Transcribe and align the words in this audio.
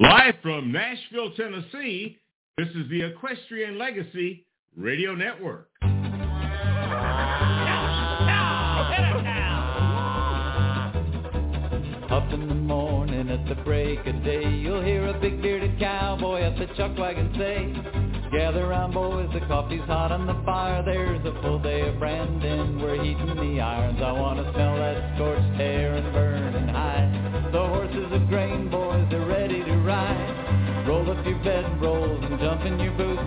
Live 0.00 0.36
from 0.40 0.72
Nashville, 0.72 1.30
Tennessee, 1.36 2.16
this 2.56 2.68
is 2.68 2.88
the 2.88 3.02
Equestrian 3.02 3.76
Legacy 3.76 4.46
Radio 4.74 5.14
Network. 5.14 5.68
Up 12.10 12.32
in 12.32 12.48
the 12.48 12.54
morning 12.54 13.28
at 13.28 13.46
the 13.46 13.56
break 13.62 13.98
of 14.06 14.24
day, 14.24 14.48
you'll 14.48 14.82
hear 14.82 15.06
a 15.08 15.20
big 15.20 15.42
bearded 15.42 15.78
cowboy 15.78 16.40
at 16.40 16.56
the 16.58 16.74
chuck 16.78 16.96
wagon 16.96 17.34
say, 17.36 17.70
Gather 18.32 18.68
round 18.68 18.94
boys, 18.94 19.28
the 19.34 19.40
coffee's 19.40 19.82
hot 19.82 20.12
on 20.12 20.26
the 20.26 20.40
fire, 20.46 20.82
there's 20.82 21.22
a 21.26 21.42
full 21.42 21.58
day 21.58 21.86
of 21.86 21.98
branding, 21.98 22.80
we're 22.80 23.02
heating 23.04 23.36
the 23.36 23.60
irons, 23.60 24.00
I 24.00 24.12
wanna 24.12 24.50
smell 24.54 24.76
that 24.76 25.16
scorched 25.16 25.56
hair 25.56 25.96
and 25.96 26.10
burning 26.14 26.68
hide. 26.68 27.52
The 27.52 27.66
horses 27.66 28.06
of 28.12 28.28
grain, 28.28 28.70
boys, 28.70 28.89
your 31.26 31.38
bedrolls 31.38 32.24
and 32.24 32.38
jump 32.40 32.62
in 32.62 32.78
your 32.80 32.92
boots. 32.92 33.22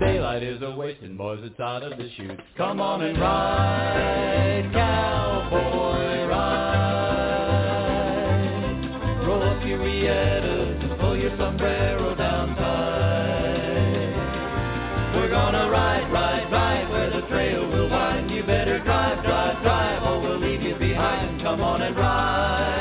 Daylight 0.00 0.42
is 0.42 0.60
a 0.62 0.70
wasting, 0.76 1.16
boys, 1.16 1.40
it's 1.42 1.58
out 1.60 1.82
of 1.82 1.96
the 1.98 2.08
chute. 2.16 2.40
Come 2.56 2.80
on 2.80 3.02
and 3.02 3.18
ride, 3.18 4.70
cowboy, 4.72 6.26
ride. 6.26 6.86
Roll 9.26 9.42
up 9.42 9.64
your 9.66 9.78
riatas 9.78 10.84
and 10.84 11.00
pull 11.00 11.16
your 11.16 11.36
sombrero 11.38 12.14
down 12.14 12.54
tight. 12.56 13.96
We're 15.16 15.30
gonna 15.30 15.70
ride, 15.70 16.12
ride, 16.12 16.52
ride 16.52 16.88
where 16.90 17.10
the 17.10 17.22
trail 17.28 17.66
will 17.68 17.88
wind. 17.88 18.30
You 18.30 18.42
better 18.42 18.78
drive, 18.84 19.24
drive, 19.24 19.62
drive, 19.62 20.02
or 20.02 20.20
we'll 20.20 20.38
leave 20.38 20.62
you 20.62 20.74
behind. 20.76 21.40
Come 21.42 21.62
on 21.62 21.80
and 21.82 21.96
ride, 21.96 22.75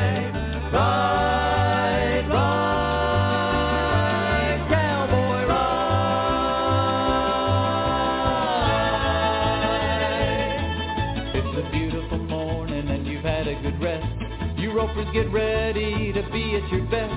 get 15.16 15.32
ready 15.32 16.12
to 16.12 16.22
be 16.34 16.56
at 16.58 16.70
your 16.70 16.84
best. 16.92 17.16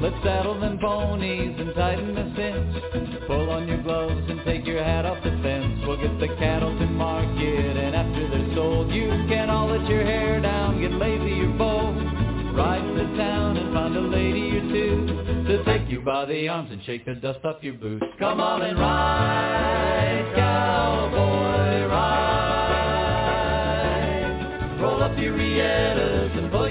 Let's 0.00 0.14
saddle 0.22 0.60
them 0.60 0.78
ponies 0.78 1.56
and 1.58 1.74
tighten 1.74 2.14
the 2.14 2.32
cinch. 2.36 3.26
Pull 3.26 3.50
on 3.50 3.66
your 3.66 3.82
gloves 3.82 4.22
and 4.30 4.40
take 4.44 4.64
your 4.64 4.84
hat 4.84 5.04
off 5.04 5.18
the 5.24 5.32
fence. 5.42 5.80
We'll 5.84 5.96
get 5.96 6.20
the 6.20 6.28
cattle 6.38 6.70
to 6.78 6.86
market 6.86 7.76
and 7.76 7.96
after 7.96 8.30
they're 8.30 8.54
sold, 8.54 8.92
you 8.92 9.08
can 9.28 9.50
all 9.50 9.66
let 9.66 9.84
your 9.90 10.04
hair 10.04 10.40
down, 10.40 10.80
get 10.80 10.92
lazy 10.92 11.40
or 11.40 11.48
bold. 11.58 11.96
Ride 12.54 12.86
to 12.86 13.16
town 13.16 13.56
and 13.56 13.74
find 13.74 13.96
a 13.96 14.00
lady 14.00 14.56
or 14.56 14.60
two 14.70 15.06
to 15.48 15.64
take 15.64 15.90
you 15.90 16.02
by 16.02 16.26
the 16.26 16.46
arms 16.46 16.70
and 16.70 16.80
shake 16.84 17.04
the 17.04 17.16
dust 17.16 17.44
off 17.44 17.64
your 17.64 17.74
boots. 17.74 18.06
Come 18.20 18.38
on 18.38 18.62
and 18.62 18.78
ride, 18.78 20.32
cowboy, 20.36 21.86
ride. 21.88 22.30
Roll 24.80 25.02
up 25.02 25.18
your 25.18 25.36
riatas 25.36 26.38
and 26.38 26.52
pull 26.52 26.69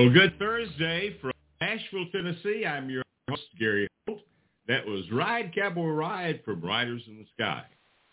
Well, 0.00 0.08
good 0.08 0.38
Thursday 0.38 1.14
from 1.20 1.32
Nashville, 1.60 2.06
Tennessee. 2.10 2.64
I'm 2.64 2.88
your 2.88 3.02
host, 3.28 3.42
Gary 3.58 3.86
Holt. 4.08 4.22
That 4.66 4.86
was 4.86 5.02
Ride 5.12 5.54
Cowboy 5.54 5.88
Ride 5.88 6.40
from 6.42 6.62
Riders 6.62 7.02
in 7.06 7.18
the 7.18 7.26
Sky. 7.34 7.64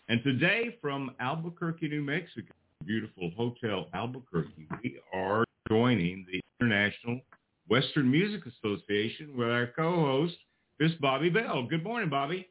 And 0.09 0.21
today 0.21 0.77
from 0.81 1.15
Albuquerque, 1.21 1.87
New 1.87 2.01
Mexico, 2.01 2.51
beautiful 2.85 3.31
Hotel 3.37 3.87
Albuquerque, 3.93 4.67
we 4.83 4.99
are 5.13 5.45
joining 5.69 6.25
the 6.29 6.41
International 6.59 7.21
Western 7.69 8.11
Music 8.11 8.41
Association 8.45 9.37
with 9.37 9.47
our 9.47 9.67
co-host, 9.67 10.35
Miss 10.81 10.91
Bobbi 11.01 11.33
Bell. 11.33 11.67
Good 11.69 11.85
morning, 11.85 12.09
Bobbi. 12.09 12.47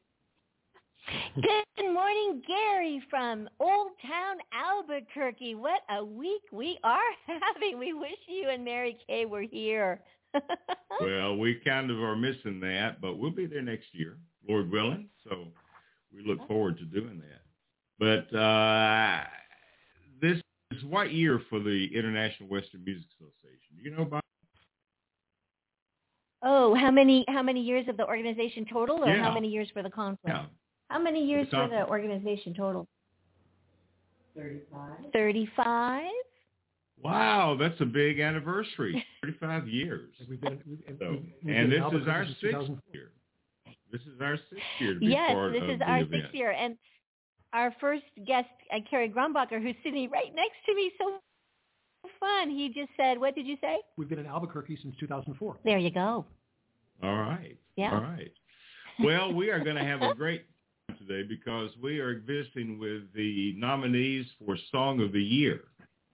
Good 1.07 1.93
morning, 1.93 2.43
Gary 2.47 3.03
from 3.09 3.49
Old 3.61 3.93
Town 4.03 4.37
Albuquerque. 4.53 5.55
What 5.55 5.83
a 5.91 6.05
week 6.05 6.43
we 6.51 6.79
are 6.83 6.99
having. 7.27 7.79
We 7.79 7.93
wish 7.93 8.17
you 8.27 8.49
and 8.49 8.65
Mary 8.65 8.97
Kaye 9.07 9.27
were 9.27 9.43
here. 9.43 10.01
Well, 11.01 11.37
we 11.37 11.57
kind 11.57 11.91
of 11.91 11.99
are 11.99 12.17
missing 12.17 12.59
that, 12.61 13.01
but 13.03 13.19
we'll 13.19 13.31
be 13.31 13.45
there 13.47 13.61
next 13.61 13.87
year, 13.93 14.17
Lord 14.49 14.71
willing. 14.71 15.09
So 15.25 15.49
we 16.15 16.25
look 16.27 16.47
forward 16.49 16.79
to 16.79 16.85
doing 16.85 17.21
that. 17.21 17.43
But 18.31 18.37
uh, 18.39 19.25
this 20.23 20.41
is 20.73 20.85
what 20.85 21.13
year 21.13 21.41
for 21.51 21.59
the 21.61 21.89
International 21.95 22.49
Western 22.49 22.83
Music 22.85 23.07
Association? 23.19 23.77
Do 23.77 23.83
you 23.83 23.95
know 23.97 24.03
about? 24.05 24.23
oh, 26.43 26.75
how 26.75 26.91
many 26.91 27.25
how 27.29 27.43
many 27.43 27.61
years 27.61 27.87
of 27.89 27.97
the 27.99 28.07
organization 28.07 28.65
total 28.71 29.05
or 29.05 29.09
Yeah. 29.15 29.23
how 29.23 29.35
many 29.35 29.49
years 29.49 29.69
for 29.75 29.83
the 29.83 29.91
conference? 29.91 30.19
Yeah. 30.27 30.47
How 30.89 30.99
many 30.99 31.25
years 31.25 31.49
The 31.51 31.57
for 31.57 31.69
the 31.69 31.87
organization 31.89 32.55
total? 32.55 32.87
35. 34.37 35.13
35? 35.13 36.03
Wow, 37.03 37.57
that's 37.59 37.81
a 37.81 37.85
big 37.85 38.21
anniversary. 38.21 39.05
35 39.23 39.69
years. 39.69 40.11
We've 40.29 40.41
been, 40.41 40.61
we've, 40.67 40.79
So, 40.99 41.11
we've- 41.11 41.33
we've 41.43 41.57
and 41.57 41.73
this 41.73 42.03
is 42.03 42.09
our 42.09 42.27
sixth 42.41 42.71
year. 42.93 43.11
This 43.93 44.01
is 44.03 44.21
our 44.21 44.37
sixth 44.37 44.65
year 44.81 44.95
to 44.95 45.01
be 45.01 45.07
Yes, 45.07 45.33
part 45.33 45.53
this 45.53 45.63
of 45.63 45.71
is 45.71 45.79
the 45.79 45.85
our 45.85 45.99
event. 46.01 46.23
sixth 46.23 46.35
year. 46.35 46.51
And 46.53 46.77
our 47.53 47.75
first 47.81 48.03
guest, 48.27 48.49
uh, 48.73 48.79
Kerry 48.91 49.09
Grombacher, 49.09 49.63
who's 49.63 49.77
sitting 49.85 50.11
right 50.11 50.35
next 50.35 50.57
to 50.67 50.75
me, 50.75 50.91
so 50.99 51.19
fun. 52.21 52.51
He 52.51 52.69
just 52.69 52.91
said, 52.97 53.19
what 53.19 53.35
did 53.35 53.47
you 53.47 53.57
say? 53.61 53.77
We've 53.97 54.09
been 54.09 54.19
in 54.19 54.27
Albuquerque 54.27 54.79
since 54.83 54.95
2004. 55.01 55.59
There 55.65 55.79
you 55.79 55.91
go. 55.91 56.25
All 57.03 57.17
right. 57.17 57.57
Yeah. 57.77 57.93
All 57.95 58.01
right. 58.01 58.33
Well, 59.01 59.33
we 59.35 59.51
are 59.51 59.61
going 59.63 59.77
to 59.77 59.85
have 59.85 60.03
a 60.03 60.15
great 60.15 60.43
time 60.43 60.47
today 60.99 61.23
because 61.23 61.71
we 61.83 61.99
are 61.99 62.21
visiting 62.27 62.79
with 62.79 63.03
the 63.15 63.55
nominees 63.57 64.27
for 64.45 64.57
Song 64.71 65.01
of 65.01 65.13
the 65.13 65.23
Year. 65.23 65.65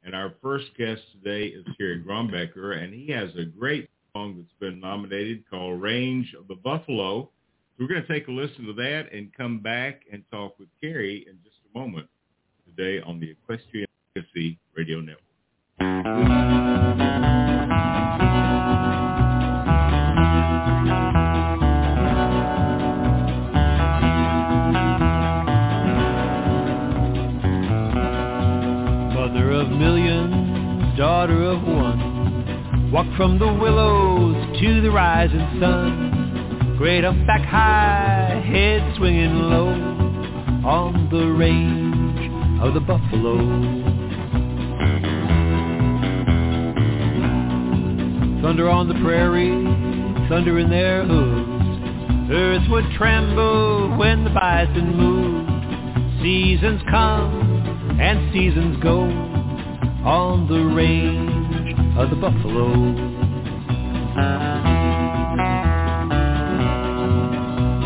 And 0.04 0.14
our 0.14 0.34
first 0.42 0.66
guest 0.76 1.00
today 1.12 1.46
is 1.46 1.64
Kerry 1.78 2.02
Grombacher, 2.02 2.82
and 2.82 2.92
he 2.92 3.08
has 3.12 3.30
a 3.36 3.44
great 3.44 3.88
song 4.12 4.36
that's 4.36 4.52
been 4.58 4.80
nominated 4.80 5.44
called 5.48 5.80
Range 5.80 6.34
of 6.38 6.48
the 6.48 6.56
Buffalo. 6.56 7.22
So 7.22 7.30
we're 7.78 7.88
going 7.88 8.02
to 8.02 8.08
take 8.08 8.28
a 8.28 8.32
listen 8.32 8.66
to 8.66 8.72
that 8.74 9.12
and 9.12 9.32
come 9.34 9.60
back 9.60 10.02
and 10.12 10.24
talk 10.30 10.58
with 10.58 10.68
Kerry 10.80 11.24
in 11.28 11.38
just 11.44 11.56
a 11.72 11.78
moment 11.78 12.08
today 12.66 13.00
on 13.04 13.20
the 13.20 13.30
Equestrian 13.30 13.86
Legacy 14.16 14.58
Radio 14.76 15.00
Network. 15.00 16.71
Walk 32.92 33.06
from 33.16 33.38
the 33.38 33.46
willows 33.46 34.60
to 34.60 34.82
the 34.82 34.90
rising 34.90 35.38
sun. 35.58 36.74
Great 36.76 37.06
up 37.06 37.14
back 37.26 37.40
high, 37.40 38.38
head 38.44 38.96
swinging 38.98 39.32
low 39.32 39.68
on 40.68 41.08
the 41.10 41.26
range 41.32 42.60
of 42.60 42.74
the 42.74 42.80
buffalo. 42.80 43.38
Thunder 48.42 48.68
on 48.68 48.88
the 48.88 48.94
prairie, 49.02 49.48
thunder 50.28 50.58
in 50.58 50.68
their 50.68 51.06
hooves. 51.06 52.30
Earth 52.30 52.68
would 52.68 52.84
tremble 52.98 53.96
when 53.96 54.22
the 54.22 54.30
bison 54.30 54.94
moved. 54.94 56.22
Seasons 56.22 56.82
come 56.90 57.98
and 57.98 58.30
seasons 58.34 58.76
go 58.82 59.04
on 60.04 60.46
the 60.46 60.60
range 60.74 61.31
of 61.96 62.08
the 62.08 62.16
buffalo. 62.16 62.72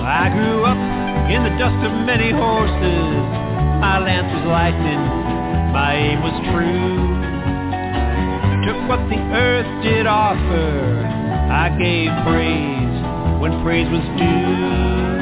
I 0.06 0.30
grew 0.30 0.64
up 0.64 0.78
in 1.30 1.42
the 1.42 1.50
dust 1.58 1.80
of 1.84 1.92
many 2.06 2.30
horses. 2.30 3.26
My 3.80 3.98
lance 3.98 4.30
was 4.32 4.46
lightning, 4.46 5.02
my 5.72 5.94
aim 5.94 6.22
was 6.22 6.38
true. 6.54 7.16
Took 8.66 8.88
what 8.88 9.02
the 9.10 9.18
earth 9.34 9.82
did 9.82 10.06
offer. 10.06 11.04
I 11.50 11.68
gave 11.76 12.10
praise 12.24 13.40
when 13.40 13.62
praise 13.62 13.88
was 13.90 14.02
due. 14.18 15.15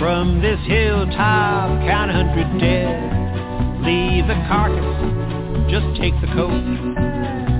From 0.00 0.40
this 0.40 0.58
hilltop, 0.66 1.68
count 1.86 2.10
a 2.10 2.14
hundred 2.14 2.58
dead. 2.58 3.82
Leave 3.84 4.26
the 4.26 4.34
carcass, 4.48 5.70
just 5.70 5.84
take 6.00 6.14
the 6.22 6.26
coat 6.28 6.50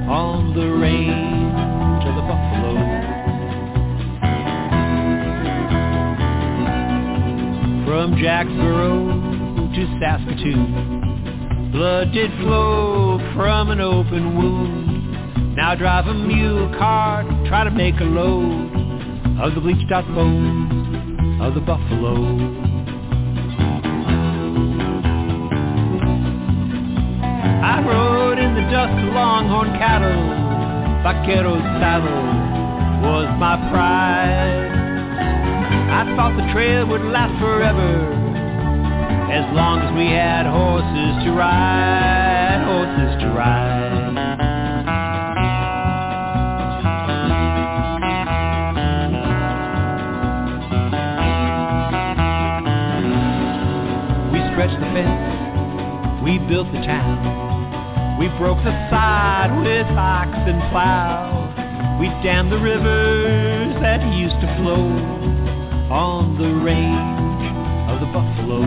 on 0.08 0.54
the 0.54 0.66
range 0.66 2.04
of 2.08 2.14
the 2.16 2.22
buffalo. 2.22 2.74
From 7.86 8.16
Jacksboro 8.18 9.70
to 9.74 9.98
Saskatoon, 10.00 11.70
blood 11.72 12.12
did 12.12 12.30
flow 12.40 13.18
from 13.36 13.70
an 13.70 13.80
open 13.80 14.36
wound. 14.36 15.56
Now 15.56 15.74
drive 15.74 16.06
a 16.06 16.14
mule 16.14 16.74
cart, 16.78 17.26
try 17.46 17.64
to 17.64 17.70
make 17.70 18.00
a 18.00 18.04
load 18.04 19.40
of 19.42 19.54
the 19.54 19.60
bleached 19.60 19.92
out 19.92 20.06
bones 20.14 20.69
of 21.40 21.54
the 21.54 21.60
buffalo. 21.60 22.14
I 27.64 27.80
rode 27.80 28.38
in 28.38 28.54
the 28.54 28.66
dust 28.70 28.92
of 28.92 29.14
longhorn 29.14 29.72
cattle, 29.78 30.20
vaquero 31.02 31.56
saddle 31.80 32.50
was 33.00 33.26
my 33.40 33.56
pride. 33.72 34.68
I 35.90 36.14
thought 36.14 36.36
the 36.36 36.52
trail 36.52 36.86
would 36.86 37.02
last 37.02 37.32
forever, 37.40 37.90
as 39.32 39.44
long 39.56 39.80
as 39.80 39.96
we 39.96 40.06
had 40.12 40.44
horses 40.44 41.24
to 41.24 41.32
ride, 41.32 42.64
horses 42.68 43.22
to 43.22 43.28
ride. 43.28 43.89
Built 56.50 56.66
the 56.72 56.82
town, 56.82 58.18
we 58.18 58.26
broke 58.36 58.58
the 58.64 58.74
sod 58.90 59.62
with 59.62 59.86
ox 59.96 60.30
and 60.34 60.58
plow. 60.72 61.46
We 62.00 62.08
dammed 62.26 62.50
the 62.50 62.58
rivers 62.58 63.80
that 63.80 64.02
used 64.12 64.34
to 64.34 64.48
flow 64.58 64.82
on 65.94 66.36
the 66.42 66.50
range 66.66 67.46
of 67.86 68.00
the 68.00 68.06
buffalo. 68.10 68.66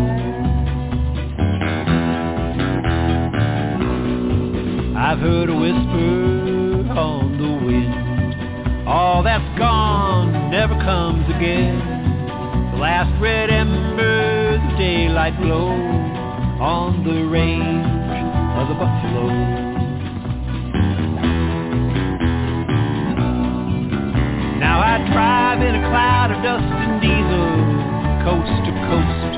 I've 4.98 5.20
heard 5.20 5.50
a 5.50 5.54
whisper 5.54 6.98
on 6.98 7.38
the 7.38 7.66
wind. 7.66 8.88
All 8.88 9.24
that's 9.24 9.60
gone 9.60 10.52
never 10.52 10.76
comes 10.86 11.26
again. 11.36 11.80
The 12.72 12.78
last 12.80 13.22
red 13.22 13.50
embers 13.50 14.62
of 14.72 14.78
daylight 14.78 15.36
glow 15.42 16.13
on 16.64 17.04
the 17.04 17.28
range 17.28 17.84
of 18.56 18.72
the 18.72 18.78
buffalo. 18.80 19.28
Now 24.64 24.80
I 24.80 24.96
drive 25.12 25.60
in 25.60 25.76
a 25.76 25.84
cloud 25.92 26.32
of 26.32 26.40
dust 26.40 26.64
and 26.64 27.04
diesel, 27.04 27.52
coast 28.24 28.56
to 28.64 28.72
coast, 28.88 29.34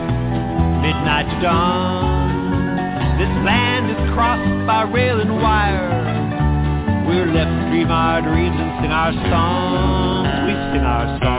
midnight 0.85 1.25
to 1.33 1.41
dawn. 1.41 3.17
This 3.17 3.33
land 3.41 3.89
is 3.89 3.97
crossed 4.13 4.67
by 4.67 4.83
rail 4.83 5.19
and 5.19 5.41
wire. 5.41 7.09
We're 7.09 7.25
left 7.33 7.49
to 7.49 7.69
dream 7.71 7.89
our 7.89 8.21
dreams 8.21 8.53
and 8.53 8.85
sing 8.85 8.91
our 8.93 9.13
songs. 9.33 10.29
We 10.45 10.53
sing 10.77 10.85
our 10.85 11.17
songs. 11.17 11.34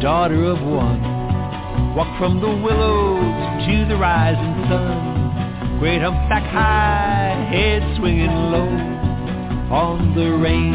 Daughter 0.00 0.44
of 0.44 0.60
one. 0.62 1.02
Walk 1.96 2.18
from 2.18 2.40
the 2.40 2.48
willows 2.48 3.66
to 3.66 3.86
the 3.88 3.96
rising 3.96 4.54
sun. 4.68 5.78
Great 5.80 6.00
humpback 6.00 6.44
high, 6.44 7.48
head 7.50 7.82
swinging 7.98 8.30
low 8.30 8.68
on 9.74 10.14
the 10.14 10.30
range 10.36 10.74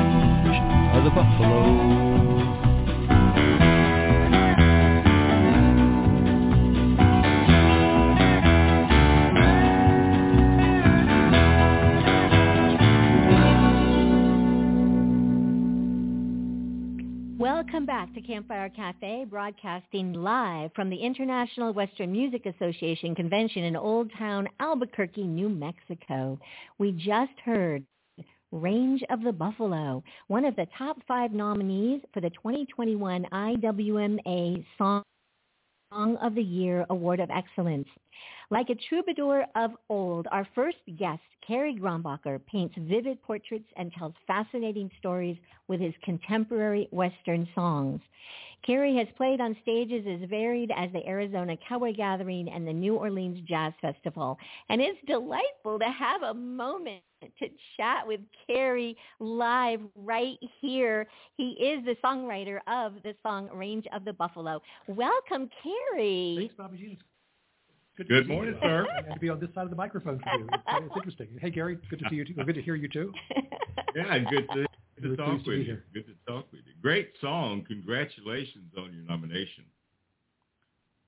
of 0.95 1.03
the 1.03 1.09
buffalo. 1.09 2.32
Broadcasting 19.43 20.13
live 20.13 20.71
from 20.73 20.89
the 20.89 20.95
International 20.95 21.73
Western 21.73 22.13
Music 22.13 22.45
Association 22.45 23.13
Convention 23.13 23.65
in 23.65 23.75
Old 23.75 24.09
Town 24.17 24.47
Albuquerque, 24.61 25.25
New 25.25 25.49
Mexico. 25.49 26.39
We 26.77 26.93
just 26.93 27.33
heard 27.43 27.83
Range 28.53 29.03
of 29.09 29.21
the 29.21 29.33
Buffalo, 29.33 30.01
one 30.29 30.45
of 30.45 30.55
the 30.55 30.65
top 30.77 30.95
five 31.09 31.33
nominees 31.33 31.99
for 32.13 32.21
the 32.21 32.29
2021 32.29 33.25
IWMA 33.33 34.65
Song 34.77 35.03
of 35.91 36.35
the 36.35 36.41
Year 36.41 36.85
Award 36.89 37.19
of 37.19 37.29
Excellence. 37.29 37.89
Like 38.49 38.69
a 38.69 38.75
troubadour 38.87 39.45
of 39.57 39.71
old, 39.89 40.25
our 40.31 40.47
first 40.55 40.77
guest, 40.97 41.21
Kerry 41.45 41.75
Grombacher, 41.75 42.39
paints 42.45 42.75
vivid 42.77 43.21
portraits 43.23 43.67
and 43.75 43.91
tells 43.91 44.13
fascinating 44.25 44.89
stories 44.99 45.37
with 45.67 45.81
his 45.81 45.93
contemporary 46.03 46.87
Western 46.91 47.45
songs. 47.53 47.99
Kerry 48.65 48.95
has 48.97 49.07
played 49.17 49.41
on 49.41 49.55
stages 49.61 50.05
as 50.07 50.29
varied 50.29 50.71
as 50.75 50.91
the 50.93 51.05
Arizona 51.05 51.55
Cowboy 51.67 51.93
Gathering 51.95 52.49
and 52.49 52.67
the 52.67 52.73
New 52.73 52.95
Orleans 52.95 53.39
Jazz 53.47 53.73
Festival. 53.81 54.37
And 54.69 54.81
it's 54.81 54.99
delightful 55.05 55.79
to 55.79 55.85
have 55.85 56.23
a 56.23 56.33
moment 56.33 57.01
to 57.21 57.47
chat 57.77 58.05
with 58.05 58.21
Kerry 58.47 58.97
live 59.19 59.79
right 59.95 60.37
here. 60.61 61.07
He 61.37 61.51
is 61.51 61.83
the 61.85 61.95
songwriter 62.03 62.59
of 62.67 62.93
the 63.03 63.15
song 63.23 63.49
Range 63.53 63.85
of 63.93 64.05
the 64.05 64.13
Buffalo. 64.13 64.61
Welcome, 64.87 65.49
Kerry. 65.61 66.35
Thanks, 66.37 66.55
Bobbi 66.55 66.79
Jean. 66.79 66.97
Good, 67.95 68.07
Good 68.07 68.27
morning, 68.27 68.55
you. 68.55 68.59
sir. 68.61 68.87
And 68.97 69.13
to 69.13 69.19
be 69.19 69.29
on 69.29 69.39
this 69.39 69.49
side 69.53 69.65
of 69.65 69.69
the 69.69 69.75
microphone 69.75 70.19
for 70.19 70.39
you. 70.39 70.47
It's, 70.51 70.63
it's 70.67 70.95
interesting. 70.95 71.27
Hey, 71.39 71.51
Gary, 71.51 71.77
good 71.89 71.99
to 71.99 72.05
see 72.09 72.15
you 72.15 72.25
too. 72.25 72.33
Good 72.33 72.55
to 72.55 72.61
hear 72.61 72.75
you 72.75 72.87
too. 72.87 73.13
Yeah, 73.95 74.17
good 74.17 74.47
to, 74.53 74.65
good 75.03 75.17
to 75.17 75.23
Really 75.23 75.37
talk 75.37 75.43
pleased 75.43 75.45
to 75.45 75.51
with 75.51 75.59
be 75.59 75.65
you. 75.65 75.65
here. 75.65 75.83
Good 75.93 76.05
to 76.07 76.13
talk 76.31 76.51
with 76.51 76.61
you. 76.65 76.73
Great 76.81 77.09
song. 77.21 77.63
Congratulations 77.67 78.71
on 78.77 78.93
your 78.93 79.03
nomination. 79.03 79.65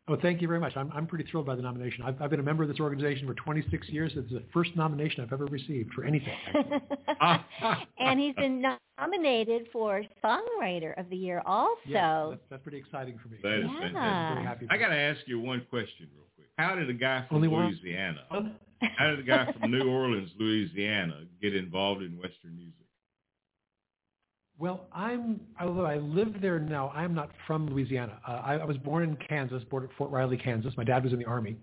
Oh, 0.08 0.16
thank 0.22 0.40
you 0.40 0.48
very 0.48 0.60
much. 0.60 0.78
I'm, 0.78 0.92
I'm 0.94 1.08
pretty 1.08 1.24
thrilled 1.32 1.48
by 1.48 1.56
the 1.56 1.64
nomination. 1.64 2.04
I've, 2.04 2.22
I've 2.22 2.30
been 2.30 2.40
a 2.40 2.44
member 2.44 2.62
of 2.62 2.70
this 2.70 2.80
organization 2.80 3.26
for 3.26 3.34
26 3.34 3.90
years. 3.90 4.12
It's 4.16 4.30
the 4.32 4.44
first 4.54 4.76
nomination 4.76 5.24
I've 5.24 5.34
ever 5.34 5.46
received 5.48 5.94
for 5.94 6.04
anything. 6.04 6.38
and 8.00 8.20
he's 8.20 8.36
been 8.36 8.64
nominated 9.00 9.68
for 9.74 10.04
Songwriter 10.24 10.98
of 11.00 11.10
the 11.10 11.16
Year 11.18 11.42
also. 11.46 11.80
Yeah, 11.88 12.28
that's, 12.30 12.42
that's 12.52 12.62
pretty 12.64 12.78
exciting 12.78 13.18
for 13.22 13.30
me. 13.30 13.38
That 13.42 13.60
is 13.60 13.66
Yeah. 13.66 13.80
fantastic. 13.80 14.38
I'm 14.38 14.46
happy. 14.46 14.68
I 14.70 14.78
got 14.78 14.90
to 14.90 14.96
ask 14.96 15.22
you 15.26 15.40
one 15.40 15.66
question 15.72 16.08
real 16.16 16.26
quick. 16.36 16.48
How 16.60 16.76
did 16.76 16.88
a 16.90 16.94
guy 16.94 17.26
from 17.28 17.38
Only 17.38 17.48
one? 17.48 17.66
Louisiana, 17.70 18.26
oh. 18.30 18.46
how 18.98 19.08
did 19.10 19.20
a 19.20 19.24
guy 19.24 19.52
from 19.60 19.72
New 19.72 19.90
Orleans, 19.90 20.30
Louisiana, 20.40 21.24
get 21.42 21.56
involved 21.56 22.04
in 22.04 22.12
Western 22.20 22.56
music? 22.56 22.74
Well, 24.58 24.88
I'm 24.94 25.42
although 25.60 25.86
I 25.86 25.98
live 25.98 26.42
there 26.42 26.60
now, 26.60 26.90
I'm 26.90 27.14
not 27.14 27.30
from 27.46 27.68
Louisiana. 27.68 28.20
Uh, 28.26 28.32
I, 28.32 28.54
I 28.56 28.66
was 28.66 28.78
born 28.78 29.04
in 29.04 29.18
Kansas, 29.28 29.64
born 29.70 29.84
at 29.84 29.90
Fort 29.98 30.12
Riley, 30.12 30.38
Kansas. 30.38 30.74
My 30.78 30.86
dad 30.86 31.04
was 31.04 31.12
in 31.12 31.20
the 31.20 31.26
army. 31.26 31.58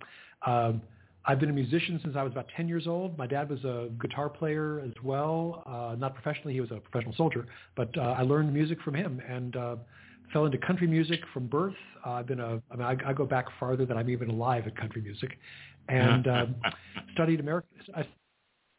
Um, 0.47 0.83
I've 1.25 1.39
been 1.39 1.51
a 1.51 1.55
musician 1.55 2.01
since 2.03 2.17
I 2.17 2.23
was 2.23 2.33
about 2.33 2.49
10 2.57 2.69
years 2.69 2.87
old. 2.87 3.17
My 3.17 3.27
dad 3.27 3.49
was 3.49 3.65
a 3.65 3.89
guitar 4.01 4.29
player 4.29 4.81
as 4.81 4.93
well, 5.05 5.63
uh, 5.67 5.95
not 5.97 6.15
professionally. 6.15 6.53
He 6.53 6.61
was 6.61 6.71
a 6.71 6.81
professional 6.81 7.15
soldier, 7.15 7.47
but 7.77 7.97
uh, 7.97 8.17
I 8.19 8.23
learned 8.23 8.53
music 8.53 8.79
from 8.83 8.95
him 8.95 9.23
and 9.27 9.57
uh, 9.57 9.77
fell 10.33 10.47
into 10.47 10.59
country 10.59 10.87
music 10.87 11.21
from 11.33 11.47
birth. 11.47 11.75
Uh, 12.05 12.11
I've 12.11 12.27
been 12.27 12.41
a, 12.41 12.61
I 12.71 12.77
mean, 12.77 12.83
I, 12.83 12.97
I 13.11 13.13
go 13.13 13.25
back 13.25 13.47
farther 13.61 13.87
than 13.87 13.97
I'm 13.97 14.11
even 14.11 14.31
alive 14.31 14.67
at 14.67 14.77
country 14.77 15.01
music, 15.01 15.39
and 15.89 16.27
um, 16.29 16.57
studied 17.15 17.41
American. 17.41 17.71
I 17.95 18.05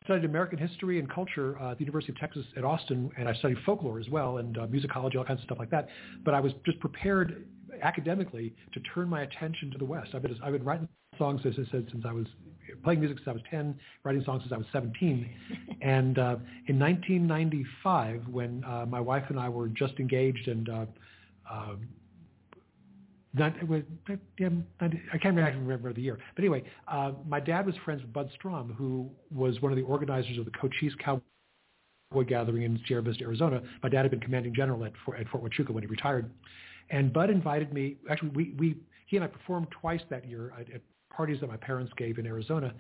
studied 0.04 0.26
American 0.26 0.58
history 0.58 1.00
and 1.00 1.10
culture 1.10 1.58
uh, 1.60 1.72
at 1.72 1.78
the 1.78 1.84
University 1.84 2.12
of 2.12 2.20
Texas 2.20 2.46
at 2.58 2.64
Austin, 2.64 3.12
and 3.18 3.28
I 3.28 3.34
studied 3.36 3.58
folklore 3.66 4.00
as 4.00 4.10
well 4.10 4.38
and 4.38 4.58
uh, 4.58 4.68
musicology, 4.68 5.16
all 5.18 5.24
kinds 5.24 5.40
of 5.40 5.46
stuff 5.46 5.60
like 5.60 5.72
that. 5.72 5.88
But 6.24 6.34
I 6.34 6.40
was 6.40 6.54
just 6.66 6.80
prepared 6.80 7.46
academically 7.82 8.54
to 8.74 8.80
turn 8.94 9.10
my 9.10 9.24
attention 9.24 9.72
to 9.72 9.78
the 9.78 9.86
West. 9.86 10.10
I've 10.14 10.22
been, 10.22 10.38
I've 10.44 10.54
been 10.54 10.64
writing 10.64 10.88
songs, 11.18 11.42
as 11.46 11.54
I 11.54 11.70
said, 11.72 11.88
since 11.92 12.06
I 12.08 12.12
was 12.12 12.28
playing 12.84 13.00
music 13.00 13.18
since 13.20 13.28
I 13.28 13.34
was 13.34 13.42
10, 13.50 13.78
writing 14.04 14.24
songs 14.24 14.44
since 14.44 14.54
I 14.54 14.58
was 14.58 14.68
17. 14.72 15.30
and 15.82 16.18
uh, 16.18 16.36
in 16.68 16.80
1995, 16.80 18.28
when 18.30 18.64
uh, 18.64 18.86
my 18.88 19.00
wife 19.00 19.26
and 19.30 19.40
I 19.40 19.50
were 19.50 19.68
just 19.68 20.00
engaged 20.00 20.48
and 20.48 20.70
uh, 20.70 20.86
uh, 21.50 21.76
not, 23.34 23.58
it 23.58 23.68
was, 23.68 23.82
I 24.08 25.18
can't 25.18 25.36
remember, 25.36 25.92
the 25.92 26.02
year. 26.02 26.20
But 26.36 26.44
anyway, 26.44 26.64
uh, 26.88 27.14
my 27.28 27.40
dad 27.40 27.66
was 27.66 27.76
friends 27.84 28.02
with 28.02 28.14
Bud 28.14 28.30
Strom, 28.36 28.74
who 28.78 29.10
was 29.34 29.60
one 29.62 29.72
of 29.72 29.78
the 29.78 29.84
organizers 29.84 30.38
of 30.38 30.46
the 30.46 30.52
Cochise 30.52 30.94
Cowboy 31.04 31.22
Gathering 32.28 32.64
in 32.64 32.80
Sierra 32.88 33.02
Vista, 33.02 33.24
Arizona. 33.24 33.62
My 33.82 33.90
dad 33.90 34.04
had 34.04 34.12
been 34.12 34.20
commanding 34.20 34.54
general 34.54 34.86
at 34.86 34.94
Fort, 35.04 35.20
at 35.20 35.28
Fort 35.30 35.44
Huachuca 35.44 35.72
when 35.72 35.84
he 35.84 35.88
retired. 35.88 36.30
And 36.92 37.12
Bud 37.12 37.32
invited 37.32 37.74
me, 37.74 37.98
actually, 38.10 38.30
we, 38.30 38.56
we 38.60 38.78
he 39.08 39.18
and 39.18 39.24
I 39.24 39.28
performed 39.28 39.68
twice 39.82 40.02
that 40.10 40.28
year 40.28 40.54
at, 40.60 40.72
at 40.72 40.82
parties 41.12 41.40
that 41.42 41.48
my 41.48 41.58
parents 41.58 41.92
gave 41.98 42.20
in 42.20 42.28
Arizona. 42.28 42.74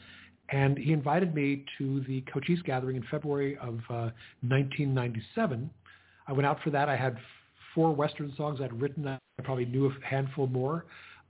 And 0.49 0.77
he 0.77 0.91
invited 0.91 1.33
me 1.33 1.65
to 1.77 2.01
the 2.07 2.21
Cochise 2.31 2.61
Gathering 2.63 2.95
in 2.97 3.03
February 3.09 3.57
of 3.57 3.75
uh, 3.89 4.11
1997. 4.41 5.69
I 6.27 6.31
went 6.33 6.45
out 6.45 6.59
for 6.63 6.69
that. 6.69 6.89
I 6.89 6.95
had 6.95 7.17
four 7.75 7.93
Western 7.93 8.33
songs 8.35 8.59
I'd 8.61 8.79
written. 8.79 9.07
I 9.07 9.17
probably 9.43 9.65
knew 9.65 9.87
a 9.87 10.05
handful 10.05 10.47
more. 10.47 10.85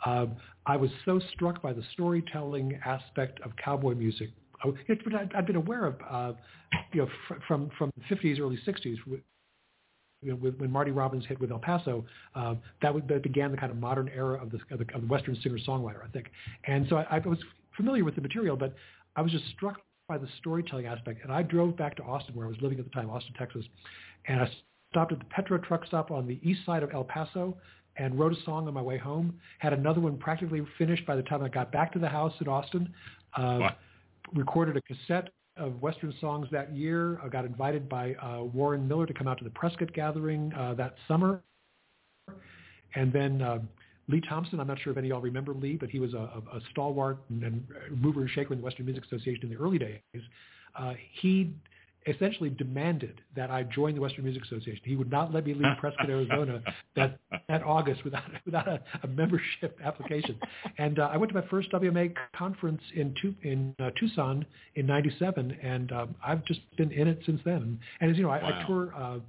Uh, 0.05 0.27
I 0.65 0.75
was 0.75 0.89
so 1.05 1.19
struck 1.33 1.61
by 1.61 1.73
the 1.73 1.83
storytelling 1.93 2.79
aspect 2.85 3.39
of 3.41 3.51
cowboy 3.63 3.95
music. 3.95 4.29
I'd 4.63 5.45
been 5.45 5.55
aware 5.55 5.85
of, 5.85 5.95
uh, 6.09 6.33
you 6.93 7.01
know, 7.01 7.09
fr- 7.27 7.35
from 7.47 7.69
from 7.77 7.91
the 7.97 8.15
50s, 8.15 8.39
early 8.39 8.57
60s, 8.65 8.97
you 10.23 10.31
know, 10.31 10.35
when 10.35 10.71
Marty 10.71 10.91
Robbins 10.91 11.25
hit 11.25 11.39
with 11.39 11.51
El 11.51 11.59
Paso, 11.59 12.05
uh, 12.35 12.55
that, 12.81 12.93
would, 12.93 13.07
that 13.09 13.23
began 13.23 13.51
the 13.51 13.57
kind 13.57 13.71
of 13.71 13.77
modern 13.77 14.09
era 14.09 14.41
of 14.41 14.51
the, 14.51 14.59
of 14.71 14.79
the, 14.79 14.95
of 14.95 15.01
the 15.01 15.07
Western 15.07 15.37
singer-songwriter, 15.43 16.03
I 16.03 16.07
think. 16.11 16.27
And 16.65 16.85
so 16.89 16.97
I, 16.97 17.17
I 17.17 17.27
was 17.27 17.39
familiar 17.75 18.03
with 18.03 18.15
the 18.15 18.21
material, 18.21 18.55
but 18.55 18.73
I 19.15 19.21
was 19.21 19.31
just 19.31 19.43
struck 19.55 19.81
by 20.07 20.17
the 20.17 20.27
storytelling 20.39 20.85
aspect. 20.85 21.23
And 21.23 21.31
I 21.31 21.43
drove 21.43 21.75
back 21.75 21.95
to 21.97 22.03
Austin, 22.03 22.35
where 22.35 22.45
I 22.45 22.49
was 22.49 22.57
living 22.61 22.79
at 22.79 22.85
the 22.85 22.91
time, 22.91 23.09
Austin, 23.09 23.33
Texas, 23.37 23.65
and 24.27 24.39
I 24.39 24.49
stopped 24.93 25.11
at 25.11 25.17
the 25.17 25.25
Petro 25.25 25.57
truck 25.57 25.85
stop 25.87 26.11
on 26.11 26.27
the 26.27 26.39
east 26.43 26.59
side 26.65 26.83
of 26.83 26.93
El 26.93 27.03
Paso 27.03 27.57
and 27.97 28.17
wrote 28.17 28.31
a 28.31 28.41
song 28.43 28.67
on 28.67 28.73
my 28.73 28.81
way 28.81 28.97
home. 28.97 29.33
Had 29.57 29.73
another 29.73 29.99
one 29.99 30.17
practically 30.17 30.61
finished 30.77 31.05
by 31.05 31.15
the 31.15 31.23
time 31.23 31.43
I 31.43 31.49
got 31.49 31.71
back 31.71 31.91
to 31.93 31.99
the 31.99 32.07
house 32.07 32.33
in 32.39 32.47
Austin. 32.47 32.93
Uh, 33.35 33.69
recorded 34.35 34.77
a 34.77 34.81
cassette 34.81 35.29
of 35.57 35.81
Western 35.81 36.13
songs 36.21 36.47
that 36.51 36.73
year. 36.75 37.19
I 37.23 37.27
got 37.27 37.45
invited 37.45 37.89
by 37.89 38.13
uh, 38.15 38.43
Warren 38.43 38.87
Miller 38.87 39.05
to 39.05 39.13
come 39.13 39.27
out 39.27 39.37
to 39.39 39.43
the 39.43 39.49
Prescott 39.49 39.93
Gathering 39.93 40.53
uh, 40.53 40.75
that 40.75 40.95
summer. 41.07 41.41
And 42.95 43.11
then 43.11 43.41
uh, 43.41 43.59
Lee 44.07 44.21
Thompson, 44.21 44.59
I'm 44.59 44.67
not 44.67 44.79
sure 44.79 44.91
if 44.91 44.97
any 44.97 45.07
of 45.07 45.15
y'all 45.15 45.21
remember 45.21 45.53
Lee, 45.53 45.75
but 45.75 45.89
he 45.89 45.99
was 45.99 46.13
a, 46.13 46.17
a, 46.17 46.57
a 46.57 46.61
stalwart 46.71 47.17
and, 47.29 47.43
and 47.43 47.67
mover 47.91 48.21
and 48.21 48.29
shaker 48.29 48.53
in 48.53 48.59
the 48.59 48.65
Western 48.65 48.85
Music 48.85 49.05
Association 49.05 49.43
in 49.43 49.49
the 49.49 49.57
early 49.57 49.77
days. 49.77 50.23
Uh, 50.75 50.93
he 51.21 51.53
essentially 52.07 52.49
demanded 52.49 53.21
that 53.35 53.49
I 53.51 53.63
join 53.63 53.95
the 53.95 54.01
Western 54.01 54.23
Music 54.23 54.43
Association. 54.43 54.81
He 54.83 54.95
would 54.95 55.11
not 55.11 55.33
let 55.33 55.45
me 55.45 55.53
leave 55.53 55.77
Prescott, 55.79 56.09
Arizona 56.09 56.61
that, 56.95 57.19
that 57.47 57.63
August 57.63 58.03
without, 58.03 58.23
without 58.45 58.67
a, 58.67 58.81
a 59.03 59.07
membership 59.07 59.79
application. 59.83 60.39
And 60.77 60.99
uh, 60.99 61.09
I 61.11 61.17
went 61.17 61.31
to 61.33 61.39
my 61.39 61.47
first 61.47 61.71
WMA 61.71 62.13
conference 62.35 62.81
in, 62.95 63.15
tu- 63.21 63.35
in 63.43 63.75
uh, 63.79 63.91
Tucson 63.99 64.45
in 64.75 64.85
97, 64.85 65.57
and 65.61 65.91
um, 65.91 66.15
I've 66.25 66.43
just 66.45 66.61
been 66.77 66.91
in 66.91 67.07
it 67.07 67.19
since 67.25 67.41
then. 67.45 67.79
And 68.01 68.11
as 68.11 68.17
you 68.17 68.23
know, 68.23 68.29
I, 68.29 68.41
wow. 68.41 68.61
I 68.61 68.67
tour 68.67 68.93
uh, 68.95 69.19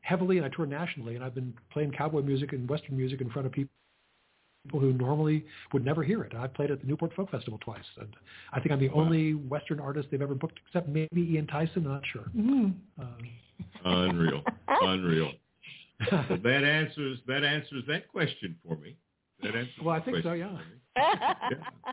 heavily 0.00 0.36
and 0.38 0.46
I 0.46 0.50
tour 0.50 0.66
nationally, 0.66 1.14
and 1.14 1.24
I've 1.24 1.34
been 1.34 1.54
playing 1.72 1.92
cowboy 1.92 2.22
music 2.22 2.52
and 2.52 2.68
Western 2.68 2.96
music 2.96 3.20
in 3.20 3.30
front 3.30 3.46
of 3.46 3.52
people 3.52 3.70
people 4.64 4.80
who 4.80 4.92
normally 4.94 5.44
would 5.72 5.84
never 5.84 6.02
hear 6.02 6.22
it. 6.22 6.34
I've 6.34 6.54
played 6.54 6.70
at 6.70 6.80
the 6.80 6.86
Newport 6.86 7.12
Folk 7.14 7.30
Festival 7.30 7.58
twice, 7.62 7.84
and 7.98 8.16
I 8.52 8.60
think 8.60 8.72
I'm 8.72 8.80
the 8.80 8.88
wow. 8.88 9.02
only 9.02 9.34
Western 9.34 9.78
artist 9.78 10.08
they've 10.10 10.22
ever 10.22 10.34
booked, 10.34 10.58
except 10.66 10.88
maybe 10.88 11.22
Ian 11.32 11.46
Tyson. 11.46 11.86
I'm 11.86 11.92
not 11.92 12.02
sure. 12.12 12.24
Mm-hmm. 12.36 12.70
Uh, 13.00 13.04
unreal, 13.84 14.42
unreal. 14.68 15.32
well, 16.10 16.26
that 16.42 16.64
answers 16.64 17.18
that 17.26 17.44
answers 17.44 17.84
that 17.88 18.08
question 18.08 18.56
for 18.66 18.76
me. 18.76 18.96
That 19.42 19.54
answers. 19.54 19.74
Well, 19.82 19.94
I 19.94 20.00
think 20.00 20.22
so. 20.22 20.32
Yeah. 20.32 20.56
yeah. 20.96 21.90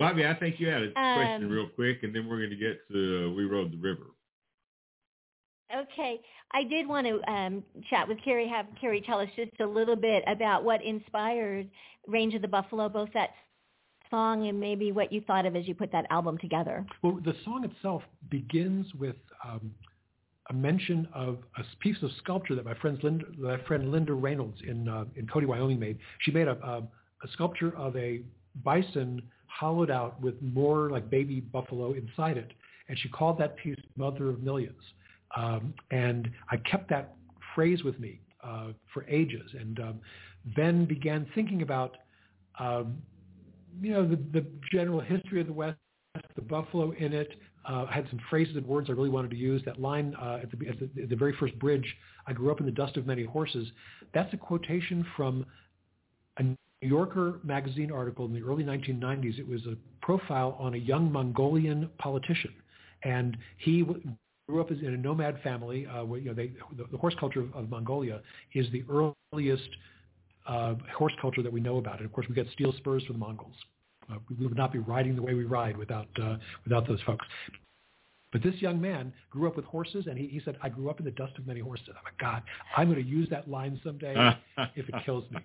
Bobbi, 0.00 0.26
I 0.26 0.38
think 0.38 0.58
you 0.58 0.68
had 0.68 0.82
a 0.82 0.92
question 0.92 1.44
um, 1.44 1.50
real 1.50 1.68
quick, 1.68 2.02
and 2.02 2.14
then 2.14 2.28
we're 2.28 2.38
going 2.38 2.50
to 2.50 2.56
get 2.56 2.78
to 2.90 3.26
uh, 3.26 3.34
We 3.34 3.44
Rode 3.44 3.72
the 3.72 3.78
River. 3.78 4.06
Okay, 5.74 6.20
I 6.52 6.64
did 6.64 6.86
want 6.86 7.06
to 7.06 7.32
um, 7.32 7.62
chat 7.88 8.06
with 8.06 8.18
Kerry. 8.22 8.46
Have 8.48 8.66
Kerry 8.80 9.00
tell 9.00 9.18
us 9.20 9.28
just 9.36 9.52
a 9.60 9.66
little 9.66 9.96
bit 9.96 10.22
about 10.26 10.64
what 10.64 10.84
inspired 10.84 11.68
Range 12.06 12.34
of 12.34 12.42
the 12.42 12.48
Buffalo, 12.48 12.88
both 12.88 13.08
that 13.14 13.30
song 14.10 14.48
and 14.48 14.60
maybe 14.60 14.92
what 14.92 15.10
you 15.10 15.22
thought 15.22 15.46
of 15.46 15.56
as 15.56 15.66
you 15.66 15.74
put 15.74 15.90
that 15.92 16.04
album 16.10 16.36
together. 16.38 16.84
Well, 17.02 17.18
the 17.24 17.34
song 17.44 17.64
itself 17.64 18.02
begins 18.30 18.86
with 18.94 19.16
um, 19.48 19.72
a 20.50 20.52
mention 20.52 21.08
of 21.14 21.38
a 21.56 21.62
piece 21.80 21.96
of 22.02 22.10
sculpture 22.18 22.54
that 22.54 22.64
my 22.64 22.74
friend 22.74 22.98
Linda, 23.02 23.24
my 23.38 23.58
friend 23.62 23.90
Linda 23.90 24.12
Reynolds 24.12 24.58
in 24.66 24.88
uh, 24.88 25.04
in 25.16 25.26
Cody, 25.26 25.46
Wyoming 25.46 25.78
made. 25.78 25.98
She 26.20 26.30
made 26.30 26.48
a, 26.48 26.58
a, 26.62 26.78
a 27.24 27.28
sculpture 27.32 27.74
of 27.76 27.96
a 27.96 28.20
bison 28.62 29.22
hollowed 29.46 29.90
out 29.90 30.20
with 30.20 30.34
more 30.42 30.90
like 30.90 31.08
baby 31.08 31.40
buffalo 31.40 31.92
inside 31.92 32.36
it, 32.36 32.52
and 32.88 32.98
she 32.98 33.08
called 33.08 33.38
that 33.38 33.56
piece 33.56 33.76
"Mother 33.96 34.28
of 34.28 34.42
Millions. 34.42 34.82
Um, 35.36 35.74
and 35.90 36.30
I 36.50 36.56
kept 36.58 36.90
that 36.90 37.14
phrase 37.54 37.82
with 37.84 37.98
me 37.98 38.20
uh, 38.42 38.68
for 38.92 39.04
ages 39.08 39.50
and 39.58 39.80
um, 39.80 40.00
then 40.56 40.84
began 40.84 41.26
thinking 41.34 41.62
about, 41.62 41.96
um, 42.58 42.98
you 43.80 43.92
know, 43.92 44.06
the, 44.06 44.16
the 44.32 44.46
general 44.70 45.00
history 45.00 45.40
of 45.40 45.46
the 45.46 45.52
West, 45.52 45.78
the 46.34 46.42
buffalo 46.42 46.92
in 46.92 47.12
it. 47.12 47.32
Uh, 47.68 47.86
I 47.88 47.94
had 47.94 48.06
some 48.10 48.20
phrases 48.28 48.56
and 48.56 48.66
words 48.66 48.90
I 48.90 48.92
really 48.92 49.08
wanted 49.08 49.30
to 49.30 49.36
use. 49.36 49.62
That 49.64 49.80
line 49.80 50.14
uh, 50.20 50.40
at, 50.42 50.50
the, 50.50 50.68
at, 50.68 50.78
the, 50.80 51.02
at 51.02 51.08
the 51.08 51.16
very 51.16 51.34
first 51.38 51.56
bridge, 51.58 51.86
I 52.26 52.32
grew 52.32 52.50
up 52.50 52.60
in 52.60 52.66
the 52.66 52.72
dust 52.72 52.96
of 52.96 53.06
many 53.06 53.24
horses. 53.24 53.68
That's 54.12 54.32
a 54.34 54.36
quotation 54.36 55.06
from 55.16 55.46
a 56.38 56.42
New 56.42 56.56
Yorker 56.80 57.38
magazine 57.44 57.92
article 57.92 58.26
in 58.26 58.32
the 58.32 58.42
early 58.42 58.64
1990s. 58.64 59.38
It 59.38 59.46
was 59.46 59.64
a 59.66 59.76
profile 60.04 60.56
on 60.58 60.74
a 60.74 60.78
young 60.78 61.12
Mongolian 61.12 61.88
politician. 61.98 62.52
And 63.04 63.36
he 63.58 63.84
grew 64.52 64.60
up 64.60 64.70
in 64.70 64.84
a 64.84 64.96
nomad 64.96 65.40
family. 65.42 65.86
Uh, 65.86 66.04
where, 66.04 66.20
you 66.20 66.28
know, 66.28 66.34
they, 66.34 66.52
the, 66.76 66.84
the 66.92 66.98
horse 66.98 67.14
culture 67.18 67.40
of, 67.40 67.54
of 67.54 67.70
Mongolia 67.70 68.20
is 68.54 68.66
the 68.70 68.84
earliest 69.32 69.68
uh, 70.46 70.74
horse 70.94 71.14
culture 71.20 71.42
that 71.42 71.52
we 71.52 71.60
know 71.60 71.78
about. 71.78 71.96
And 71.96 72.04
of 72.04 72.12
course, 72.12 72.26
we 72.28 72.34
get 72.34 72.46
steel 72.52 72.72
spurs 72.76 73.02
from 73.04 73.14
the 73.14 73.18
Mongols. 73.18 73.54
Uh, 74.10 74.16
we 74.38 74.46
would 74.46 74.56
not 74.56 74.72
be 74.72 74.78
riding 74.78 75.16
the 75.16 75.22
way 75.22 75.32
we 75.32 75.44
ride 75.44 75.76
without 75.76 76.08
uh, 76.22 76.36
without 76.64 76.86
those 76.86 77.00
folks. 77.06 77.24
But 78.30 78.42
this 78.42 78.54
young 78.56 78.80
man 78.80 79.12
grew 79.30 79.46
up 79.46 79.56
with 79.56 79.64
horses, 79.64 80.06
and 80.06 80.18
he, 80.18 80.26
he 80.26 80.40
said, 80.44 80.58
"I 80.60 80.68
grew 80.68 80.90
up 80.90 80.98
in 80.98 81.04
the 81.04 81.12
dust 81.12 81.32
of 81.38 81.46
many 81.46 81.60
horses." 81.60 81.88
I'm 81.90 82.04
like, 82.04 82.18
God, 82.18 82.42
I'm 82.76 82.90
going 82.92 83.02
to 83.02 83.08
use 83.08 83.28
that 83.30 83.48
line 83.48 83.80
someday 83.82 84.14
if 84.76 84.88
it 84.88 84.94
kills 85.06 85.24
me. 85.30 85.38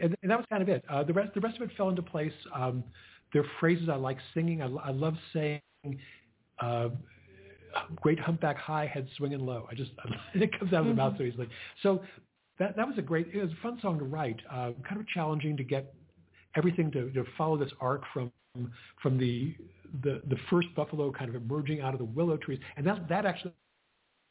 And, 0.00 0.14
and 0.22 0.30
that 0.30 0.38
was 0.38 0.46
kind 0.48 0.62
of 0.62 0.68
it. 0.68 0.84
Uh, 0.88 1.02
the 1.02 1.12
rest 1.12 1.34
the 1.34 1.40
rest 1.40 1.56
of 1.56 1.62
it 1.62 1.70
fell 1.76 1.88
into 1.88 2.02
place. 2.02 2.32
Um, 2.54 2.84
there 3.32 3.42
are 3.42 3.48
phrases 3.58 3.88
I 3.88 3.96
like 3.96 4.18
singing. 4.32 4.62
I, 4.62 4.66
I 4.66 4.90
love 4.90 5.14
saying. 5.32 5.60
Uh, 6.60 6.90
great 7.96 8.18
humpback 8.20 8.56
high, 8.56 8.86
head 8.86 9.08
swinging 9.16 9.40
low. 9.40 9.66
I 9.70 9.74
just 9.74 9.90
it 10.34 10.58
comes 10.58 10.72
out 10.72 10.82
of 10.82 10.86
the 10.86 10.94
mouth 10.94 11.14
so 11.18 11.24
easily. 11.24 11.48
So 11.82 12.02
that 12.58 12.76
that 12.76 12.86
was 12.86 12.98
a 12.98 13.02
great. 13.02 13.28
It 13.32 13.42
was 13.42 13.52
a 13.52 13.62
fun 13.62 13.78
song 13.80 13.98
to 13.98 14.04
write. 14.04 14.40
Uh, 14.50 14.72
kind 14.88 15.00
of 15.00 15.06
challenging 15.08 15.56
to 15.56 15.64
get 15.64 15.94
everything 16.56 16.90
to, 16.92 17.10
to 17.10 17.24
follow 17.36 17.56
this 17.56 17.72
arc 17.80 18.02
from 18.12 18.30
from 19.02 19.18
the 19.18 19.54
the 20.02 20.22
the 20.28 20.36
first 20.50 20.68
buffalo 20.76 21.10
kind 21.10 21.34
of 21.34 21.40
emerging 21.40 21.80
out 21.80 21.92
of 21.92 21.98
the 21.98 22.04
willow 22.04 22.36
trees, 22.36 22.60
and 22.76 22.86
that 22.86 23.08
that 23.08 23.26
actually 23.26 23.52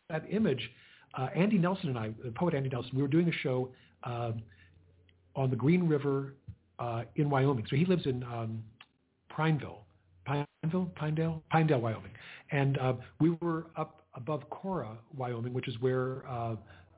that 0.09 0.23
image. 0.29 0.71
Uh, 1.15 1.27
Andy 1.35 1.59
Nelson 1.59 1.89
and 1.89 1.99
I, 1.99 2.09
the 2.25 2.31
poet 2.31 2.55
Andy 2.55 2.69
Nelson, 2.69 2.89
we 2.95 3.03
were 3.03 3.07
doing 3.07 3.29
a 3.29 3.31
show 3.31 3.69
uh, 4.03 4.31
on 5.35 5.51
the 5.51 5.55
Green 5.55 5.87
River 5.87 6.33
uh, 6.79 7.03
in 7.17 7.29
Wyoming. 7.29 7.65
So 7.69 7.75
he 7.75 7.85
lives 7.85 8.07
in 8.07 8.23
um, 8.23 8.63
Prineville, 9.29 9.85
Pineville, 10.25 10.91
Pinedale, 10.95 11.43
Pinedale, 11.51 11.79
Wyoming. 11.79 12.11
And 12.53 12.77
uh, 12.77 12.93
we 13.19 13.31
were 13.41 13.65
up 13.75 14.03
above 14.15 14.47
Cora, 14.51 14.95
Wyoming, 15.17 15.53
which 15.53 15.67
is 15.67 15.75
where 15.81 16.23
uh, 16.29 16.55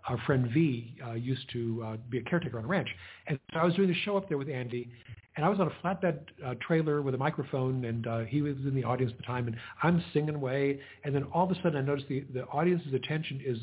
our 0.07 0.17
friend 0.25 0.49
V 0.53 0.95
uh, 1.03 1.13
used 1.13 1.49
to 1.53 1.83
uh, 1.83 1.97
be 2.09 2.19
a 2.19 2.21
caretaker 2.23 2.59
on 2.59 2.65
a 2.65 2.67
ranch. 2.67 2.89
And 3.27 3.39
so 3.53 3.59
I 3.59 3.63
was 3.63 3.73
doing 3.73 3.87
the 3.87 3.95
show 4.03 4.17
up 4.17 4.27
there 4.27 4.37
with 4.37 4.49
Andy, 4.49 4.89
and 5.37 5.45
I 5.45 5.49
was 5.49 5.59
on 5.59 5.67
a 5.67 5.71
flatbed 5.81 6.19
uh, 6.45 6.55
trailer 6.65 7.01
with 7.01 7.15
a 7.15 7.17
microphone, 7.17 7.85
and 7.85 8.05
uh, 8.05 8.19
he 8.19 8.41
was 8.41 8.55
in 8.65 8.75
the 8.75 8.83
audience 8.83 9.13
at 9.13 9.17
the 9.17 9.23
time, 9.23 9.47
and 9.47 9.55
I'm 9.81 10.03
singing 10.13 10.35
away. 10.35 10.79
And 11.05 11.15
then 11.15 11.23
all 11.33 11.49
of 11.49 11.51
a 11.51 11.55
sudden 11.55 11.77
I 11.77 11.81
noticed 11.81 12.09
the, 12.09 12.25
the 12.33 12.43
audience's 12.47 12.93
attention 12.93 13.41
is 13.43 13.57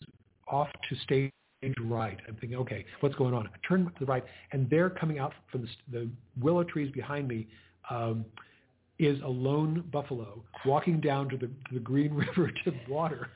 off 0.48 0.68
to 0.88 0.96
stage 0.96 1.30
right. 1.84 2.18
I'm 2.26 2.36
thinking, 2.36 2.58
okay, 2.58 2.84
what's 3.00 3.14
going 3.14 3.34
on? 3.34 3.46
I 3.46 3.68
turn 3.68 3.84
to 3.84 3.92
the 4.00 4.06
right, 4.06 4.24
and 4.52 4.68
they're 4.70 4.90
coming 4.90 5.18
out 5.18 5.34
from 5.50 5.62
the, 5.62 5.68
the 5.98 6.10
willow 6.40 6.64
trees 6.64 6.90
behind 6.90 7.28
me. 7.28 7.46
Um, 7.90 8.24
is 9.02 9.20
a 9.22 9.28
lone 9.28 9.84
buffalo 9.92 10.42
walking 10.64 11.00
down 11.00 11.28
to 11.28 11.36
the, 11.36 11.46
to 11.68 11.74
the 11.74 11.80
Green 11.80 12.12
River 12.14 12.50
to 12.64 12.72
water, 12.88 13.28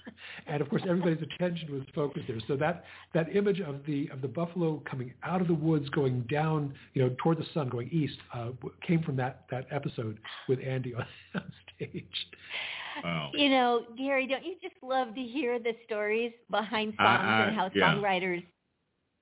and 0.46 0.60
of 0.62 0.68
course 0.68 0.82
everybody's 0.88 1.22
attention 1.22 1.72
was 1.72 1.82
focused 1.94 2.26
there. 2.28 2.38
So 2.48 2.56
that 2.56 2.84
that 3.14 3.34
image 3.34 3.60
of 3.60 3.84
the 3.86 4.08
of 4.12 4.22
the 4.22 4.28
buffalo 4.28 4.82
coming 4.88 5.12
out 5.22 5.40
of 5.40 5.48
the 5.48 5.54
woods, 5.54 5.88
going 5.90 6.22
down, 6.30 6.74
you 6.94 7.02
know, 7.02 7.14
toward 7.18 7.38
the 7.38 7.46
sun, 7.52 7.68
going 7.68 7.88
east, 7.90 8.16
uh, 8.34 8.50
came 8.86 9.02
from 9.02 9.16
that 9.16 9.44
that 9.50 9.66
episode 9.70 10.18
with 10.48 10.58
Andy 10.60 10.94
on, 10.94 11.06
on 11.34 11.52
stage. 11.76 12.04
Wow. 13.04 13.30
You 13.34 13.50
know, 13.50 13.84
Gary, 13.98 14.26
don't 14.26 14.44
you 14.44 14.54
just 14.62 14.76
love 14.82 15.14
to 15.14 15.20
hear 15.22 15.58
the 15.58 15.72
stories 15.84 16.32
behind 16.50 16.94
songs 16.96 17.20
uh, 17.20 17.26
uh, 17.26 17.46
and 17.46 17.56
how 17.56 17.70
yeah. 17.74 17.94
songwriters 17.94 18.44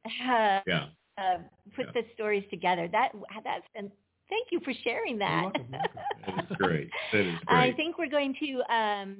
uh, 0.07 0.61
yeah 0.67 0.87
uh, 1.19 1.39
put 1.77 1.87
Yeah. 1.87 2.03
the 2.03 2.03
stories 2.15 2.45
together. 2.51 2.89
That, 2.89 3.13
that's 3.45 3.67
and 3.75 3.91
thank 4.29 4.49
you 4.51 4.61
for 4.65 4.73
sharing 4.85 5.19
that. 5.19 5.43
welcome, 5.43 5.67
you're 5.71 5.81
welcome. 5.81 6.37
That 6.37 6.51
is 6.51 6.57
great. 6.57 6.91
That 7.13 7.27
is 7.27 7.35
I 7.49 7.73
think 7.73 7.99
we're 7.99 8.09
going 8.09 8.35
to. 8.41 8.75
Um, 8.75 9.17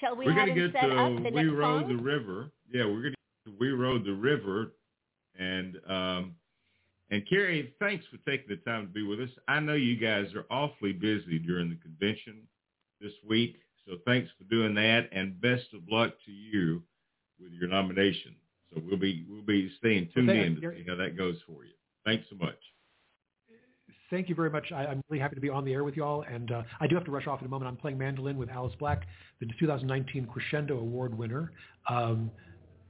shall 0.00 0.16
we 0.16 0.26
We're 0.26 0.32
have 0.32 0.46
going 0.46 0.58
to 0.58 0.68
get 0.68 0.80
set 0.80 0.88
to 0.88 0.96
up 0.96 1.16
the 1.16 1.30
We 1.30 1.30
next 1.30 1.50
Rode 1.56 1.82
song? 1.82 1.96
the 1.96 2.02
River. 2.02 2.50
Yeah, 2.72 2.84
we're 2.86 3.02
going 3.02 3.14
to 3.46 3.52
We 3.58 3.70
Rode 3.70 4.04
the 4.04 4.14
River. 4.14 4.72
And 5.38 5.76
um, 5.88 6.34
and 7.10 7.28
Kerry, 7.28 7.74
thanks 7.80 8.04
for 8.10 8.18
taking 8.28 8.48
the 8.48 8.56
time 8.70 8.86
to 8.86 8.92
be 8.92 9.02
with 9.02 9.20
us. 9.20 9.30
I 9.48 9.60
know 9.60 9.74
you 9.74 9.96
guys 9.96 10.32
are 10.34 10.46
awfully 10.50 10.92
busy 10.92 11.38
during 11.38 11.68
the 11.68 11.76
convention 11.76 12.42
this 13.00 13.12
week, 13.28 13.56
so 13.86 13.96
thanks 14.06 14.30
for 14.38 14.44
doing 14.44 14.74
that, 14.76 15.08
and 15.12 15.38
best 15.40 15.66
of 15.74 15.80
luck 15.90 16.12
to 16.24 16.32
you 16.32 16.82
with 17.40 17.52
your 17.52 17.68
nomination. 17.68 18.34
So 18.72 18.80
we'll 18.86 18.96
be 18.98 19.26
we'll 19.28 19.42
be 19.42 19.70
staying 19.78 20.08
tuned 20.14 20.28
Well, 20.28 20.36
in 20.36 20.60
to 20.60 20.70
see 20.70 20.84
how 20.88 20.94
that 20.96 21.16
goes 21.16 21.36
for 21.46 21.64
you. 21.64 21.72
Thanks 22.04 22.24
so 22.30 22.36
much. 22.36 22.58
Thank 24.10 24.28
you 24.28 24.34
very 24.34 24.50
much. 24.50 24.70
I, 24.72 24.86
I'm 24.86 25.02
really 25.08 25.20
happy 25.20 25.34
to 25.34 25.40
be 25.40 25.48
on 25.48 25.64
the 25.64 25.72
air 25.72 25.84
with 25.84 25.96
you 25.96 26.04
all, 26.04 26.22
and 26.22 26.50
uh, 26.50 26.62
I 26.80 26.86
do 26.86 26.94
have 26.94 27.04
to 27.04 27.10
rush 27.10 27.26
off 27.26 27.40
in 27.40 27.46
a 27.46 27.48
moment. 27.48 27.68
I'm 27.68 27.76
playing 27.76 27.98
mandolin 27.98 28.36
with 28.36 28.50
Alice 28.50 28.74
Black, 28.78 29.02
the 29.40 29.46
2019 29.58 30.26
Crescendo 30.26 30.78
Award 30.78 31.16
winner, 31.16 31.52
um, 31.88 32.30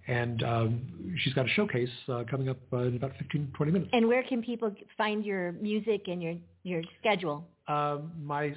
and 0.06 0.42
um, 0.42 1.16
she's 1.18 1.32
got 1.32 1.46
a 1.46 1.48
showcase 1.50 1.88
uh, 2.08 2.24
coming 2.30 2.48
up 2.48 2.58
uh, 2.72 2.78
in 2.78 2.96
about 2.96 3.12
15, 3.18 3.52
20 3.56 3.72
minutes. 3.72 3.90
And 3.92 4.06
where 4.06 4.22
can 4.22 4.42
people 4.42 4.74
find 4.98 5.24
your 5.24 5.52
music 5.52 6.08
and 6.08 6.22
your 6.22 6.34
your 6.62 6.82
schedule? 7.00 7.46
Um, 7.68 8.12
my 8.22 8.54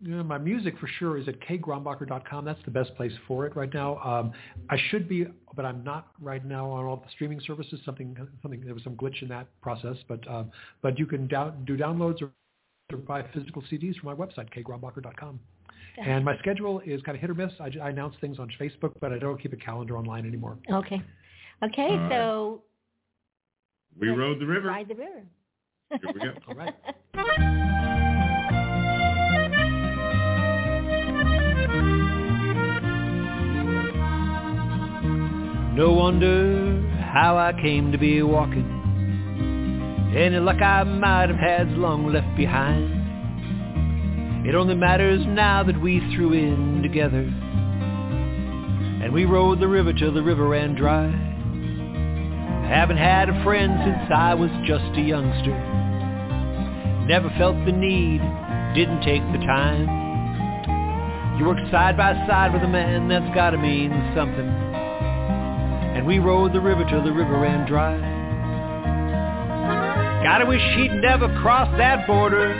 s- 0.00 0.06
you 0.06 0.16
know, 0.16 0.22
my 0.22 0.38
music 0.38 0.78
for 0.78 0.86
sure 0.98 1.18
is 1.18 1.26
at 1.28 1.40
kgrombacher.com. 1.40 2.44
That's 2.44 2.62
the 2.64 2.70
best 2.70 2.94
place 2.96 3.12
for 3.26 3.46
it 3.46 3.54
right 3.56 3.72
now. 3.72 3.98
Um, 3.98 4.32
I 4.70 4.76
should 4.90 5.08
be, 5.08 5.26
but 5.56 5.64
I'm 5.64 5.82
not 5.84 6.08
right 6.20 6.44
now 6.44 6.70
on 6.70 6.84
all 6.84 6.96
the 6.96 7.10
streaming 7.12 7.40
services. 7.46 7.80
Something, 7.84 8.16
something 8.42 8.60
there 8.64 8.74
was 8.74 8.84
some 8.84 8.96
glitch 8.96 9.22
in 9.22 9.28
that 9.28 9.46
process, 9.60 9.96
but 10.08 10.26
um, 10.28 10.50
but 10.82 10.98
you 10.98 11.06
can 11.06 11.26
down, 11.26 11.64
do 11.64 11.76
downloads 11.76 12.22
or, 12.22 12.30
or 12.92 12.98
buy 12.98 13.22
physical 13.34 13.62
CDs 13.70 13.96
from 13.96 14.06
my 14.10 14.14
website 14.14 14.48
kgrombacher.com. 14.54 15.40
And 16.00 16.24
my 16.24 16.38
schedule 16.38 16.80
is 16.86 17.02
kind 17.02 17.16
of 17.16 17.20
hit 17.20 17.28
or 17.28 17.34
miss. 17.34 17.50
I, 17.58 17.70
I, 17.82 17.88
announce 17.90 18.14
things 18.20 18.38
on 18.38 18.48
Facebook, 18.60 18.92
but 19.00 19.12
I 19.12 19.18
don't 19.18 19.40
keep 19.42 19.52
a 19.52 19.56
calendar 19.56 19.98
online 19.98 20.26
anymore. 20.26 20.56
Okay. 20.70 21.02
Okay, 21.64 21.82
All 21.88 21.96
right. 21.98 22.10
so 22.12 22.62
We 23.98 24.08
rode 24.10 24.38
the 24.38 24.46
river. 24.46 24.68
ride 24.68 24.86
the 24.86 24.94
river. 24.94 25.22
Here 25.90 26.12
we 26.14 26.20
go. 26.20 26.34
All 26.48 26.54
right. 26.54 26.74
No 35.78 35.92
wonder 35.92 36.82
how 37.14 37.38
I 37.38 37.52
came 37.52 37.92
to 37.92 37.98
be 37.98 38.20
walking. 38.20 38.66
Any 40.12 40.40
luck 40.40 40.60
I 40.60 40.82
might 40.82 41.28
have 41.28 41.38
had's 41.38 41.70
long 41.78 42.12
left 42.12 42.36
behind. 42.36 44.44
It 44.44 44.56
only 44.56 44.74
matters 44.74 45.24
now 45.24 45.62
that 45.62 45.80
we 45.80 46.00
threw 46.16 46.32
in 46.32 46.82
together. 46.82 47.20
And 49.04 49.12
we 49.12 49.24
rode 49.24 49.60
the 49.60 49.68
river 49.68 49.92
till 49.92 50.12
the 50.12 50.20
river 50.20 50.48
ran 50.48 50.74
dry. 50.74 51.06
Haven't 52.66 52.96
had 52.96 53.28
a 53.28 53.44
friend 53.44 53.78
since 53.84 54.10
I 54.12 54.34
was 54.34 54.50
just 54.66 54.98
a 54.98 55.00
youngster. 55.00 55.56
Never 57.06 57.30
felt 57.38 57.54
the 57.64 57.70
need, 57.70 58.20
didn't 58.74 59.04
take 59.04 59.22
the 59.30 59.46
time. 59.46 59.86
You 61.38 61.46
work 61.46 61.58
side 61.70 61.96
by 61.96 62.14
side 62.26 62.52
with 62.52 62.64
a 62.64 62.68
man 62.68 63.08
that's 63.08 63.32
gotta 63.32 63.58
mean 63.58 63.92
something 64.16 64.67
and 65.98 66.06
we 66.06 66.20
rode 66.20 66.52
the 66.52 66.60
river 66.60 66.84
till 66.88 67.02
the 67.02 67.10
river 67.10 67.40
ran 67.40 67.66
dry. 67.66 67.98
Gotta 70.22 70.46
wish 70.46 70.62
he'd 70.76 70.92
never 70.92 71.26
crossed 71.42 71.76
that 71.76 72.06
border. 72.06 72.54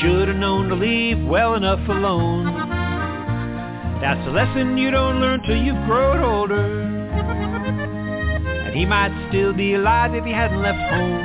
Should've 0.00 0.36
known 0.36 0.70
to 0.70 0.74
leave 0.74 1.22
well 1.28 1.56
enough 1.56 1.86
alone. 1.90 2.46
That's 4.00 4.26
a 4.26 4.30
lesson 4.30 4.78
you 4.78 4.90
don't 4.90 5.20
learn 5.20 5.42
till 5.42 5.62
you've 5.62 5.84
grown 5.84 6.22
older. 6.22 6.80
And 8.64 8.74
he 8.74 8.86
might 8.86 9.12
still 9.28 9.52
be 9.52 9.74
alive 9.74 10.14
if 10.14 10.24
he 10.24 10.32
hadn't 10.32 10.62
left 10.62 10.80
home. 10.90 11.17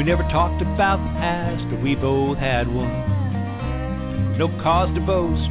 We 0.00 0.06
never 0.06 0.22
talked 0.30 0.62
about 0.62 0.96
the 0.96 1.12
past, 1.20 1.68
but 1.68 1.82
we 1.82 1.94
both 1.94 2.38
had 2.38 2.72
one. 2.74 4.38
No 4.38 4.48
cause 4.62 4.88
to 4.94 5.00
boast, 5.02 5.50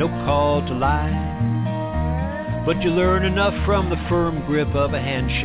no 0.00 0.08
call 0.24 0.66
to 0.66 0.72
lie. 0.72 2.62
But 2.64 2.80
you 2.80 2.88
learn 2.88 3.26
enough 3.26 3.52
from 3.66 3.90
the 3.90 4.02
firm 4.08 4.46
grip 4.46 4.68
of 4.68 4.94
a 4.94 4.98
handshake. 4.98 5.44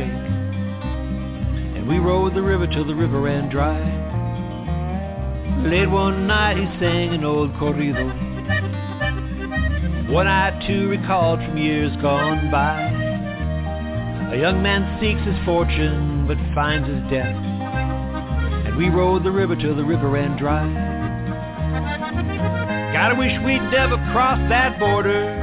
And 1.76 1.86
we 1.86 1.98
rode 1.98 2.34
the 2.34 2.40
river 2.40 2.66
till 2.66 2.86
the 2.86 2.94
river 2.94 3.20
ran 3.20 3.50
dry. 3.50 3.84
Late 5.68 5.90
one 5.90 6.26
night 6.26 6.56
he 6.56 6.64
sang 6.80 7.12
an 7.12 7.24
old 7.24 7.52
corrido. 7.56 8.08
One 10.10 10.26
I 10.26 10.58
too 10.66 10.88
recalled 10.88 11.40
from 11.40 11.58
years 11.58 11.94
gone 12.00 12.50
by. 12.50 12.80
A 14.32 14.38
young 14.40 14.62
man 14.62 14.98
seeks 15.02 15.20
his 15.26 15.36
fortune 15.44 16.26
but 16.26 16.38
finds 16.54 16.88
his 16.88 17.10
death. 17.10 17.57
We 18.78 18.88
rode 18.90 19.24
the 19.24 19.32
river 19.32 19.56
till 19.56 19.74
the 19.74 19.84
river 19.84 20.08
ran 20.08 20.38
dry. 20.38 20.62
Gotta 22.92 23.16
wish 23.16 23.32
we'd 23.44 23.58
never 23.72 23.96
crossed 24.12 24.48
that 24.50 24.78
border. 24.78 25.34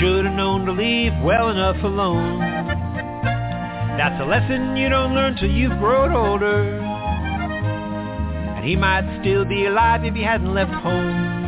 Should've 0.00 0.32
known 0.32 0.66
to 0.66 0.72
leave 0.72 1.12
well 1.22 1.48
enough 1.48 1.76
alone. 1.84 2.40
That's 3.96 4.20
a 4.20 4.24
lesson 4.24 4.76
you 4.76 4.88
don't 4.88 5.14
learn 5.14 5.36
till 5.36 5.48
you've 5.48 5.78
grown 5.78 6.12
older. 6.12 6.80
And 8.56 8.64
he 8.64 8.74
might 8.74 9.20
still 9.20 9.44
be 9.44 9.66
alive 9.66 10.04
if 10.04 10.14
he 10.14 10.22
hadn't 10.22 10.52
left 10.52 10.72
home. 10.72 11.39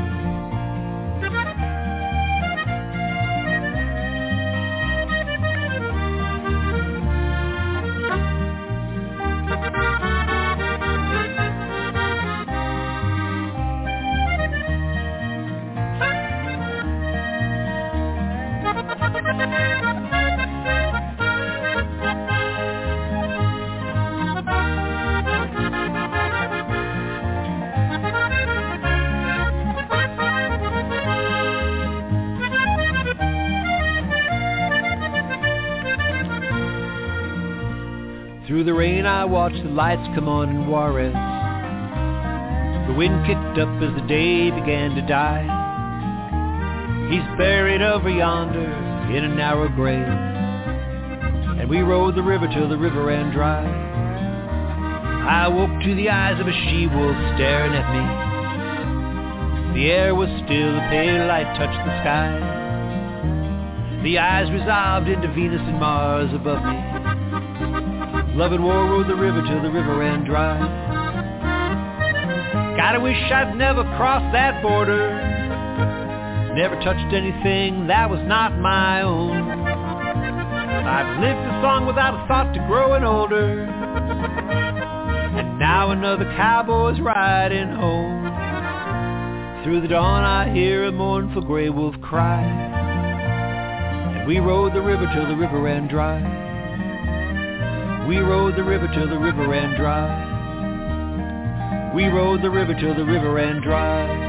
Come 40.14 40.28
on 40.28 40.50
in 40.50 40.68
Juarez. 40.68 41.14
The 42.86 42.92
wind 42.94 43.24
kicked 43.24 43.58
up 43.58 43.82
as 43.82 43.94
the 43.94 44.02
day 44.06 44.50
began 44.50 44.94
to 44.94 45.00
die. 45.02 45.48
He's 47.10 47.24
buried 47.38 47.80
over 47.80 48.10
yonder 48.10 48.70
in 49.16 49.24
a 49.24 49.34
narrow 49.34 49.68
grave. 49.68 50.06
And 51.58 51.70
we 51.70 51.80
rode 51.80 52.14
the 52.14 52.22
river 52.22 52.46
till 52.48 52.68
the 52.68 52.76
river 52.76 53.04
ran 53.04 53.32
dry. 53.32 53.64
I 53.64 55.48
woke 55.48 55.80
to 55.82 55.94
the 55.94 56.10
eyes 56.10 56.38
of 56.40 56.46
a 56.46 56.52
she-wolf 56.52 57.16
staring 57.36 57.72
at 57.72 57.90
me. 57.92 58.02
The 59.80 59.90
air 59.90 60.14
was 60.14 60.28
still, 60.44 60.74
the 60.74 60.86
pale 60.90 61.26
light 61.26 61.56
touched 61.56 61.84
the 61.86 62.00
sky. 62.02 62.38
The 64.02 64.18
eyes 64.18 64.50
resolved 64.50 65.08
into 65.08 65.28
Venus 65.32 65.62
and 65.62 65.80
Mars 65.80 66.34
above 66.34 66.62
me. 66.64 66.91
Love 68.34 68.52
and 68.52 68.64
war 68.64 68.86
rode 68.86 69.08
the 69.08 69.14
river 69.14 69.42
till 69.42 69.60
the 69.62 69.70
river 69.70 69.98
ran 69.98 70.24
dry. 70.24 70.56
Gotta 72.78 72.98
wish 72.98 73.16
I'd 73.30 73.54
never 73.56 73.84
crossed 73.96 74.32
that 74.32 74.62
border. 74.62 75.20
Never 76.56 76.74
touched 76.76 77.12
anything 77.12 77.88
that 77.88 78.08
was 78.08 78.20
not 78.26 78.58
my 78.58 79.02
own. 79.02 79.36
I've 79.36 81.20
lived 81.20 81.40
a 81.40 81.60
song 81.60 81.86
without 81.86 82.14
a 82.14 82.26
thought 82.26 82.54
to 82.54 82.60
growing 82.66 83.04
older. 83.04 83.64
And 83.64 85.58
now 85.58 85.90
another 85.90 86.24
cowboy's 86.34 87.00
riding 87.00 87.68
home. 87.68 88.32
Through 89.62 89.82
the 89.82 89.88
dawn 89.88 90.24
I 90.24 90.52
hear 90.54 90.86
a 90.86 90.92
mournful 90.92 91.42
gray 91.42 91.68
wolf 91.68 92.00
cry. 92.00 92.42
And 94.16 94.26
we 94.26 94.38
rode 94.38 94.74
the 94.74 94.80
river 94.80 95.06
till 95.14 95.28
the 95.28 95.36
river 95.36 95.60
ran 95.60 95.86
dry. 95.86 96.51
We 98.08 98.18
rode 98.18 98.56
the 98.56 98.64
river 98.64 98.88
till 98.92 99.08
the 99.08 99.18
river 99.18 99.48
ran 99.48 99.74
dry. 99.78 100.30
We 101.94 102.06
rode 102.06 102.42
the 102.42 102.50
river 102.50 102.74
till 102.74 102.94
the 102.94 103.04
river 103.04 103.32
ran 103.32 103.60
dry. 103.62 104.21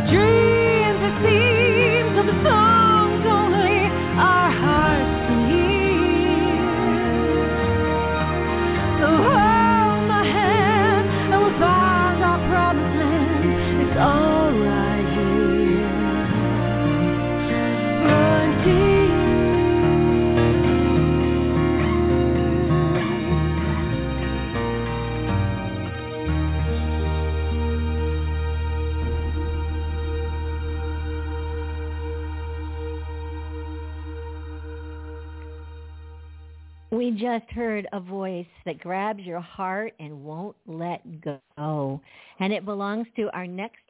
dream. 0.00 0.37
Just 37.28 37.50
heard 37.50 37.86
a 37.92 38.00
voice 38.00 38.46
that 38.64 38.80
grabs 38.80 39.20
your 39.20 39.40
heart 39.40 39.92
and 40.00 40.24
won't 40.24 40.56
let 40.66 41.02
go. 41.20 42.00
And 42.40 42.54
it 42.54 42.64
belongs 42.64 43.06
to 43.16 43.28
our 43.36 43.46
next 43.46 43.82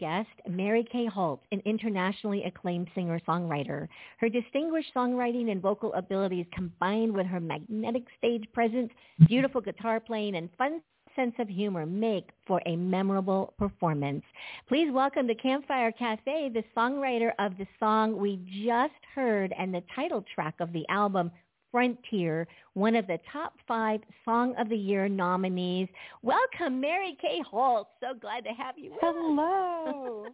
guest, 0.00 0.28
Mary 0.48 0.84
Kaye 0.90 1.06
Holt, 1.06 1.42
an 1.52 1.62
internationally 1.64 2.42
acclaimed 2.42 2.88
singer-songwriter. 2.92 3.86
Her 4.18 4.28
distinguished 4.28 4.92
songwriting 4.96 5.52
and 5.52 5.62
vocal 5.62 5.94
abilities 5.94 6.46
combined 6.52 7.14
with 7.14 7.26
her 7.26 7.38
magnetic 7.38 8.02
stage 8.18 8.46
presence, 8.52 8.90
beautiful 9.28 9.60
guitar 9.60 10.00
playing, 10.00 10.34
and 10.34 10.48
fun 10.58 10.82
sense 11.14 11.34
of 11.38 11.48
humor 11.48 11.86
make 11.86 12.30
for 12.48 12.60
a 12.66 12.74
memorable 12.74 13.54
performance. 13.58 14.24
Please 14.66 14.90
welcome 14.92 15.28
to 15.28 15.34
Campfire 15.36 15.92
Cafe 15.92 16.50
the 16.52 16.64
songwriter 16.76 17.30
of 17.38 17.56
the 17.58 17.66
song 17.78 18.16
we 18.16 18.40
just 18.66 18.92
heard 19.14 19.54
and 19.56 19.72
the 19.72 19.84
title 19.94 20.24
track 20.34 20.54
of 20.58 20.72
the 20.72 20.84
album, 20.88 21.30
Frontier, 21.74 22.46
one 22.74 22.94
of 22.94 23.08
the 23.08 23.18
top 23.32 23.54
five 23.66 23.98
Song 24.24 24.54
of 24.58 24.68
the 24.68 24.76
Year 24.76 25.08
nominees. 25.08 25.88
Welcome, 26.22 26.80
Mary 26.80 27.18
Kaye 27.20 27.42
Holt. 27.50 27.88
So 27.98 28.16
glad 28.16 28.44
to 28.44 28.50
have 28.50 28.78
you. 28.78 28.92
Hello. 29.00 30.26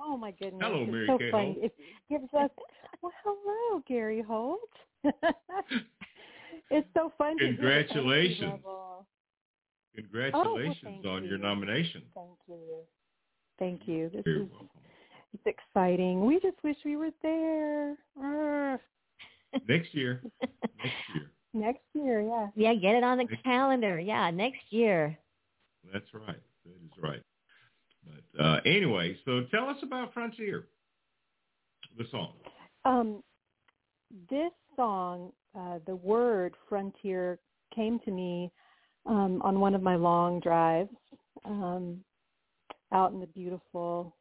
oh 0.00 0.16
my 0.16 0.32
goodness. 0.32 0.60
Hello, 0.60 0.82
it's 0.82 0.90
Mary 0.90 1.06
so 1.06 1.18
Kaye 1.18 1.30
fun. 1.30 1.44
Holt. 1.44 1.58
It 1.62 1.72
gives 2.08 2.34
us 2.34 2.50
well, 3.00 3.12
hello, 3.22 3.80
Gary 3.86 4.20
Holt. 4.20 4.58
it's 6.72 6.88
so 6.92 7.12
fun 7.16 7.38
Congratulations. 7.38 8.54
to 8.64 8.68
oh, 8.68 9.06
Congratulations 9.94 11.04
well, 11.04 11.14
on 11.14 11.22
you. 11.22 11.28
your 11.28 11.38
nomination. 11.38 12.02
Thank 12.16 12.36
you. 12.48 12.78
Thank 13.60 13.82
you. 13.86 14.10
This 14.12 14.24
You're 14.26 14.42
is 14.42 14.48
welcome. 14.50 14.68
it's 15.34 15.46
exciting. 15.46 16.26
We 16.26 16.40
just 16.40 16.56
wish 16.64 16.78
we 16.84 16.96
were 16.96 17.10
there. 17.22 17.96
Arr. 18.20 18.80
Next 19.68 19.94
year. 19.94 20.22
Next 20.42 20.94
year. 21.14 21.30
Next 21.52 21.82
year, 21.94 22.20
yeah. 22.20 22.46
Yeah, 22.54 22.74
get 22.74 22.94
it 22.94 23.02
on 23.02 23.18
the 23.18 23.26
calendar. 23.44 23.98
Yeah, 23.98 24.30
next 24.30 24.60
year. 24.70 25.18
That's 25.92 26.06
right. 26.14 26.40
That 26.64 26.70
is 26.84 27.02
right. 27.02 27.22
But 28.06 28.44
uh, 28.44 28.60
anyway, 28.64 29.16
so 29.24 29.44
tell 29.50 29.68
us 29.68 29.76
about 29.82 30.14
Frontier, 30.14 30.66
the 31.98 32.04
song. 32.10 32.32
Um, 32.84 33.22
this 34.30 34.52
song, 34.76 35.32
uh, 35.58 35.78
the 35.86 35.96
word 35.96 36.54
frontier 36.68 37.38
came 37.74 37.98
to 38.00 38.10
me 38.10 38.50
um, 39.06 39.42
on 39.42 39.60
one 39.60 39.74
of 39.74 39.82
my 39.82 39.96
long 39.96 40.40
drives 40.40 40.90
um, 41.44 42.00
out 42.92 43.12
in 43.12 43.20
the 43.20 43.26
beautiful 43.26 44.16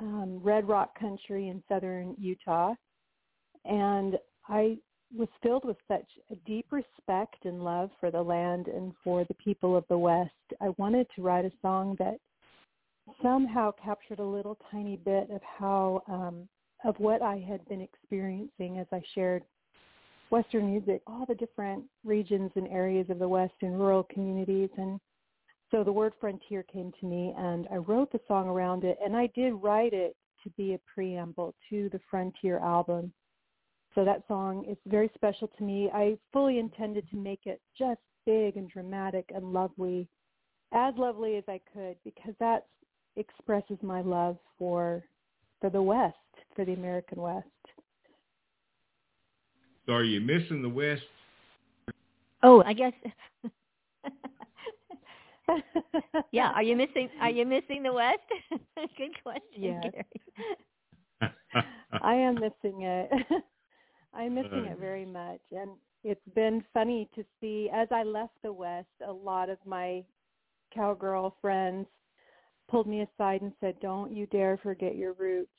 um, 0.00 0.40
Red 0.42 0.66
Rock 0.68 0.98
country 0.98 1.48
in 1.48 1.62
southern 1.68 2.14
Utah. 2.18 2.74
And 3.64 4.16
I 4.50 4.76
was 5.16 5.28
filled 5.42 5.64
with 5.64 5.76
such 5.86 6.06
a 6.30 6.34
deep 6.46 6.66
respect 6.72 7.44
and 7.44 7.62
love 7.62 7.90
for 8.00 8.10
the 8.10 8.22
land 8.22 8.66
and 8.66 8.92
for 9.02 9.24
the 9.24 9.34
people 9.34 9.76
of 9.76 9.84
the 9.88 9.98
West. 9.98 10.30
I 10.60 10.70
wanted 10.76 11.06
to 11.14 11.22
write 11.22 11.44
a 11.44 11.52
song 11.62 11.96
that 12.00 12.18
somehow 13.22 13.72
captured 13.82 14.18
a 14.18 14.24
little 14.24 14.58
tiny 14.70 14.96
bit 14.96 15.30
of 15.30 15.40
how 15.42 16.02
um, 16.08 16.48
of 16.84 16.98
what 16.98 17.22
I 17.22 17.36
had 17.36 17.66
been 17.68 17.80
experiencing 17.80 18.78
as 18.78 18.86
I 18.90 19.02
shared 19.14 19.44
Western 20.30 20.66
music, 20.70 21.02
all 21.06 21.26
the 21.26 21.34
different 21.34 21.84
regions 22.04 22.50
and 22.54 22.66
areas 22.68 23.10
of 23.10 23.18
the 23.18 23.28
West 23.28 23.54
and 23.62 23.78
rural 23.78 24.04
communities. 24.04 24.70
And 24.78 24.98
so 25.70 25.84
the 25.84 25.92
word 25.92 26.14
frontier 26.20 26.62
came 26.62 26.92
to 27.00 27.06
me 27.06 27.34
and 27.36 27.68
I 27.70 27.76
wrote 27.76 28.10
the 28.12 28.20
song 28.26 28.48
around 28.48 28.84
it 28.84 28.98
and 29.04 29.16
I 29.16 29.28
did 29.34 29.52
write 29.54 29.92
it 29.92 30.16
to 30.42 30.50
be 30.56 30.74
a 30.74 30.80
preamble 30.92 31.54
to 31.68 31.88
the 31.90 32.00
Frontier 32.10 32.58
album. 32.58 33.12
So 33.94 34.04
that 34.04 34.22
song 34.28 34.64
is 34.68 34.76
very 34.86 35.10
special 35.14 35.48
to 35.58 35.64
me. 35.64 35.90
I 35.92 36.16
fully 36.32 36.58
intended 36.58 37.08
to 37.10 37.16
make 37.16 37.46
it 37.46 37.60
just 37.76 38.00
big 38.24 38.56
and 38.56 38.70
dramatic 38.70 39.30
and 39.34 39.52
lovely, 39.52 40.08
as 40.72 40.94
lovely 40.96 41.36
as 41.36 41.44
I 41.48 41.60
could, 41.72 41.96
because 42.04 42.34
that 42.38 42.66
expresses 43.16 43.78
my 43.82 44.00
love 44.00 44.36
for 44.58 45.02
for 45.60 45.70
the 45.70 45.82
West, 45.82 46.16
for 46.54 46.64
the 46.64 46.72
American 46.72 47.20
West. 47.20 47.46
So 49.86 49.92
are 49.92 50.04
you 50.04 50.20
missing 50.20 50.62
the 50.62 50.68
West? 50.68 51.02
Oh, 52.42 52.62
I 52.64 52.72
guess. 52.72 52.92
yeah, 56.32 56.52
are 56.52 56.62
you 56.62 56.76
missing? 56.76 57.10
Are 57.20 57.28
you 57.28 57.44
missing 57.44 57.82
the 57.82 57.92
West? 57.92 58.20
Good 58.96 59.20
question, 59.22 59.42
Yes. 59.58 59.82
Gary. 59.82 60.04
I 62.02 62.14
am 62.14 62.36
missing 62.36 62.82
it. 62.82 63.10
I'm 64.14 64.34
missing 64.34 64.66
it 64.66 64.78
very 64.78 65.06
much. 65.06 65.40
And 65.52 65.70
it's 66.04 66.20
been 66.34 66.64
funny 66.72 67.08
to 67.14 67.24
see 67.40 67.70
as 67.72 67.88
I 67.90 68.02
left 68.02 68.34
the 68.42 68.52
West, 68.52 68.88
a 69.06 69.12
lot 69.12 69.50
of 69.50 69.58
my 69.66 70.04
cowgirl 70.74 71.36
friends 71.40 71.86
pulled 72.70 72.86
me 72.86 73.02
aside 73.02 73.42
and 73.42 73.52
said, 73.60 73.78
"Don't 73.80 74.12
you 74.12 74.26
dare 74.26 74.56
forget 74.58 74.96
your 74.96 75.12
roots." 75.14 75.50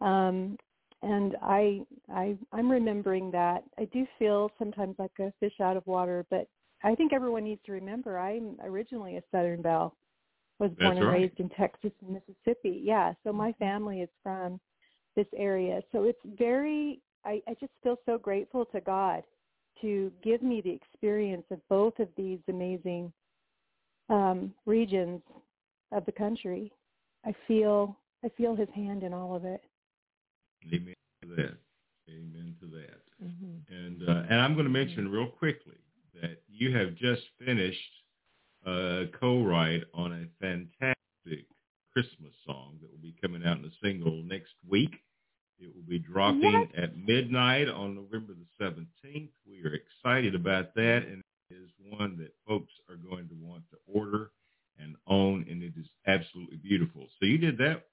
Um 0.00 0.58
and 1.02 1.36
I 1.42 1.86
I 2.08 2.36
I'm 2.52 2.70
remembering 2.70 3.30
that. 3.32 3.64
I 3.78 3.84
do 3.86 4.06
feel 4.18 4.50
sometimes 4.58 4.96
like 4.98 5.18
a 5.20 5.32
fish 5.40 5.60
out 5.60 5.76
of 5.76 5.86
water, 5.86 6.26
but 6.30 6.48
I 6.84 6.94
think 6.94 7.12
everyone 7.12 7.44
needs 7.44 7.62
to 7.66 7.72
remember 7.72 8.18
I'm 8.18 8.58
originally 8.62 9.16
a 9.16 9.22
Southern 9.30 9.62
Belle. 9.62 9.94
Was 10.58 10.70
born 10.72 10.94
That's 10.94 10.98
and 10.98 11.06
right. 11.08 11.22
raised 11.22 11.40
in 11.40 11.48
Texas 11.50 11.92
and 12.02 12.10
Mississippi. 12.14 12.82
Yeah, 12.84 13.14
so 13.24 13.32
my 13.32 13.52
family 13.54 14.00
is 14.02 14.08
from 14.22 14.60
this 15.16 15.26
area. 15.36 15.82
So 15.90 16.04
it's 16.04 16.20
very 16.24 17.00
I, 17.24 17.42
I 17.46 17.54
just 17.60 17.72
feel 17.82 17.96
so 18.06 18.18
grateful 18.18 18.64
to 18.66 18.80
God 18.80 19.22
to 19.80 20.12
give 20.22 20.42
me 20.42 20.60
the 20.60 20.70
experience 20.70 21.44
of 21.50 21.60
both 21.68 21.98
of 21.98 22.08
these 22.16 22.38
amazing 22.48 23.12
um, 24.08 24.52
regions 24.66 25.20
of 25.90 26.04
the 26.06 26.12
country. 26.12 26.72
I 27.24 27.34
feel 27.46 27.96
I 28.24 28.28
feel 28.36 28.54
his 28.54 28.68
hand 28.74 29.02
in 29.02 29.12
all 29.12 29.34
of 29.34 29.44
it. 29.44 29.62
Amen 30.72 30.94
to 31.22 31.28
that. 31.36 31.56
Amen 32.08 32.54
to 32.60 32.66
that. 32.66 33.02
Mm-hmm. 33.24 33.74
And 33.74 34.08
uh, 34.08 34.22
and 34.28 34.40
I'm 34.40 34.54
going 34.54 34.66
to 34.66 34.70
mention 34.70 35.10
real 35.10 35.28
quickly 35.28 35.78
that 36.20 36.42
you 36.48 36.76
have 36.76 36.94
just 36.94 37.22
finished 37.44 37.78
a 38.66 39.06
co-write 39.18 39.82
on 39.94 40.12
a 40.12 40.44
fantastic 40.44 41.46
Christmas 41.92 42.32
song 42.46 42.78
that 42.80 42.90
will 42.90 43.02
be 43.02 43.14
coming 43.20 43.44
out 43.44 43.58
in 43.58 43.64
a 43.64 43.70
single 43.82 44.22
next 44.22 44.54
week. 44.68 44.92
It 45.62 45.74
will 45.74 45.88
be 45.88 45.98
dropping 45.98 46.68
at 46.76 46.96
midnight 46.96 47.68
on 47.68 47.94
November 47.94 48.34
the 48.34 48.64
17th. 48.64 49.28
We 49.48 49.64
are 49.64 49.74
excited 49.74 50.34
about 50.34 50.74
that, 50.74 51.04
and 51.08 51.22
it 51.50 51.54
is 51.54 51.70
one 51.88 52.16
that 52.18 52.32
folks 52.46 52.72
are 52.88 52.96
going 52.96 53.28
to 53.28 53.34
want 53.34 53.62
to 53.70 53.76
order 53.86 54.32
and 54.78 54.96
own, 55.06 55.46
and 55.48 55.62
it 55.62 55.74
is 55.78 55.86
absolutely 56.06 56.56
beautiful. 56.56 57.06
So 57.20 57.26
you 57.26 57.38
did 57.38 57.58
that 57.58 57.84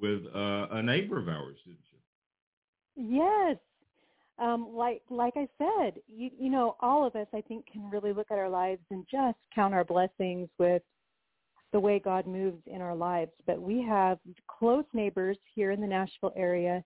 with 0.00 0.22
uh, 0.34 0.66
a 0.72 0.82
neighbor 0.82 1.18
of 1.18 1.28
ours, 1.28 1.56
didn't 1.64 1.78
you? 1.92 3.20
Yes. 3.20 3.58
Um, 4.38 4.74
like 4.74 5.02
like 5.10 5.34
I 5.36 5.46
said, 5.58 6.00
you 6.08 6.30
you 6.36 6.50
know, 6.50 6.76
all 6.80 7.06
of 7.06 7.14
us 7.14 7.28
I 7.32 7.40
think 7.42 7.66
can 7.70 7.88
really 7.88 8.12
look 8.12 8.32
at 8.32 8.38
our 8.38 8.48
lives 8.48 8.82
and 8.90 9.06
just 9.08 9.38
count 9.54 9.74
our 9.74 9.84
blessings 9.84 10.48
with 10.58 10.82
the 11.72 11.78
way 11.78 12.00
God 12.00 12.26
moves 12.26 12.62
in 12.66 12.80
our 12.80 12.96
lives. 12.96 13.30
But 13.46 13.62
we 13.62 13.82
have 13.82 14.18
close 14.48 14.84
neighbors 14.92 15.36
here 15.54 15.70
in 15.70 15.80
the 15.80 15.86
Nashville 15.86 16.32
area. 16.36 16.82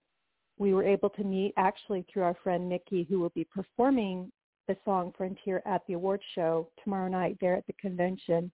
We 0.58 0.74
were 0.74 0.84
able 0.84 1.10
to 1.10 1.24
meet 1.24 1.54
actually 1.56 2.04
through 2.12 2.24
our 2.24 2.36
friend 2.42 2.68
Nikki 2.68 3.06
who 3.08 3.20
will 3.20 3.30
be 3.30 3.44
performing 3.44 4.30
the 4.66 4.76
song 4.84 5.12
Frontier 5.16 5.62
at 5.64 5.82
the 5.86 5.94
award 5.94 6.20
show 6.34 6.68
tomorrow 6.82 7.08
night 7.08 7.38
there 7.40 7.56
at 7.56 7.66
the 7.66 7.72
convention. 7.74 8.50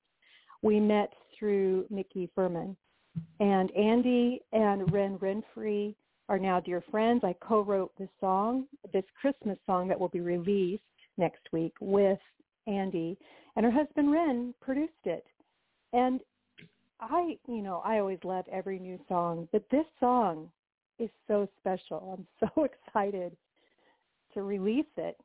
We 0.62 0.80
met 0.80 1.12
through 1.38 1.86
Nikki 1.90 2.30
Furman. 2.34 2.76
And 3.40 3.70
Andy 3.72 4.42
and 4.52 4.92
Ren 4.92 5.18
Renfrey 5.18 5.94
are 6.28 6.38
now 6.38 6.60
dear 6.60 6.82
friends. 6.90 7.22
I 7.24 7.34
co-wrote 7.40 7.92
this 7.98 8.08
song, 8.20 8.66
this 8.92 9.04
Christmas 9.20 9.58
song 9.66 9.88
that 9.88 9.98
will 9.98 10.08
be 10.08 10.20
released 10.20 10.82
next 11.16 11.42
week 11.52 11.74
with 11.80 12.18
Andy, 12.66 13.16
and 13.56 13.64
her 13.64 13.70
husband 13.70 14.10
Ren 14.10 14.54
produced 14.60 14.92
it. 15.04 15.24
And 15.92 16.20
I, 17.00 17.36
you 17.46 17.62
know, 17.62 17.82
I 17.84 17.98
always 17.98 18.18
love 18.24 18.46
every 18.50 18.78
new 18.78 18.98
song, 19.08 19.48
but 19.52 19.64
this 19.70 19.86
song 20.00 20.50
is 20.98 21.11
so 21.28 21.48
special. 21.61 22.16
I'm 22.40 22.48
so 22.57 22.64
excited 22.64 23.37
to 24.35 24.42
release 24.42 24.85
it. 24.96 25.16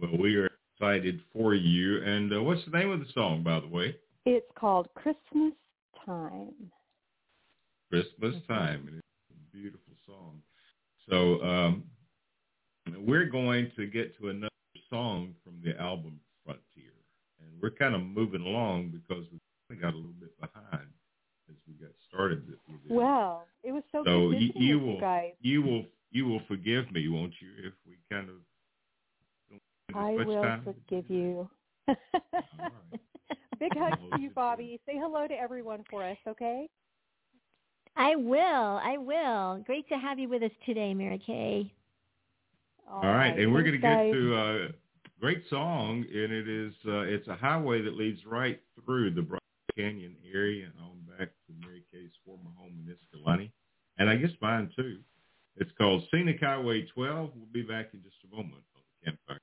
Well, 0.00 0.16
we 0.18 0.36
are 0.36 0.50
excited 0.74 1.20
for 1.32 1.54
you. 1.54 2.02
And 2.02 2.32
uh, 2.32 2.42
what's 2.42 2.64
the 2.64 2.76
name 2.76 2.90
of 2.90 3.00
the 3.00 3.06
song, 3.14 3.42
by 3.42 3.60
the 3.60 3.68
way? 3.68 3.96
It's 4.24 4.50
called 4.58 4.88
Christmas 4.94 5.52
Time. 6.04 6.52
Christmas 7.90 8.34
Time. 8.48 8.86
And 8.88 8.96
it's 8.98 9.30
a 9.30 9.56
beautiful 9.56 9.92
song. 10.06 10.40
So 11.08 11.42
um, 11.42 11.84
we're 13.06 13.26
going 13.26 13.70
to 13.76 13.86
get 13.86 14.18
to 14.18 14.28
another 14.28 14.50
song 14.90 15.34
from 15.44 15.54
the 15.64 15.80
album 15.80 16.20
Frontier. 16.44 16.92
And 17.40 17.50
we're 17.62 17.70
kind 17.70 17.94
of 17.94 18.02
moving 18.02 18.42
along 18.42 18.88
because 18.90 19.24
we 19.70 19.76
got 19.76 19.94
a 19.94 19.96
little 19.96 20.12
bit 20.20 20.38
behind 20.40 20.88
as 21.48 21.56
we 21.66 21.74
got 21.74 21.94
started 22.08 22.46
with 22.46 22.56
it. 22.84 22.92
Well, 22.92 23.46
it 23.62 23.72
was 23.72 23.82
so, 23.92 24.02
So 24.04 24.30
good 24.30 24.40
you, 24.40 24.46
visiting 24.48 24.62
you 24.62 24.78
will 24.78 25.00
guys. 25.00 25.32
you 25.40 25.62
will 25.62 25.84
you 26.10 26.26
will 26.26 26.40
forgive 26.48 26.90
me, 26.92 27.08
won't 27.08 27.34
you, 27.40 27.48
if 27.66 27.72
we 27.86 27.96
kind 28.10 28.28
of 28.28 28.36
I 29.94 30.12
will 30.24 30.42
time? 30.42 30.62
forgive 30.64 31.08
you. 31.10 31.48
All 31.88 31.96
right. 32.60 33.00
Big 33.60 33.72
hugs 33.76 33.98
to 34.14 34.20
you, 34.20 34.30
Bobbi. 34.30 34.78
Say 34.86 34.98
hello 34.98 35.26
to 35.26 35.34
everyone 35.34 35.82
for 35.90 36.04
us, 36.04 36.18
okay? 36.28 36.68
I 37.96 38.14
will. 38.14 38.36
I 38.82 38.98
will. 38.98 39.62
Great 39.64 39.88
to 39.88 39.96
have 39.96 40.18
you 40.18 40.28
with 40.28 40.42
us 40.42 40.50
today, 40.66 40.92
Mary 40.92 41.20
Kaye. 41.24 41.72
All 42.90 43.00
right, 43.02 43.36
and 43.38 43.52
we're 43.52 43.62
going 43.62 43.72
to 43.72 43.78
get 43.78 44.12
to 44.12 44.36
a 44.36 44.68
great 45.20 45.42
song, 45.50 46.04
and 46.12 46.32
it 46.32 46.48
is 46.48 46.72
uh, 46.86 47.00
it's 47.00 47.26
a 47.26 47.34
highway 47.34 47.82
that 47.82 47.96
leads 47.96 48.24
right 48.26 48.60
through 48.84 49.12
the 49.12 49.22
Bryce 49.22 49.40
Canyon 49.76 50.14
area 50.32 50.66
and 50.66 50.74
on 50.84 50.95
to 52.06 52.12
Kaye's 52.12 52.16
former 52.24 52.50
home 52.58 52.84
in 52.86 52.92
Escalante, 52.92 53.52
and 53.98 54.08
I 54.08 54.16
guess 54.16 54.30
mine 54.40 54.70
too. 54.76 54.98
It's 55.56 55.70
called 55.78 56.04
Scenic 56.10 56.40
Highway 56.40 56.86
12. 56.94 57.30
We'll 57.34 57.46
be 57.52 57.62
back 57.62 57.88
in 57.94 58.02
just 58.02 58.16
a 58.30 58.34
moment 58.34 58.62
on 58.74 58.82
the 59.04 59.10
campfire. 59.10 59.40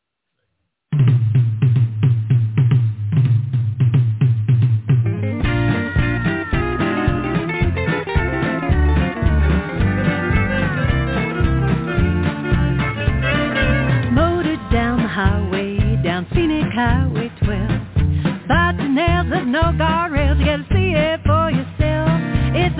Highway, 15.13 16.01
down 16.03 16.25
scenic 16.33 16.73
highway 16.73 17.29
12. 17.43 18.45
About 18.45 18.77
the 18.77 18.87
nails 18.87 19.27
of 19.31 19.47
no 19.47 19.61
guardrails, 19.61 20.39
you 20.39 20.45
gotta 20.45 20.65
see 20.73 20.93
it 20.95 21.21
for. 21.23 21.42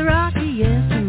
It's 0.06 0.90
the 0.90 1.03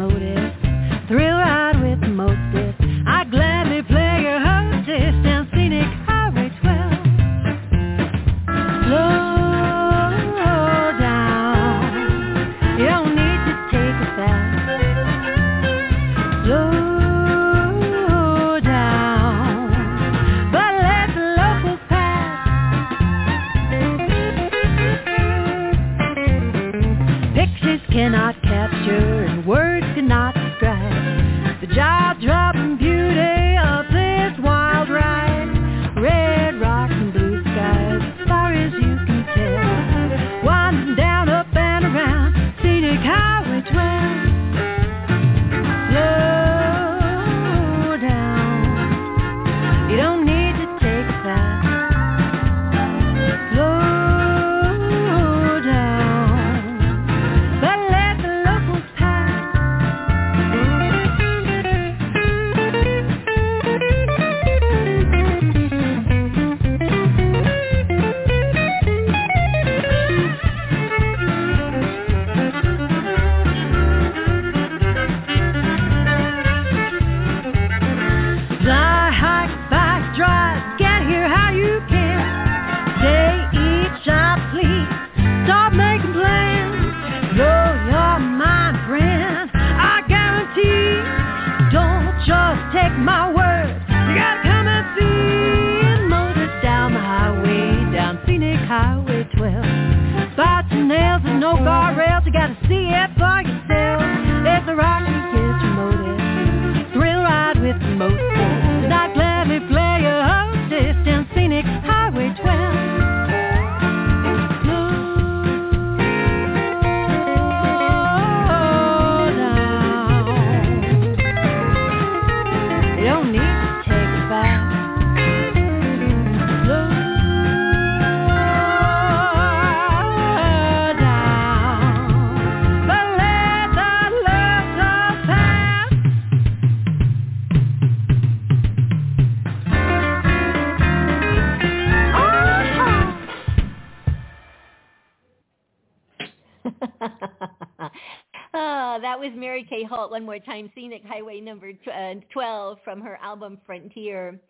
more 150.34 150.44
time, 150.44 150.68
Scenic 150.74 151.04
Highway 151.06 151.40
number 151.40 151.70
uh, 151.92 152.14
12 152.32 152.78
from 152.82 153.00
her 153.00 153.18
album 153.22 153.58
Frontier. 153.64 154.40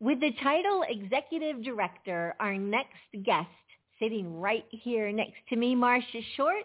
With 0.00 0.18
the 0.20 0.32
title 0.42 0.82
Executive 0.88 1.62
Director, 1.62 2.34
our 2.40 2.56
next 2.56 2.96
guest 3.22 3.48
sitting 3.98 4.40
right 4.40 4.64
here 4.70 5.12
next 5.12 5.36
to 5.50 5.56
me, 5.56 5.74
Marsha 5.74 6.22
Short, 6.36 6.64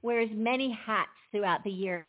wears 0.00 0.30
many 0.32 0.72
hats 0.86 1.10
throughout 1.30 1.62
the 1.64 1.70
year. 1.70 2.06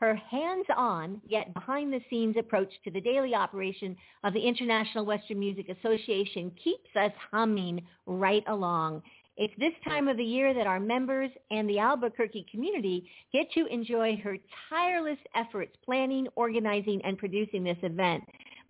Her 0.00 0.14
hands-on 0.16 1.20
yet 1.28 1.54
behind-the-scenes 1.54 2.36
approach 2.36 2.72
to 2.82 2.90
the 2.90 3.00
daily 3.00 3.36
operation 3.36 3.94
of 4.24 4.32
the 4.32 4.40
International 4.40 5.04
Western 5.04 5.38
Music 5.38 5.68
Association 5.68 6.50
keeps 6.62 6.88
us 6.96 7.12
humming 7.30 7.86
right 8.06 8.42
along. 8.48 9.02
It's 9.36 9.54
this 9.58 9.72
time 9.84 10.08
of 10.08 10.18
the 10.18 10.24
year 10.24 10.52
that 10.52 10.66
our 10.66 10.78
members 10.78 11.30
and 11.50 11.68
the 11.68 11.78
Albuquerque 11.78 12.46
community 12.50 13.08
get 13.32 13.50
to 13.52 13.66
enjoy 13.66 14.16
her 14.22 14.36
tireless 14.68 15.18
efforts 15.34 15.72
planning, 15.84 16.28
organizing, 16.36 17.00
and 17.04 17.16
producing 17.16 17.64
this 17.64 17.78
event. 17.82 18.22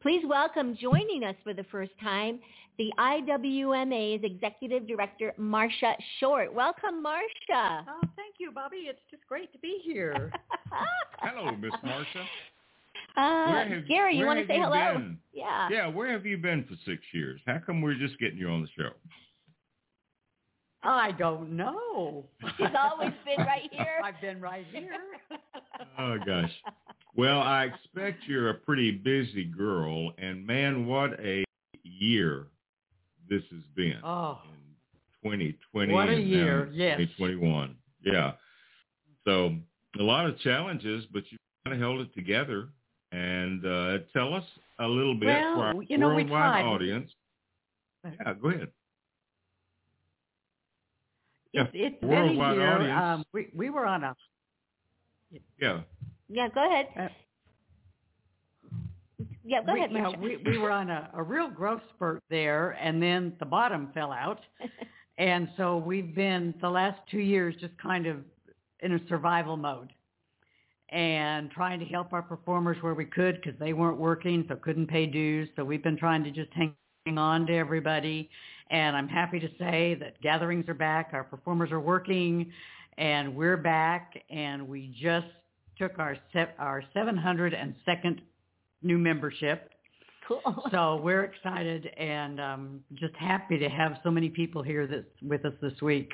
Please 0.02 0.22
welcome 0.26 0.76
joining 0.80 1.24
us 1.24 1.34
for 1.42 1.52
the 1.52 1.64
first 1.64 1.90
time, 2.00 2.38
the 2.78 2.92
IWMA's 2.98 4.22
Executive 4.24 4.86
Director, 4.86 5.34
Marsha 5.38 5.94
Short. 6.20 6.52
Welcome, 6.54 7.04
Marsha. 7.04 7.84
Oh, 7.88 8.00
thank 8.16 8.36
you, 8.38 8.52
Bobbi. 8.52 8.88
It's 8.88 9.00
just 9.10 9.26
great 9.28 9.52
to 9.52 9.58
be 9.58 9.80
here. 9.84 10.32
Hello, 11.20 11.50
Miss 11.56 11.72
Marsha. 11.84 12.24
Uh, 13.16 13.52
Where 13.52 13.68
have- 13.68 13.88
Gary, 13.88 14.16
you 14.16 14.26
want 14.26 14.38
to 14.40 14.46
say 14.46 14.58
hello? 14.58 14.94
been? 14.94 15.18
Yeah. 15.32 15.68
Yeah, 15.70 15.86
where 15.88 16.10
have 16.12 16.24
you 16.24 16.38
been 16.38 16.64
for 16.64 16.74
six 16.86 17.02
years? 17.12 17.40
How 17.46 17.58
come 17.64 17.82
we're 17.82 17.94
just 17.94 18.18
getting 18.18 18.38
you 18.38 18.48
on 18.48 18.62
the 18.62 18.68
show? 18.76 18.90
I 20.84 21.12
don't 21.12 21.56
know. 21.56 22.24
She's 22.56 22.66
always 22.78 23.12
been 23.24 23.44
right 23.46 23.68
here. 23.72 24.00
I've 24.04 24.20
been 24.20 24.40
right 24.40 24.66
here. 24.72 24.96
Oh 25.98 26.16
gosh. 26.24 26.50
Well, 27.16 27.40
I 27.40 27.64
expect 27.64 28.24
you're 28.26 28.50
a 28.50 28.54
pretty 28.54 28.92
busy 28.92 29.44
girl, 29.44 30.12
and 30.16 30.46
man, 30.46 30.86
what 30.86 31.18
a 31.20 31.44
year 31.82 32.46
this 33.28 33.42
has 33.50 33.62
been 33.74 33.96
Oh, 34.04 34.38
in 35.24 35.30
2020. 35.30 35.92
What 35.92 36.08
a 36.08 36.14
year, 36.20 36.68
yes. 36.72 36.98
2021. 37.18 37.74
Yeah. 38.04 38.32
So 39.24 39.56
a 39.98 40.02
lot 40.02 40.26
of 40.26 40.38
challenges, 40.40 41.04
but 41.12 41.24
you 41.30 41.38
kind 41.64 41.74
of 41.74 41.80
held 41.80 42.00
it 42.00 42.14
together. 42.14 42.68
And 43.10 43.64
uh, 43.66 43.98
tell 44.12 44.32
us 44.34 44.44
a 44.78 44.86
little 44.86 45.14
bit 45.14 45.26
Well, 45.26 45.54
for 45.56 45.64
our 45.64 45.82
you 45.82 45.98
know, 45.98 46.08
worldwide 46.08 46.64
audience. 46.64 47.10
Yeah, 48.04 48.34
go 48.40 48.48
ahead. 48.48 48.68
Yeah, 51.52 51.62
it's, 51.62 51.70
it's 51.74 52.00
been 52.00 52.10
a 52.10 52.12
worldwide 52.12 52.56
year. 52.56 52.72
audience. 52.72 53.00
Um, 53.02 53.24
we 53.32 53.50
we 53.54 53.70
were 53.70 53.86
on 53.86 54.04
a 54.04 54.16
Yeah. 55.60 55.80
Yeah, 56.28 56.48
go 56.54 56.66
ahead. 56.66 56.86
Uh, 56.98 57.08
Yeah, 59.44 59.62
go 59.64 59.74
we, 59.74 59.80
ahead, 59.80 59.92
you 59.92 60.00
know, 60.00 60.14
we, 60.18 60.36
we 60.46 60.56
were 60.56 60.70
on 60.70 60.88
a, 60.88 61.10
a 61.14 61.22
real 61.22 61.50
growth 61.50 61.82
spurt 61.94 62.22
there, 62.30 62.70
and 62.80 63.02
then 63.02 63.34
the 63.38 63.44
bottom 63.44 63.90
fell 63.92 64.12
out. 64.12 64.40
And 65.18 65.50
so 65.56 65.76
we've 65.76 66.14
been 66.14 66.54
the 66.60 66.70
last 66.70 66.98
two 67.10 67.20
years 67.20 67.54
just 67.60 67.76
kind 67.78 68.06
of 68.06 68.16
in 68.80 68.94
a 68.94 69.08
survival 69.08 69.56
mode 69.56 69.92
and 70.88 71.50
trying 71.50 71.78
to 71.80 71.84
help 71.86 72.12
our 72.12 72.22
performers 72.22 72.76
where 72.80 72.94
we 72.94 73.04
could 73.04 73.36
because 73.36 73.58
they 73.60 73.72
weren't 73.72 73.98
working, 73.98 74.44
so 74.48 74.56
couldn't 74.56 74.86
pay 74.86 75.06
dues. 75.06 75.48
So 75.54 75.64
we've 75.64 75.82
been 75.82 75.96
trying 75.98 76.24
to 76.24 76.30
just 76.30 76.50
hang 76.54 76.74
on 77.18 77.46
to 77.46 77.54
everybody. 77.54 78.30
And 78.72 78.96
I'm 78.96 79.08
happy 79.08 79.38
to 79.38 79.48
say 79.58 79.96
that 80.00 80.20
gatherings 80.20 80.68
are 80.68 80.74
back, 80.74 81.10
our 81.12 81.22
performers 81.22 81.70
are 81.70 81.80
working, 81.80 82.50
and 82.98 83.36
we're 83.36 83.56
back. 83.56 84.20
And 84.30 84.66
we 84.66 84.96
just 85.00 85.26
took 85.78 85.98
our 85.98 86.16
se- 86.32 86.54
our 86.58 86.82
702nd 86.96 88.20
new 88.82 88.98
membership 88.98 89.72
cool. 90.26 90.40
so 90.70 90.96
we're 90.96 91.24
excited 91.24 91.86
and 91.96 92.40
um, 92.40 92.80
just 92.94 93.14
happy 93.16 93.58
to 93.58 93.68
have 93.68 93.98
so 94.02 94.10
many 94.10 94.28
people 94.28 94.62
here 94.62 94.86
this, 94.86 95.04
with 95.22 95.44
us 95.44 95.54
this 95.60 95.80
week. 95.82 96.12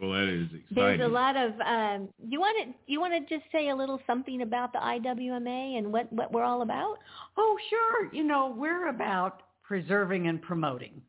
Well, 0.00 0.12
that 0.12 0.28
is 0.28 0.46
exciting. 0.46 0.98
There's 0.98 1.00
a 1.02 1.12
lot 1.12 1.36
of. 1.36 1.52
Um, 1.60 2.08
you 2.26 2.40
want 2.40 2.56
to 2.64 2.74
you 2.90 3.00
want 3.00 3.12
to 3.12 3.34
just 3.34 3.50
say 3.52 3.68
a 3.68 3.76
little 3.76 4.00
something 4.06 4.40
about 4.40 4.72
the 4.72 4.78
IWMA 4.78 5.76
and 5.76 5.92
what 5.92 6.10
what 6.10 6.32
we're 6.32 6.42
all 6.42 6.62
about? 6.62 6.96
Oh, 7.36 7.58
sure. 7.68 8.14
You 8.14 8.24
know, 8.24 8.54
we're 8.56 8.88
about 8.88 9.42
preserving 9.62 10.26
and 10.26 10.40
promoting. 10.40 11.02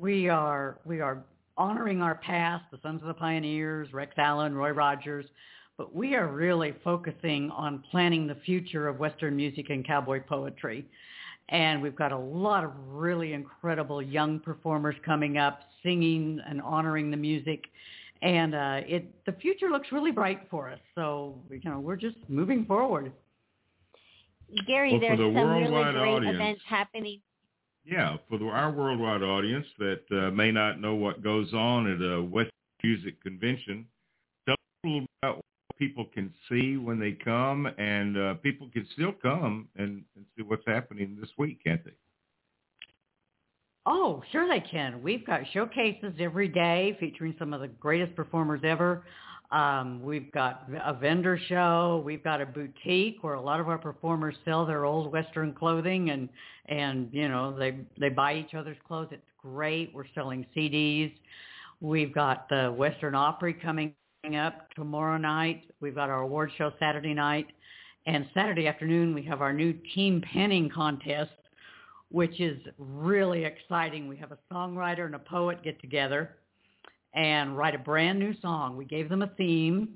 We 0.00 0.30
are 0.30 0.78
we 0.86 1.00
are 1.00 1.22
honoring 1.58 2.00
our 2.00 2.14
past, 2.14 2.64
the 2.72 2.78
Sons 2.82 3.02
of 3.02 3.08
the 3.08 3.14
Pioneers, 3.14 3.92
Rex 3.92 4.14
Allen, 4.16 4.54
Roy 4.54 4.70
Rogers, 4.70 5.26
but 5.76 5.94
we 5.94 6.14
are 6.14 6.26
really 6.28 6.74
focusing 6.82 7.50
on 7.50 7.84
planning 7.90 8.26
the 8.26 8.36
future 8.46 8.88
of 8.88 8.98
Western 8.98 9.36
music 9.36 9.66
and 9.68 9.86
cowboy 9.86 10.22
poetry. 10.22 10.86
And 11.50 11.82
we've 11.82 11.96
got 11.96 12.12
a 12.12 12.18
lot 12.18 12.64
of 12.64 12.70
really 12.88 13.34
incredible 13.34 14.00
young 14.00 14.38
performers 14.40 14.94
coming 15.04 15.36
up, 15.36 15.60
singing 15.82 16.40
and 16.48 16.62
honoring 16.62 17.10
the 17.10 17.16
music. 17.18 17.64
And 18.22 18.54
uh, 18.54 18.80
it 18.86 19.04
the 19.26 19.32
future 19.32 19.68
looks 19.68 19.92
really 19.92 20.12
bright 20.12 20.46
for 20.50 20.70
us. 20.70 20.78
So 20.94 21.38
you 21.50 21.60
know 21.68 21.78
we're 21.78 21.96
just 21.96 22.16
moving 22.28 22.64
forward. 22.64 23.12
Gary, 24.66 24.92
Well, 24.92 25.00
there's 25.00 25.18
the 25.18 25.32
some 25.38 25.50
really 25.50 25.92
great 25.92 26.14
audience- 26.14 26.34
events 26.34 26.62
happening. 26.66 27.20
Yeah, 27.84 28.16
for 28.28 28.38
the, 28.38 28.44
our 28.46 28.70
worldwide 28.70 29.22
audience 29.22 29.66
that 29.78 30.02
uh, 30.10 30.30
may 30.30 30.52
not 30.52 30.80
know 30.80 30.94
what 30.94 31.22
goes 31.22 31.52
on 31.52 31.90
at 31.90 32.00
a 32.00 32.22
West 32.22 32.50
Music 32.82 33.22
Convention, 33.22 33.86
tell 34.46 34.54
us 34.54 34.58
a 34.84 34.88
little 34.88 35.06
about 35.22 35.36
what 35.36 35.78
people 35.78 36.06
can 36.12 36.32
see 36.48 36.76
when 36.76 36.98
they 37.00 37.12
come, 37.12 37.66
and 37.78 38.18
uh, 38.18 38.34
people 38.34 38.68
can 38.72 38.86
still 38.92 39.12
come 39.12 39.68
and, 39.76 40.04
and 40.14 40.24
see 40.36 40.42
what's 40.42 40.64
happening 40.66 41.16
this 41.20 41.30
week, 41.38 41.62
can't 41.64 41.84
they? 41.84 41.92
Oh, 43.86 44.22
sure 44.30 44.46
they 44.46 44.60
can. 44.60 45.02
We've 45.02 45.26
got 45.26 45.40
showcases 45.52 46.12
every 46.20 46.48
day 46.48 46.96
featuring 47.00 47.34
some 47.38 47.54
of 47.54 47.60
the 47.60 47.68
greatest 47.68 48.14
performers 48.14 48.60
ever. 48.62 49.04
Um, 49.52 50.00
we've 50.02 50.30
got 50.30 50.68
a 50.84 50.94
vendor 50.94 51.38
show. 51.48 52.02
We've 52.04 52.22
got 52.22 52.40
a 52.40 52.46
boutique 52.46 53.18
where 53.22 53.34
a 53.34 53.40
lot 53.40 53.58
of 53.58 53.68
our 53.68 53.78
performers 53.78 54.36
sell 54.44 54.64
their 54.64 54.84
old 54.84 55.12
Western 55.12 55.52
clothing 55.52 56.10
and 56.10 56.28
and 56.66 57.08
you 57.12 57.28
know 57.28 57.56
they 57.56 57.78
they 57.98 58.10
buy 58.10 58.34
each 58.34 58.54
other's 58.54 58.76
clothes. 58.86 59.08
It's 59.10 59.22
great. 59.42 59.92
We're 59.92 60.04
selling 60.14 60.46
CDs. 60.56 61.12
We've 61.80 62.14
got 62.14 62.48
the 62.48 62.72
Western 62.76 63.16
Opry 63.16 63.54
coming 63.54 63.94
up 64.38 64.70
tomorrow 64.74 65.16
night. 65.16 65.64
We've 65.80 65.94
got 65.96 66.10
our 66.10 66.20
award 66.20 66.52
show 66.56 66.70
Saturday 66.78 67.14
night, 67.14 67.48
and 68.06 68.26
Saturday 68.34 68.68
afternoon 68.68 69.14
we 69.14 69.22
have 69.24 69.40
our 69.40 69.52
new 69.52 69.72
team 69.94 70.22
penning 70.32 70.70
contest, 70.72 71.32
which 72.12 72.40
is 72.40 72.58
really 72.78 73.44
exciting. 73.44 74.06
We 74.06 74.16
have 74.18 74.30
a 74.30 74.38
songwriter 74.52 75.06
and 75.06 75.16
a 75.16 75.20
poet 75.20 75.64
get 75.64 75.80
together 75.80 76.36
and 77.14 77.56
write 77.56 77.74
a 77.74 77.78
brand 77.78 78.18
new 78.18 78.34
song. 78.40 78.76
We 78.76 78.84
gave 78.84 79.08
them 79.08 79.22
a 79.22 79.28
theme. 79.36 79.88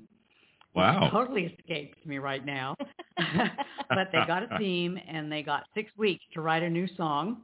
Wow. 0.73 1.07
It 1.07 1.11
totally 1.11 1.43
escapes 1.59 1.97
me 2.05 2.17
right 2.17 2.45
now. 2.45 2.75
but 3.17 4.09
they 4.11 4.19
got 4.27 4.43
a 4.43 4.57
theme 4.57 4.99
and 5.07 5.31
they 5.31 5.41
got 5.41 5.63
six 5.73 5.89
weeks 5.97 6.23
to 6.33 6.41
write 6.41 6.63
a 6.63 6.69
new 6.69 6.87
song. 6.97 7.37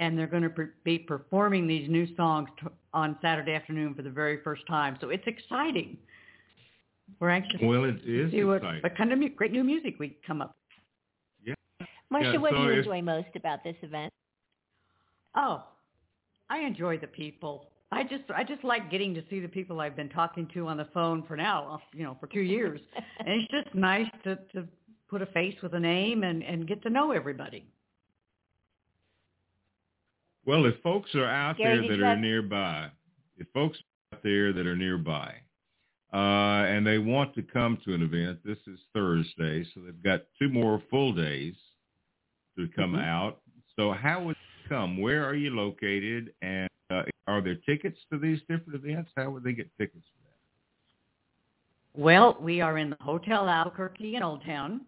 And 0.00 0.16
they're 0.16 0.26
going 0.28 0.44
to 0.44 0.50
per- 0.50 0.74
be 0.84 0.98
performing 0.98 1.66
these 1.66 1.88
new 1.90 2.14
songs 2.14 2.48
t- 2.60 2.68
on 2.94 3.16
Saturday 3.20 3.52
afternoon 3.54 3.94
for 3.94 4.02
the 4.02 4.10
very 4.10 4.38
first 4.44 4.62
time. 4.68 4.96
So 5.00 5.08
it's 5.08 5.26
exciting. 5.26 5.96
We're 7.18 7.30
anxious 7.30 7.58
Well, 7.62 7.84
it 7.84 8.04
to 8.04 8.26
is 8.26 8.30
see 8.30 8.44
what, 8.44 8.56
exciting. 8.58 8.82
what 8.82 8.96
kind 8.96 9.12
of 9.12 9.18
mu- 9.18 9.30
great 9.30 9.50
new 9.50 9.64
music 9.64 9.94
we 9.98 10.16
come 10.24 10.40
up. 10.40 10.54
Marsha, 11.42 11.46
Yeah, 11.46 11.54
Marsha, 12.12 12.40
what 12.40 12.50
so 12.52 12.56
do 12.58 12.62
you 12.64 12.70
if- 12.70 12.78
enjoy 12.78 13.02
most 13.02 13.28
about 13.34 13.64
this 13.64 13.74
event? 13.82 14.12
Oh, 15.34 15.64
I 16.48 16.60
enjoy 16.60 16.98
the 16.98 17.06
people. 17.08 17.66
I 17.90 18.02
just 18.04 18.24
I 18.34 18.44
just 18.44 18.64
like 18.64 18.90
getting 18.90 19.14
to 19.14 19.22
see 19.30 19.40
the 19.40 19.48
people 19.48 19.80
I've 19.80 19.96
been 19.96 20.10
talking 20.10 20.46
to 20.54 20.66
on 20.66 20.76
the 20.76 20.88
phone 20.92 21.22
for 21.26 21.36
now, 21.36 21.80
you 21.94 22.02
know, 22.04 22.16
for 22.20 22.26
two 22.26 22.40
years. 22.40 22.80
and 23.18 23.28
it's 23.28 23.50
just 23.50 23.74
nice 23.74 24.06
to 24.24 24.36
to 24.54 24.66
put 25.08 25.22
a 25.22 25.26
face 25.26 25.56
with 25.62 25.72
a 25.74 25.80
name 25.80 26.22
and 26.22 26.42
and 26.42 26.66
get 26.68 26.82
to 26.82 26.90
know 26.90 27.12
everybody. 27.12 27.64
Well, 30.44 30.64
if 30.66 30.74
folks 30.82 31.14
are 31.14 31.26
out 31.26 31.58
Gary, 31.58 31.86
there 31.88 31.96
that 31.96 32.02
are 32.02 32.08
have- 32.10 32.18
nearby, 32.18 32.88
if 33.36 33.46
folks 33.52 33.78
are 34.12 34.16
out 34.16 34.22
there 34.22 34.52
that 34.52 34.66
are 34.66 34.76
nearby, 34.76 35.34
uh, 36.12 36.16
and 36.16 36.86
they 36.86 36.98
want 36.98 37.34
to 37.34 37.42
come 37.42 37.78
to 37.84 37.94
an 37.94 38.02
event, 38.02 38.38
this 38.44 38.58
is 38.66 38.78
Thursday, 38.94 39.64
so 39.74 39.80
they've 39.80 40.02
got 40.02 40.22
two 40.38 40.48
more 40.48 40.82
full 40.90 41.12
days 41.12 41.54
to 42.56 42.66
come 42.68 42.92
Mhm. 42.94 43.04
out. 43.04 43.40
So 43.76 43.92
how 43.92 44.24
would 44.24 44.36
they 44.36 44.68
come? 44.70 44.96
Where 44.98 45.24
are 45.24 45.34
you 45.34 45.50
located? 45.54 46.34
And 46.40 46.66
uh, 46.66 46.77
are 47.28 47.42
there 47.42 47.56
tickets 47.66 47.98
to 48.10 48.18
these 48.18 48.40
different 48.48 48.74
events? 48.74 49.10
How 49.16 49.30
would 49.30 49.44
they 49.44 49.52
get 49.52 49.68
tickets 49.78 50.06
for 50.16 50.24
that? 50.24 52.02
Well, 52.02 52.36
we 52.40 52.60
are 52.62 52.78
in 52.78 52.90
the 52.90 52.96
Hotel 53.00 53.48
Albuquerque 53.48 54.16
in 54.16 54.22
Old 54.22 54.42
Town, 54.44 54.80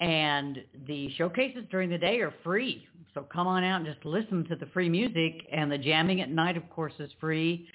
and 0.00 0.58
the 0.86 1.10
showcases 1.16 1.64
during 1.70 1.88
the 1.88 1.98
day 1.98 2.20
are 2.20 2.34
free. 2.44 2.86
So 3.14 3.22
come 3.32 3.46
on 3.46 3.64
out 3.64 3.76
and 3.80 3.86
just 3.86 4.04
listen 4.04 4.44
to 4.48 4.56
the 4.56 4.66
free 4.66 4.88
music. 4.88 5.46
And 5.50 5.72
the 5.72 5.78
jamming 5.78 6.20
at 6.20 6.30
night, 6.30 6.56
of 6.56 6.68
course, 6.70 6.92
is 6.98 7.10
free. 7.18 7.68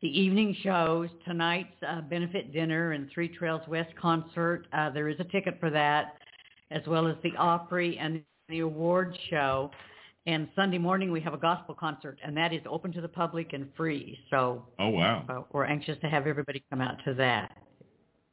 The 0.00 0.08
evening 0.08 0.56
shows, 0.62 1.08
tonight's 1.24 1.70
uh, 1.86 2.00
benefit 2.02 2.52
dinner 2.52 2.92
and 2.92 3.08
Three 3.12 3.28
Trails 3.28 3.62
West 3.68 3.94
concert, 4.00 4.66
uh, 4.72 4.90
there 4.90 5.08
is 5.08 5.20
a 5.20 5.24
ticket 5.24 5.58
for 5.60 5.70
that, 5.70 6.14
as 6.70 6.82
well 6.86 7.06
as 7.06 7.16
the 7.22 7.36
Opry 7.36 7.98
and 7.98 8.22
the 8.48 8.60
award 8.60 9.16
show. 9.30 9.70
And 10.26 10.48
Sunday 10.54 10.78
morning 10.78 11.10
we 11.10 11.20
have 11.20 11.34
a 11.34 11.38
gospel 11.38 11.74
concert, 11.74 12.18
and 12.24 12.36
that 12.36 12.52
is 12.52 12.60
open 12.68 12.92
to 12.92 13.00
the 13.00 13.08
public 13.08 13.52
and 13.54 13.68
free. 13.76 14.18
So 14.30 14.64
Oh, 14.78 14.90
wow. 14.90 15.24
uh, 15.28 15.42
we're 15.52 15.64
anxious 15.64 15.98
to 16.00 16.08
have 16.08 16.26
everybody 16.26 16.62
come 16.70 16.80
out 16.80 16.96
to 17.04 17.14
that. 17.14 17.56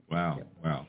Wow, 0.10 0.40
wow. 0.64 0.88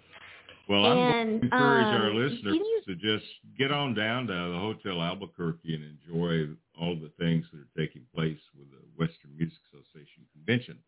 Well, 0.68 0.84
I'm 0.84 1.04
going 1.06 1.14
And, 1.14 1.40
to 1.40 1.46
encourage 1.46 1.86
our 1.92 2.10
um, 2.10 2.16
listeners 2.16 2.56
you- 2.56 2.82
to 2.86 2.94
just 2.96 3.24
get 3.58 3.72
on 3.72 3.94
down 3.94 4.26
to 4.26 4.32
the 4.32 4.58
Hotel 4.58 5.00
Albuquerque 5.02 5.74
and 5.74 5.84
enjoy 5.84 6.54
all 6.78 6.96
the 6.96 7.10
things 7.18 7.46
that 7.50 7.60
are 7.60 7.68
taking 7.76 8.02
place 8.14 8.38
with 8.56 8.70
the 8.70 8.78
Western 8.96 9.36
Music 9.36 9.58
Association 9.72 10.26
convention. 10.32 10.78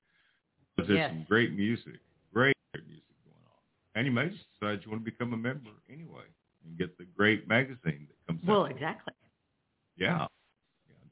Because 0.76 0.88
there's 0.88 0.98
Yes. 1.00 1.10
some 1.10 1.24
great 1.24 1.52
music, 1.52 2.00
great, 2.32 2.54
great 2.72 2.86
music 2.86 3.04
going 3.24 3.36
on. 3.46 3.60
And 3.94 4.06
you 4.06 4.12
may 4.12 4.28
decide 4.28 4.84
you 4.84 4.90
want 4.90 5.04
to 5.04 5.10
become 5.10 5.32
a 5.32 5.36
member 5.36 5.70
anyway 5.90 6.24
and 6.64 6.76
get 6.78 6.96
the 6.98 7.04
great 7.04 7.48
magazine 7.48 8.06
that 8.08 8.26
comes 8.26 8.42
Well, 8.44 8.64
out. 8.66 8.70
exactly. 8.70 9.12
Yeah. 9.96 10.06
yeah. 10.06 10.26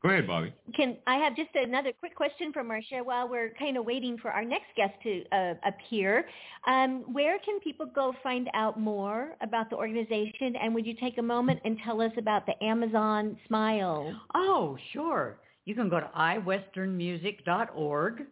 Go 0.03 0.09
ahead, 0.09 0.27
Bobbi. 0.27 0.51
Can 0.75 0.97
I 1.07 1.17
have 1.17 1.37
just 1.37 1.51
another 1.55 1.93
quick 1.93 2.15
question 2.15 2.55
for 2.55 2.65
Marsha 2.65 3.05
while 3.05 3.29
we're 3.29 3.53
kind 3.59 3.77
of 3.77 3.85
waiting 3.85 4.17
for 4.17 4.31
our 4.31 4.45
next 4.45 4.69
guest 4.75 4.95
to 5.03 5.23
uh, 5.31 5.53
appear? 5.67 6.25
Um, 6.67 7.05
where 7.13 7.39
can 7.41 7.61
people 7.61 7.85
go 7.85 8.15
find 8.23 8.49
out 8.55 8.81
more 8.81 9.37
about 9.43 9.69
the 9.69 9.77
organization? 9.77 10.57
And 10.57 10.75
would 10.75 10.87
you 10.87 10.95
take 10.95 11.19
a 11.19 11.23
moment 11.23 11.61
and 11.67 11.77
tell 11.85 12.01
us 12.01 12.13
about 12.17 12.47
the 12.47 12.55
Amazon 12.65 13.37
Smile? 13.47 14.19
Oh, 14.35 14.79
sure. 14.95 15.37
You 15.67 15.75
can 15.75 15.91
go 15.91 16.01
to 16.01 16.09
iwesternmusic.org 16.17 18.23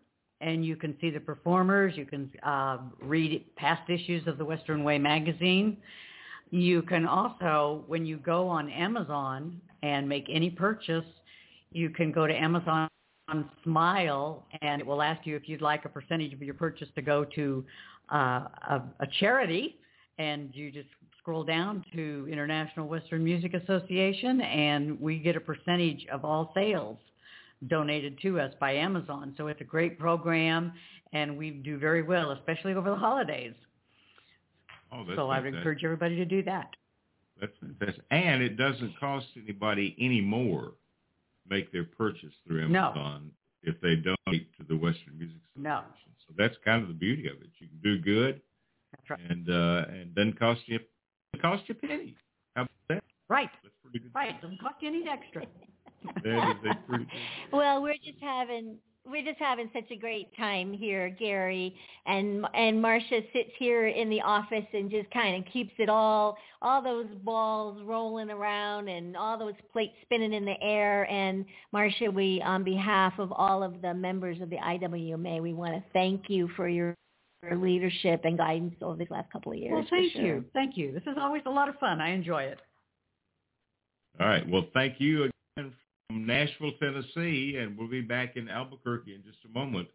and 0.40 0.64
you 0.64 0.76
can 0.76 0.96
see 1.02 1.10
the 1.10 1.20
performers. 1.20 1.94
You 1.96 2.06
can 2.06 2.30
uh, 2.42 2.78
read 3.02 3.44
past 3.56 3.90
issues 3.90 4.26
of 4.26 4.38
the 4.38 4.44
Western 4.44 4.84
Way 4.84 4.98
magazine. 4.98 5.76
You 6.50 6.82
can 6.82 7.06
also, 7.06 7.84
when 7.86 8.06
you 8.06 8.16
go 8.16 8.48
on 8.48 8.70
Amazon 8.70 9.60
and 9.82 10.08
make 10.08 10.26
any 10.30 10.50
purchase, 10.50 11.04
you 11.72 11.90
can 11.90 12.10
go 12.10 12.26
to 12.26 12.34
Amazon 12.34 12.88
Smile 13.62 14.46
and 14.62 14.80
it 14.80 14.86
will 14.86 15.02
ask 15.02 15.26
you 15.26 15.36
if 15.36 15.48
you'd 15.48 15.60
like 15.60 15.84
a 15.84 15.88
percentage 15.88 16.32
of 16.32 16.42
your 16.42 16.54
purchase 16.54 16.88
to 16.94 17.02
go 17.02 17.24
to 17.24 17.64
uh, 18.12 18.46
a, 18.70 18.82
a 19.00 19.06
charity 19.20 19.76
and 20.18 20.50
you 20.54 20.70
just 20.70 20.88
scroll 21.18 21.44
down 21.44 21.84
to 21.94 22.26
International 22.30 22.88
Western 22.88 23.22
Music 23.22 23.52
Association 23.52 24.40
and 24.40 24.98
we 24.98 25.18
get 25.18 25.36
a 25.36 25.40
percentage 25.40 26.06
of 26.10 26.24
all 26.24 26.50
sales 26.54 26.96
donated 27.66 28.18
to 28.22 28.40
us 28.40 28.54
by 28.58 28.72
Amazon. 28.72 29.34
So 29.36 29.48
it's 29.48 29.60
a 29.60 29.64
great 29.64 29.98
program 29.98 30.72
and 31.12 31.36
we 31.36 31.50
do 31.50 31.78
very 31.78 32.02
well, 32.02 32.30
especially 32.30 32.72
over 32.72 32.88
the 32.88 32.96
holidays. 32.96 33.54
Oh, 34.92 35.04
that's 35.04 35.16
so 35.16 35.28
I 35.30 35.40
would 35.40 35.54
encourage 35.54 35.84
everybody 35.84 36.16
to 36.16 36.24
do 36.24 36.42
that. 36.44 36.74
That's 37.40 37.52
fantastic. 37.60 38.04
And 38.10 38.42
it 38.42 38.56
doesn't 38.56 38.98
cost 38.98 39.26
anybody 39.36 39.94
any 40.00 40.20
more 40.20 40.62
to 40.62 41.48
make 41.48 41.70
their 41.72 41.84
purchase 41.84 42.32
through 42.46 42.68
No. 42.68 42.86
Amazon 42.90 43.30
if 43.62 43.80
they 43.80 43.94
donate 43.96 44.48
to 44.58 44.64
the 44.68 44.76
Western 44.76 45.18
Music 45.18 45.36
Association. 45.56 45.62
No. 45.62 45.82
So 46.26 46.34
that's 46.36 46.54
kind 46.64 46.82
of 46.82 46.88
the 46.88 46.94
beauty 46.94 47.26
of 47.28 47.36
it. 47.40 47.48
You 47.58 47.68
can 47.68 47.78
do 47.82 47.98
good 47.98 48.40
That's 48.92 49.10
right. 49.10 49.30
and 49.30 49.48
uh 49.48 49.84
and 49.90 50.14
doesn't 50.14 50.38
cost 50.38 50.60
you 50.66 50.76
it 50.76 51.42
cost 51.42 51.62
you 51.68 51.74
a 51.82 51.86
penny. 51.86 52.14
How 52.56 52.62
about 52.62 52.70
that? 52.88 53.04
Right. 53.28 53.50
That's 53.62 53.74
pretty 53.82 53.98
good. 54.00 54.10
Right. 54.14 54.40
Doesn't 54.40 54.60
cost 54.60 54.76
you 54.80 54.88
any 54.88 55.04
extra. 55.08 55.44
That 56.24 56.50
is 56.50 56.70
a 56.70 56.88
pretty 56.88 57.04
good. 57.04 57.12
Well, 57.52 57.82
we're 57.82 57.94
just 57.94 58.18
having 58.20 58.76
we're 59.10 59.24
just 59.24 59.38
having 59.38 59.70
such 59.72 59.90
a 59.90 59.96
great 59.96 60.34
time 60.36 60.72
here, 60.72 61.08
Gary, 61.10 61.74
and 62.06 62.46
and 62.54 62.82
Marsha 62.82 63.24
sits 63.32 63.50
here 63.58 63.88
in 63.88 64.10
the 64.10 64.20
office 64.20 64.66
and 64.72 64.90
just 64.90 65.10
kind 65.10 65.36
of 65.36 65.50
keeps 65.52 65.72
it 65.78 65.88
all 65.88 66.36
all 66.62 66.82
those 66.82 67.06
balls 67.24 67.80
rolling 67.84 68.30
around 68.30 68.88
and 68.88 69.16
all 69.16 69.38
those 69.38 69.54
plates 69.72 69.94
spinning 70.02 70.32
in 70.32 70.44
the 70.44 70.60
air. 70.62 71.04
And 71.10 71.44
Marsha, 71.74 72.12
we 72.12 72.42
on 72.44 72.64
behalf 72.64 73.14
of 73.18 73.32
all 73.32 73.62
of 73.62 73.80
the 73.82 73.94
members 73.94 74.40
of 74.40 74.50
the 74.50 74.56
IWMA, 74.56 75.42
we 75.42 75.54
want 75.54 75.74
to 75.74 75.82
thank 75.92 76.28
you 76.28 76.48
for 76.56 76.68
your 76.68 76.94
your 77.42 77.56
leadership 77.56 78.22
and 78.24 78.36
guidance 78.36 78.74
over 78.82 78.96
these 78.96 79.10
last 79.10 79.30
couple 79.32 79.52
of 79.52 79.58
years. 79.58 79.72
Well, 79.72 79.86
thank 79.90 80.12
sure. 80.12 80.22
you. 80.22 80.44
Thank 80.52 80.76
you. 80.76 80.92
This 80.92 81.04
is 81.04 81.16
always 81.20 81.42
a 81.46 81.50
lot 81.50 81.68
of 81.68 81.78
fun. 81.78 82.00
I 82.00 82.10
enjoy 82.10 82.42
it. 82.42 82.58
All 84.20 84.26
right. 84.26 84.48
Well, 84.48 84.66
thank 84.74 85.00
you 85.00 85.30
again 85.56 85.72
from 86.08 86.26
Nashville, 86.26 86.72
Tennessee, 86.80 87.58
and 87.58 87.76
we'll 87.76 87.88
be 87.88 88.00
back 88.00 88.36
in 88.36 88.48
Albuquerque 88.48 89.14
in 89.14 89.22
just 89.24 89.38
a 89.44 89.48
moment 89.48 89.88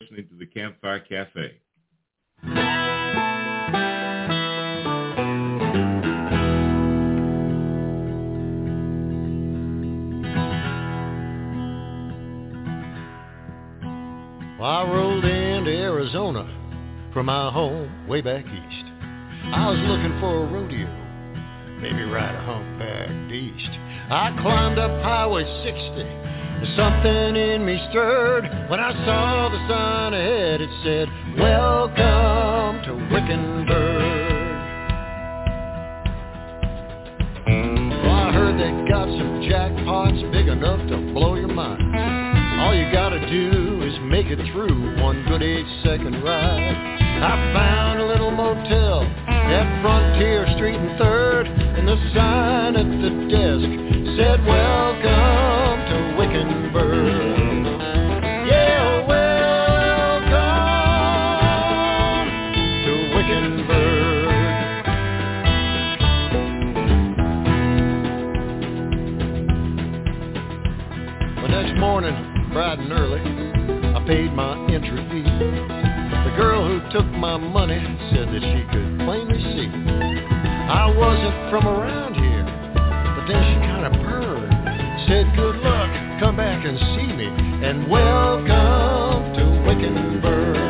listening 0.00 0.26
to 0.28 0.34
the 0.38 0.46
Campfire 0.46 1.00
Cafe. 1.00 1.52
I 14.64 14.84
rolled 14.84 15.24
into 15.24 15.70
Arizona 15.70 17.10
from 17.12 17.26
my 17.26 17.50
home 17.50 18.08
way 18.08 18.22
back 18.22 18.44
east. 18.46 18.86
I 19.52 19.68
was 19.68 19.78
looking 19.80 20.18
for 20.18 20.44
a 20.44 20.46
rodeo, 20.46 21.01
maybe 21.82 22.04
ride 22.04 22.34
a 22.34 22.42
humpback 22.46 23.08
beast. 23.28 23.70
I 24.08 24.30
climbed 24.40 24.78
up 24.78 25.02
Highway 25.02 25.42
60, 25.66 26.22
Something 26.76 27.34
in 27.34 27.66
me 27.66 27.76
stirred 27.90 28.44
when 28.70 28.78
I 28.78 28.92
saw 29.04 29.48
the 29.50 29.58
sign 29.66 30.14
ahead. 30.14 30.60
It 30.60 30.70
said, 30.84 31.08
Welcome 31.36 32.86
to 32.86 32.92
Wickenburg. 33.10 34.22
Well, 37.98 38.14
I 38.14 38.30
heard 38.32 38.54
they 38.54 38.88
got 38.88 39.08
some 39.08 39.42
jackpots 39.50 40.30
big 40.30 40.46
enough 40.46 40.88
to 40.88 40.96
blow 41.12 41.34
your 41.34 41.48
mind. 41.48 41.82
All 42.62 42.76
you 42.76 42.92
gotta 42.92 43.18
do 43.28 43.82
is 43.82 43.98
make 44.06 44.26
it 44.26 44.38
through 44.52 45.02
one 45.02 45.24
good 45.26 45.42
eight 45.42 45.66
second 45.82 46.22
ride. 46.22 46.92
I 47.22 47.52
found 47.52 48.00
a 48.00 48.06
little 48.06 48.30
motel 48.30 49.02
at 49.02 49.82
Frontier 49.82 50.46
Street 50.56 50.76
and 50.76 50.98
Third, 50.98 51.41
and 51.76 51.88
the 51.88 51.96
sign 52.14 52.76
at 52.76 52.86
the 53.02 53.10
desk 53.28 53.68
said, 54.16 54.38
Welcome 54.46 55.78
to 55.88 55.96
Wickenburg. 56.18 57.64
Yeah, 58.46 59.06
welcome 59.08 60.32
to 62.84 62.92
Wickenburg. 63.16 64.28
The 71.42 71.48
next 71.48 71.78
morning, 71.78 72.14
bright 72.52 72.78
and 72.78 72.92
early, 72.92 73.20
I 73.96 74.04
paid 74.06 74.32
my 74.34 74.56
entry 74.72 75.02
fee. 75.10 75.24
The 75.24 76.32
girl 76.36 76.66
who 76.68 76.80
took 76.92 77.06
my 77.12 77.36
money 77.36 77.78
said 78.12 78.28
that 78.28 78.42
she 78.42 78.62
could 78.72 78.98
I 79.06 79.31
wasn't 80.96 81.50
from 81.50 81.66
around 81.66 82.14
here, 82.14 82.44
but 82.44 83.24
then 83.26 83.40
she 83.48 83.54
kind 83.66 83.86
of 83.86 83.92
purred. 84.04 84.50
Said, 85.08 85.26
good 85.36 85.56
luck, 85.56 85.90
come 86.20 86.36
back 86.36 86.64
and 86.64 86.78
see 86.78 87.12
me, 87.12 87.26
and 87.26 87.88
welcome 87.90 89.32
to 89.34 89.44
Wickenburg. 89.66 90.62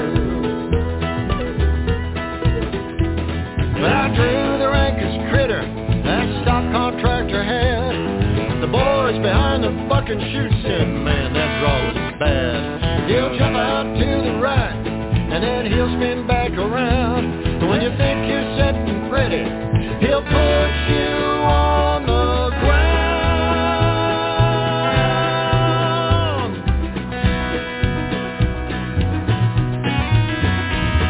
But 3.80 3.90
I 3.90 4.14
drew 4.14 4.58
the 4.58 4.68
rankest 4.70 5.30
critter 5.30 5.62
that 6.04 6.42
stock 6.42 6.64
contractor 6.72 7.42
had. 7.42 8.62
The 8.62 8.68
boys 8.68 9.18
behind 9.18 9.64
the 9.64 9.72
buck 9.88 10.08
and 10.08 10.20
shoot 10.20 10.52
said, 10.62 10.86
man, 10.86 11.34
that 11.34 11.60
draw 11.60 11.82
was 11.88 11.96
bad. 12.20 13.10
He'll 13.10 13.36
jump 13.36 13.56
out 13.56 13.82
to 13.82 14.06
the 14.22 14.38
right, 14.38 14.86
and 14.86 15.42
then 15.42 15.66
he'll 15.66 15.90
spin 15.98 16.26
back 16.26 16.52
around. 16.52 17.58
But 17.58 17.68
when 17.68 17.82
you 17.82 17.90
think 17.98 18.30
you're 18.30 18.56
set 18.56 18.74
and 18.76 19.10
pretty, 19.10 19.71
he'll 20.02 20.22
put 20.22 20.72
you 20.90 21.14
on 21.46 22.02
the 22.06 22.50
ground. 22.60 22.92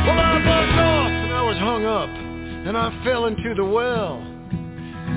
And 0.05 1.33
I 1.33 1.43
was 1.43 1.57
hung 1.57 1.85
up, 1.87 2.09
and 2.09 2.77
I 2.77 2.91
fell 3.05 3.27
into 3.27 3.55
the 3.55 3.65
well. 3.65 4.23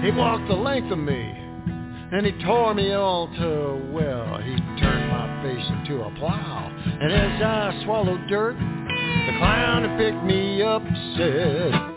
He 0.03 0.11
walked 0.11 0.47
the 0.47 0.55
length 0.55 0.91
of 0.91 0.99
me, 0.99 1.34
and 2.13 2.26
he 2.26 2.32
tore 2.45 2.73
me 2.73 2.93
all 2.93 3.28
to 3.28 3.91
well. 3.91 4.38
He 4.38 4.55
turned 4.80 5.09
my 5.09 5.28
face 5.43 5.67
into 5.80 6.01
a 6.03 6.11
plow, 6.15 6.71
and 7.01 7.11
as 7.11 7.41
I 7.41 7.82
swallowed 7.84 8.28
dirt, 8.30 8.55
the 8.55 9.36
clown 9.38 9.84
who 9.84 9.97
picked 9.97 10.23
me 10.23 10.61
up 10.61 10.84
said, 11.17 11.95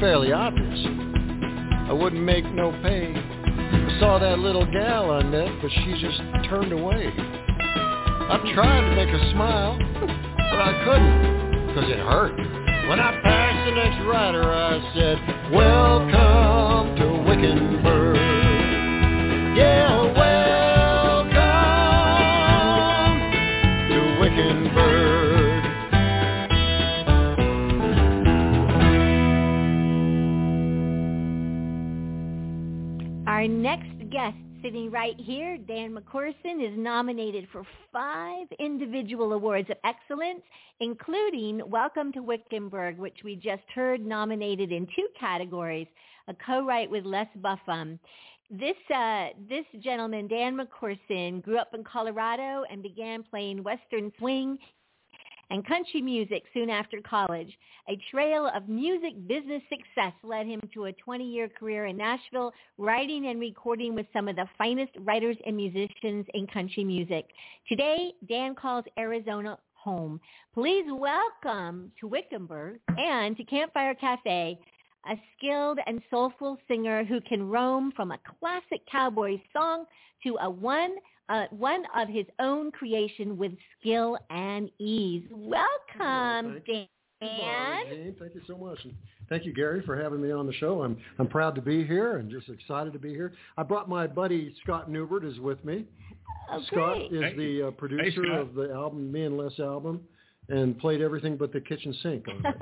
fairly 0.00 0.32
obvious. 0.32 0.86
I 1.88 1.92
wouldn't 1.92 2.24
make 2.24 2.44
no 2.52 2.72
pay. 2.82 3.12
I 3.14 3.96
saw 4.00 4.18
that 4.18 4.38
little 4.38 4.64
gal 4.72 5.10
I 5.10 5.22
met, 5.22 5.48
but 5.60 5.70
she 5.70 5.92
just 6.00 6.18
turned 6.48 6.72
away. 6.72 7.12
I 7.16 8.40
tried 8.54 8.88
to 8.88 8.96
make 8.96 9.08
her 9.08 9.30
smile, 9.32 9.78
but 9.78 10.60
I 10.60 10.72
couldn't, 10.84 11.66
because 11.68 11.90
it 11.90 11.98
hurt. 11.98 12.34
When 12.88 12.98
I 12.98 13.20
passed 13.22 13.68
the 13.68 13.76
next 13.76 14.04
rider, 14.08 14.42
I 14.50 14.80
said, 14.94 15.29
Welcome 15.52 16.94
to 16.94 17.24
Wickenburg. 17.28 18.09
Right 34.72 35.16
here, 35.18 35.58
Dan 35.58 35.96
McCorrison, 35.96 36.64
is 36.64 36.78
nominated 36.78 37.48
for 37.50 37.64
five 37.92 38.46
individual 38.60 39.32
awards 39.32 39.68
of 39.68 39.76
excellence, 39.82 40.42
including 40.78 41.60
Welcome 41.68 42.12
to 42.12 42.22
Wickenburg, 42.22 42.96
which 42.96 43.18
we 43.24 43.34
just 43.34 43.64
heard 43.74 44.00
nominated 44.00 44.70
in 44.70 44.86
two 44.94 45.08
categories, 45.18 45.88
a 46.28 46.34
co-write 46.46 46.88
with 46.88 47.04
Les 47.04 47.26
Buffum. 47.40 47.98
This 48.48 48.76
uh, 48.94 49.30
this 49.48 49.64
gentleman, 49.80 50.28
Dan 50.28 50.56
McCorrison, 50.56 51.42
grew 51.42 51.58
up 51.58 51.74
in 51.74 51.82
Colorado 51.82 52.62
and 52.70 52.80
began 52.80 53.24
playing 53.24 53.64
Western 53.64 54.12
swing 54.20 54.56
and 55.50 55.66
country 55.66 56.00
music 56.00 56.44
soon 56.54 56.70
after 56.70 57.00
college. 57.08 57.52
A 57.88 57.98
trail 58.10 58.50
of 58.54 58.68
music 58.68 59.14
business 59.26 59.62
success 59.68 60.12
led 60.22 60.46
him 60.46 60.60
to 60.74 60.86
a 60.86 60.92
20-year 60.92 61.48
career 61.48 61.86
in 61.86 61.96
Nashville, 61.96 62.52
writing 62.78 63.26
and 63.26 63.40
recording 63.40 63.94
with 63.94 64.06
some 64.12 64.28
of 64.28 64.36
the 64.36 64.48
finest 64.56 64.92
writers 65.00 65.36
and 65.46 65.56
musicians 65.56 66.26
in 66.34 66.46
country 66.52 66.84
music. 66.84 67.26
Today, 67.68 68.12
Dan 68.28 68.54
calls 68.54 68.84
Arizona 68.98 69.58
home. 69.74 70.20
Please 70.54 70.84
welcome 70.88 71.90
to 72.00 72.06
Wickenburg 72.06 72.80
and 72.96 73.36
to 73.36 73.44
Campfire 73.44 73.94
Cafe 73.94 74.58
a 75.08 75.14
skilled 75.36 75.78
and 75.86 76.02
soulful 76.10 76.58
singer 76.68 77.04
who 77.04 77.20
can 77.22 77.48
roam 77.48 77.92
from 77.96 78.12
a 78.12 78.18
classic 78.38 78.82
cowboy 78.90 79.40
song 79.52 79.84
to 80.22 80.36
a 80.42 80.50
one 80.50 80.94
uh, 81.30 81.44
one 81.50 81.84
of 81.96 82.08
his 82.08 82.26
own 82.40 82.70
creation 82.72 83.38
with 83.38 83.52
skill 83.80 84.18
and 84.30 84.70
ease. 84.78 85.24
Welcome, 85.30 86.60
Dan. 86.66 86.86
Jane. 87.22 88.16
Thank 88.18 88.34
you 88.34 88.40
so 88.46 88.56
much. 88.56 88.78
And 88.84 88.94
thank 89.28 89.44
you, 89.44 89.52
Gary, 89.52 89.82
for 89.84 89.94
having 90.00 90.22
me 90.22 90.30
on 90.32 90.46
the 90.46 90.52
show. 90.54 90.82
I'm 90.82 90.96
I'm 91.18 91.28
proud 91.28 91.54
to 91.54 91.62
be 91.62 91.84
here 91.84 92.16
and 92.16 92.30
just 92.30 92.48
excited 92.48 92.92
to 92.94 92.98
be 92.98 93.10
here. 93.10 93.32
I 93.56 93.62
brought 93.62 93.88
my 93.88 94.06
buddy 94.06 94.54
Scott 94.62 94.90
Neubert 94.90 95.24
is 95.24 95.38
with 95.38 95.62
me. 95.64 95.84
Oh, 96.50 96.62
Scott 96.66 96.96
great. 96.96 97.12
is 97.12 97.22
Hey. 97.22 97.36
the 97.36 97.68
uh, 97.68 97.70
producer 97.72 98.22
Scott. 98.26 98.40
of 98.40 98.54
the 98.54 98.72
album 98.72 99.12
Me 99.12 99.24
and 99.24 99.36
Les 99.36 99.58
album, 99.60 100.00
and 100.50 100.78
played 100.78 101.00
everything 101.00 101.36
but 101.36 101.52
the 101.52 101.60
kitchen 101.60 101.94
sink 102.02 102.26
on. 102.28 102.42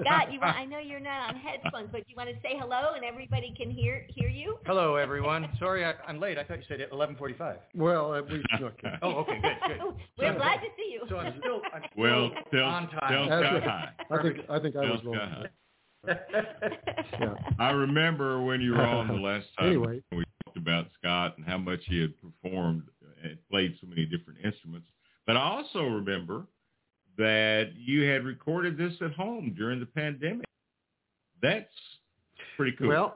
Scott, 0.00 0.32
you 0.32 0.40
want, 0.40 0.56
I 0.56 0.64
know 0.64 0.78
you're 0.78 1.00
not 1.00 1.30
on 1.34 1.36
headphones, 1.40 1.88
but 1.90 2.02
you 2.08 2.14
want 2.16 2.28
to 2.28 2.34
say 2.42 2.56
hello 2.58 2.92
and 2.94 3.04
everybody 3.04 3.54
can 3.56 3.70
hear 3.70 4.06
hear 4.08 4.28
you? 4.28 4.58
Hello, 4.66 4.96
everyone. 4.96 5.48
Sorry, 5.58 5.84
I, 5.84 5.94
I'm 6.06 6.20
late. 6.20 6.38
I 6.38 6.44
thought 6.44 6.58
you 6.58 6.64
said 6.68 6.80
at 6.80 6.90
11:45. 6.92 7.56
well, 7.74 8.12
uh, 8.14 8.22
we 8.22 8.42
okay. 8.64 8.94
Oh, 9.02 9.16
okay, 9.20 9.40
good, 9.40 9.56
good. 9.66 9.80
We're 10.18 10.32
So- 10.32 10.38
glad 10.38 10.56
to 10.58 10.66
see 10.76 10.92
you. 10.92 11.02
So 11.08 11.16
I'm 11.18 11.34
still, 11.38 11.60
I'm 11.74 11.82
Well, 11.96 12.30
still 12.48 12.64
on 12.64 12.88
tell 12.90 13.00
time. 13.00 13.28
That's 13.28 13.66
right. 13.66 13.88
I 14.10 14.22
think 14.22 14.36
I 14.50 14.58
think 14.60 14.76
I 14.76 14.80
was 14.90 15.00
Scott 15.00 15.14
wrong. 15.16 15.44
Yeah. 16.06 17.34
I 17.58 17.70
remember 17.70 18.42
when 18.42 18.60
you 18.60 18.72
were 18.72 18.82
on 18.82 19.08
the 19.08 19.14
last 19.14 19.46
time 19.58 19.68
Anyway. 19.68 20.02
we 20.12 20.24
talked 20.44 20.56
about 20.58 20.86
Scott 20.98 21.36
and 21.38 21.46
how 21.46 21.56
much 21.58 21.80
he 21.86 22.00
had 22.00 22.12
performed 22.20 22.82
and 23.22 23.38
played 23.50 23.74
so 23.80 23.86
many 23.86 24.04
different 24.04 24.38
instruments. 24.44 24.86
But 25.26 25.36
I 25.36 25.40
also 25.40 25.84
remember 25.84 26.44
that 27.16 27.70
you 27.76 28.02
had 28.02 28.24
recorded 28.24 28.76
this 28.76 28.92
at 29.00 29.12
home 29.12 29.54
during 29.56 29.80
the 29.80 29.86
pandemic. 29.86 30.44
That's 31.42 31.66
pretty 32.56 32.76
cool. 32.76 32.88
Well, 32.88 33.14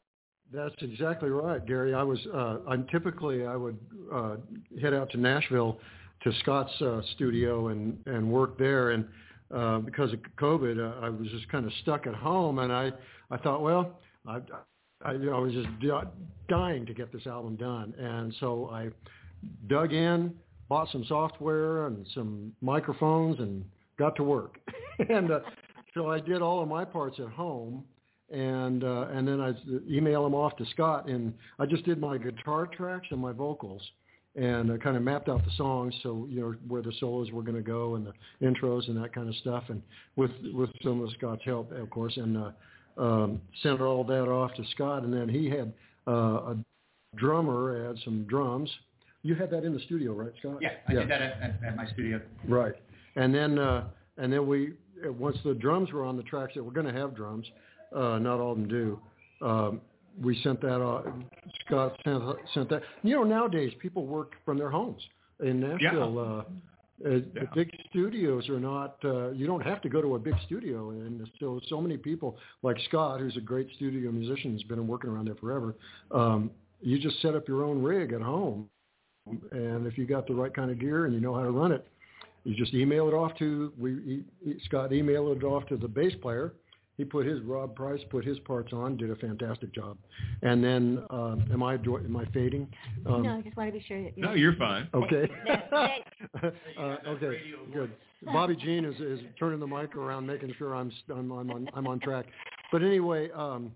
that's 0.53 0.75
exactly 0.81 1.31
right, 1.31 1.65
Gary. 1.67 1.95
I 1.95 2.03
was 2.03 2.19
uh, 2.33 2.59
I'm 2.67 2.87
typically 2.87 3.47
I 3.47 3.57
would 3.57 3.79
uh, 4.13 4.37
head 4.81 4.95
out 4.95 5.11
to 5.11 5.19
Nashville 5.19 5.79
to 6.23 6.33
Scott's 6.41 6.73
uh, 6.81 7.01
studio 7.15 7.69
and 7.69 7.99
and 8.07 8.31
work 8.31 8.59
there 8.59 8.91
and 8.91 9.07
uh, 9.55 9.79
because 9.79 10.13
of 10.13 10.21
COVID 10.39 10.79
uh, 10.79 11.05
I 11.05 11.09
was 11.09 11.29
just 11.29 11.49
kind 11.49 11.67
of 11.67 11.73
stuck 11.83 12.07
at 12.07 12.15
home 12.15 12.59
and 12.59 12.73
I 12.73 12.93
I 13.31 13.37
thought 13.39 13.63
well 13.63 13.99
I 14.27 14.41
I, 15.05 15.13
you 15.13 15.27
know, 15.27 15.37
I 15.37 15.39
was 15.39 15.53
just 15.53 15.69
dying 16.49 16.85
to 16.87 16.95
get 16.95 17.13
this 17.13 17.27
album 17.27 17.57
done 17.57 17.95
and 17.99 18.35
so 18.41 18.69
I 18.73 18.89
dug 19.69 19.93
in 19.93 20.35
bought 20.69 20.89
some 20.91 21.05
software 21.09 21.87
and 21.87 22.07
some 22.15 22.53
microphones 22.61 23.39
and 23.39 23.65
got 23.99 24.17
to 24.17 24.23
work 24.23 24.59
and 25.09 25.31
uh, 25.31 25.41
so 25.95 26.11
I 26.11 26.21
did 26.21 26.43
all 26.43 26.63
of 26.63 26.69
my 26.69 26.85
parts 26.85 27.19
at 27.19 27.29
home 27.29 27.85
and 28.31 28.85
uh, 28.85 29.07
and 29.13 29.27
then 29.27 29.41
I 29.41 29.55
email 29.91 30.23
them 30.25 30.35
off 30.35 30.57
to 30.57 30.67
Scott, 30.73 31.09
and 31.09 31.33
I 31.59 31.67
just 31.67 31.85
did 31.85 31.99
my 31.99 32.19
guitar 32.19 32.67
tracks 32.67 33.07
and 33.11 33.21
my 33.21 33.33
vocals, 33.33 33.83
and 34.37 34.71
I 34.71 34.77
kind 34.77 34.97
of 34.97 35.03
mapped 35.03 35.29
out 35.29 35.45
the 35.45 35.51
songs, 35.57 35.95
so 36.03 36.27
you 36.31 36.41
know 36.41 36.55
where 36.67 36.83
the 36.83 36.93
solos 37.01 37.31
were 37.33 37.43
going 37.43 37.57
to 37.57 37.63
go 37.63 37.95
and 37.95 38.07
the 38.07 38.13
intros 38.47 38.89
and 38.89 39.03
that 39.03 39.15
kind 39.15 39.29
of 39.29 39.35
stuff, 39.37 39.65
and 39.69 39.83
with 40.17 40.31
with 40.53 40.71
some 40.83 41.03
of 41.03 41.11
Scott's 41.13 41.43
help, 41.45 41.73
of 41.73 41.89
course, 41.91 42.17
and 42.17 42.37
uh, 42.37 42.51
um, 43.03 43.41
sent 43.63 43.81
all 43.81 44.05
that 44.05 44.29
off 44.29 44.53
to 44.55 44.65
Scott, 44.73 45.05
and 45.05 45.13
then 45.13 45.29
he 45.29 45.49
had 45.49 45.73
uh, 46.07 46.53
a 46.53 46.57
drummer 47.17 47.89
add 47.89 47.97
some 48.05 48.25
drums. 48.25 48.71
You 49.23 49.35
had 49.35 49.51
that 49.51 49.65
in 49.65 49.75
the 49.75 49.81
studio, 49.81 50.13
right, 50.13 50.33
Scott? 50.39 50.59
Yeah, 50.61 50.71
I 50.87 50.93
did 50.93 51.11
that 51.11 51.23
at, 51.23 51.43
at, 51.43 51.59
at 51.67 51.77
my 51.77 51.91
studio. 51.93 52.21
Right, 52.47 52.75
and 53.19 53.35
then 53.35 53.59
uh, 53.59 53.85
and 54.17 54.33
then 54.33 54.47
we 54.47 54.73
once 55.05 55.37
the 55.45 55.55
drums 55.55 55.93
were 55.93 56.05
on 56.05 56.17
the 56.17 56.23
tracks 56.23 56.53
that 56.55 56.63
were 56.63 56.73
going 56.73 56.87
to 56.87 56.93
have 56.93 57.15
drums, 57.15 57.47
uh, 57.95 58.19
not 58.19 58.41
all 58.41 58.53
of 58.53 58.59
them 58.59 58.69
do. 58.69 58.99
Um, 59.43 59.81
we 60.21 60.41
sent 60.43 60.61
that. 60.63 60.83
Uh, 60.83 61.03
Scott 61.67 61.99
sent, 62.05 62.23
sent 62.55 62.69
that. 62.71 62.83
You 63.03 63.17
know, 63.17 63.25
nowadays 63.25 63.73
people 63.81 64.07
work 64.07 64.33
from 64.45 64.59
their 64.59 64.71
homes 64.71 65.03
in 65.41 65.61
Nashville. 65.61 66.15
Yeah. 66.15 66.21
Uh, 66.21 66.43
uh, 67.07 67.11
Yeah. 67.11 67.19
The 67.43 67.49
big 67.55 67.71
studios 67.91 68.49
are 68.49 68.59
not. 68.59 68.97
Uh, 69.05 69.31
you 69.31 69.47
don't 69.47 69.65
have 69.65 69.81
to 69.83 69.89
go 69.89 70.03
to 70.03 70.17
a 70.17 70.19
big 70.19 70.35
studio, 70.47 70.91
and 70.91 71.29
so 71.39 71.61
so 71.69 71.81
many 71.81 71.97
people 71.97 72.37
like 72.63 72.77
Scott, 72.89 73.21
who's 73.21 73.37
a 73.37 73.41
great 73.41 73.69
studio 73.77 74.11
musician, 74.11 74.53
has 74.53 74.65
been 74.65 74.85
working 74.89 75.11
around 75.11 75.27
there 75.27 75.37
forever. 75.37 75.77
Um, 76.11 76.51
you 76.81 76.99
just 76.99 77.21
set 77.23 77.37
up 77.37 77.47
your 77.47 77.65
own 77.65 77.83
rig 77.83 78.13
at 78.13 78.21
home, 78.21 78.69
and 79.53 79.87
if 79.87 79.97
you 79.97 80.07
got 80.07 80.27
the 80.27 80.35
right 80.35 80.53
kind 80.53 80.73
of 80.73 80.81
gear 80.81 81.05
and 81.07 81.15
you 81.15 81.21
know 81.21 81.35
how 81.35 81.45
to 81.45 81.53
run 81.53 81.71
it, 81.71 81.87
you 82.45 82.55
just 82.55 82.75
email 82.75 83.09
it 83.09 83.15
off 83.15 83.37
to 83.39 83.73
we. 83.79 84.25
Scott 84.65 84.91
emailed 84.91 85.37
it 85.37 85.45
off 85.45 85.67
to 85.67 85.77
the 85.77 85.89
bass 85.89 86.15
player. 86.23 86.55
He 86.97 87.05
put 87.05 87.27
his 87.27 87.41
Rob 87.43 87.77
Price 87.77 88.01
put 88.11 88.25
his 88.25 88.41
parts 88.41 88.73
on, 88.73 88.97
did 88.97 89.11
a 89.11 89.17
fantastic 89.17 89.73
job, 89.73 89.97
and 90.43 90.63
then 90.63 91.05
um, 91.11 91.49
am 91.53 91.63
I 91.63 91.77
do- 91.77 91.97
am 91.97 92.17
I 92.17 92.25
fading? 92.27 92.69
Um, 93.07 93.23
no, 93.23 93.37
I 93.37 93.41
just 93.41 93.57
want 93.57 93.69
to 93.73 93.79
be 93.79 93.85
sure 93.87 94.03
that 94.03 94.19
No, 94.19 94.33
you're 94.35 94.57
fine. 94.57 94.89
Okay. 94.93 95.29
Uh, 96.79 96.97
okay. 97.07 97.41
Good. 97.73 97.93
Bobbi 98.27 98.59
Jean 98.59 98.85
is, 98.85 99.01
is 99.01 99.21
turning 99.39 99.61
the 99.61 99.67
mic 99.67 99.97
around, 99.97 100.27
making 100.27 100.53
sure 100.59 100.75
I'm 100.75 100.91
I'm, 101.11 101.31
I'm 101.31 101.51
on 101.51 101.69
I'm 101.75 101.87
on 101.87 102.01
track. 102.01 102.27
But 102.73 102.83
anyway, 102.83 103.31
um, 103.35 103.73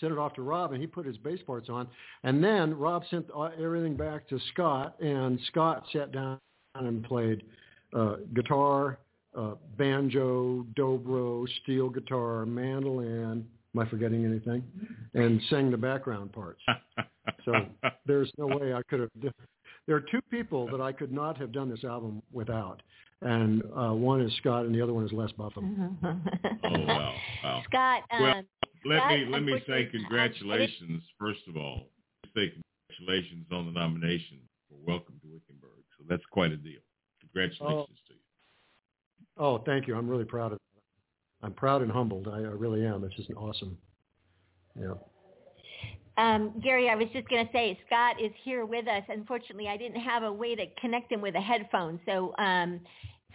sent 0.00 0.12
it 0.12 0.18
off 0.18 0.34
to 0.34 0.42
Rob, 0.42 0.72
and 0.72 0.80
he 0.80 0.86
put 0.86 1.06
his 1.06 1.16
bass 1.18 1.40
parts 1.46 1.68
on, 1.68 1.88
and 2.24 2.42
then 2.42 2.74
Rob 2.76 3.04
sent 3.10 3.26
uh, 3.34 3.50
everything 3.60 3.96
back 3.96 4.28
to 4.28 4.38
Scott, 4.52 5.00
and 5.00 5.38
Scott 5.48 5.84
sat 5.92 6.12
down 6.12 6.38
and 6.84 7.02
played 7.04 7.42
uh, 7.94 8.16
guitar, 8.34 8.98
uh, 9.36 9.54
banjo, 9.78 10.66
dobro, 10.76 11.46
steel 11.62 11.88
guitar, 11.88 12.46
mandolin. 12.46 13.46
Am 13.74 13.80
I 13.80 13.88
forgetting 13.88 14.24
anything? 14.24 14.62
And 15.14 15.40
sang 15.50 15.70
the 15.70 15.76
background 15.76 16.32
parts. 16.32 16.60
So 17.44 17.52
there's 18.06 18.30
no 18.38 18.46
way 18.46 18.72
I 18.72 18.82
could 18.88 19.00
have. 19.00 19.10
There 19.86 19.96
are 19.96 20.00
two 20.00 20.20
people 20.30 20.68
that 20.70 20.80
I 20.80 20.92
could 20.92 21.12
not 21.12 21.36
have 21.38 21.52
done 21.52 21.70
this 21.70 21.84
album 21.84 22.22
without, 22.32 22.82
and 23.22 23.62
uh, 23.76 23.92
one 23.92 24.20
is 24.20 24.32
Scott, 24.36 24.66
and 24.66 24.74
the 24.74 24.82
other 24.82 24.92
one 24.92 25.04
is 25.04 25.12
Les 25.12 25.30
Buffum. 25.32 25.96
oh 26.04 26.70
wow, 26.70 27.14
wow. 27.44 27.62
Scott, 27.66 28.02
um, 28.12 28.22
Well, 28.22 28.42
let 28.84 28.98
Scott, 28.98 29.10
me 29.12 29.26
let 29.30 29.42
me 29.42 29.62
say 29.66 29.88
congratulations 29.90 31.02
first 31.20 31.40
of 31.48 31.56
all. 31.56 31.86
Say 32.34 32.52
congratulations 32.88 33.46
on 33.52 33.66
the 33.66 33.72
nomination 33.72 34.38
for 34.68 34.76
Welcome 34.86 35.14
to 35.14 35.15
Wickenburg. 35.15 35.15
So 35.15 35.15
that's 36.08 36.24
quite 36.30 36.52
a 36.52 36.56
deal. 36.56 36.80
Congratulations 37.20 37.98
to 38.08 38.14
you. 38.14 38.20
Oh, 39.38 39.58
thank 39.58 39.86
you. 39.86 39.96
I'm 39.96 40.08
really 40.08 40.24
proud 40.24 40.52
of. 40.52 40.58
I'm 41.42 41.52
proud 41.52 41.82
and 41.82 41.90
humbled. 41.90 42.28
I, 42.28 42.38
I 42.38 42.52
really 42.52 42.84
am. 42.84 43.04
It's 43.04 43.14
just 43.14 43.30
awesome. 43.36 43.76
Yeah. 44.78 44.94
Um, 46.18 46.58
Gary, 46.62 46.88
I 46.88 46.94
was 46.94 47.08
just 47.12 47.28
going 47.28 47.44
to 47.46 47.52
say, 47.52 47.78
Scott 47.86 48.20
is 48.20 48.32
here 48.42 48.64
with 48.64 48.88
us. 48.88 49.02
Unfortunately, 49.08 49.68
I 49.68 49.76
didn't 49.76 50.00
have 50.00 50.22
a 50.22 50.32
way 50.32 50.54
to 50.54 50.64
connect 50.80 51.12
him 51.12 51.20
with 51.20 51.34
a 51.34 51.40
headphone, 51.40 52.00
so 52.06 52.34
um, 52.38 52.80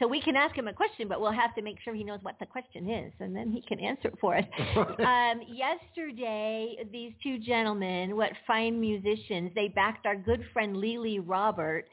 so 0.02 0.08
we 0.08 0.20
can 0.20 0.36
ask 0.36 0.56
him 0.56 0.68
a 0.68 0.74
question, 0.74 1.08
but 1.08 1.22
we'll 1.22 1.32
have 1.32 1.54
to 1.54 1.62
make 1.62 1.78
sure 1.84 1.94
he 1.94 2.04
knows 2.04 2.20
what 2.24 2.36
the 2.40 2.46
question 2.48 2.90
is, 2.90 3.14
and 3.20 3.36
then 3.36 3.52
he 3.52 3.62
can 3.62 3.80
answer 3.80 4.08
it 4.08 4.16
for 4.20 4.36
us. 4.36 4.46
um, 4.76 5.42
yesterday, 5.48 6.76
these 6.92 7.14
two 7.22 7.38
gentlemen, 7.38 8.16
what 8.16 8.32
fine 8.48 8.82
musicians, 8.82 9.52
they 9.54 9.68
backed 9.68 10.08
our 10.08 10.16
good 10.16 10.44
friend 10.54 10.78
Lily 10.78 11.20
Robert 11.20 11.86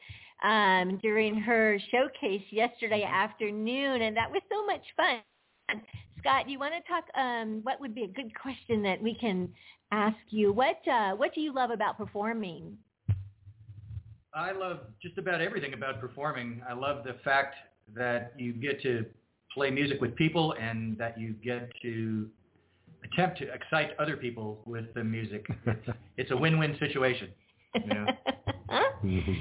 um, 0.43 0.99
during 1.03 1.35
her 1.35 1.79
showcase 1.91 2.43
yesterday 2.51 3.03
afternoon, 3.03 4.03
and 4.03 4.17
that 4.17 4.31
was 4.31 4.43
so 4.51 4.65
much 4.67 4.83
fun. 4.97 5.81
Scott, 6.21 6.47
do 6.47 6.53
you 6.53 6.59
want 6.59 6.75
to 6.75 6.81
talk? 6.89 7.05
Um, 7.17 7.61
what 7.63 7.81
would 7.81 7.95
be 7.95 8.05
a 8.05 8.09
good 8.09 8.33
question 8.41 8.83
that 8.83 9.03
we 9.03 9.15
can 9.15 9.49
ask 9.93 10.17
you? 10.31 10.53
What 10.53 10.79
uh, 10.91 11.13
What 11.13 11.35
do 11.35 11.41
you 11.41 11.55
love 11.55 11.71
about 11.71 11.97
performing? 11.97 12.77
I 14.35 14.53
love 14.53 14.81
just 15.03 15.19
about 15.19 15.41
everything 15.41 15.75
about 15.75 16.01
performing. 16.01 16.61
I 16.69 16.75
love 16.75 17.05
the 17.05 17.17
fact 17.25 17.57
that 17.95 18.33
you 18.37 18.53
get 18.53 18.83
to 18.83 19.07
play 19.53 19.71
music 19.71 20.01
with 20.01 20.15
people 20.17 20.55
and 20.61 20.97
that 20.99 21.19
you 21.19 21.33
get 21.33 21.71
to 21.83 22.29
attempt 23.05 23.39
to 23.39 23.53
excite 23.53 23.91
other 23.99 24.17
people 24.17 24.61
with 24.67 24.93
the 24.95 25.03
music. 25.03 25.47
It's, 25.67 25.89
it's 26.17 26.31
a 26.31 26.37
win-win 26.37 26.77
situation. 26.79 27.31
You 27.75 27.95
know? 27.95 28.07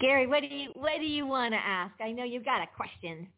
Gary, 0.00 0.26
what 0.26 0.40
do 0.40 0.46
you 0.48 0.70
What 0.74 0.98
do 0.98 1.06
you 1.06 1.26
want 1.26 1.52
to 1.54 1.58
ask? 1.58 1.94
I 2.00 2.10
know 2.12 2.24
you've 2.24 2.44
got 2.44 2.60
a 2.62 2.66
question. 2.76 3.28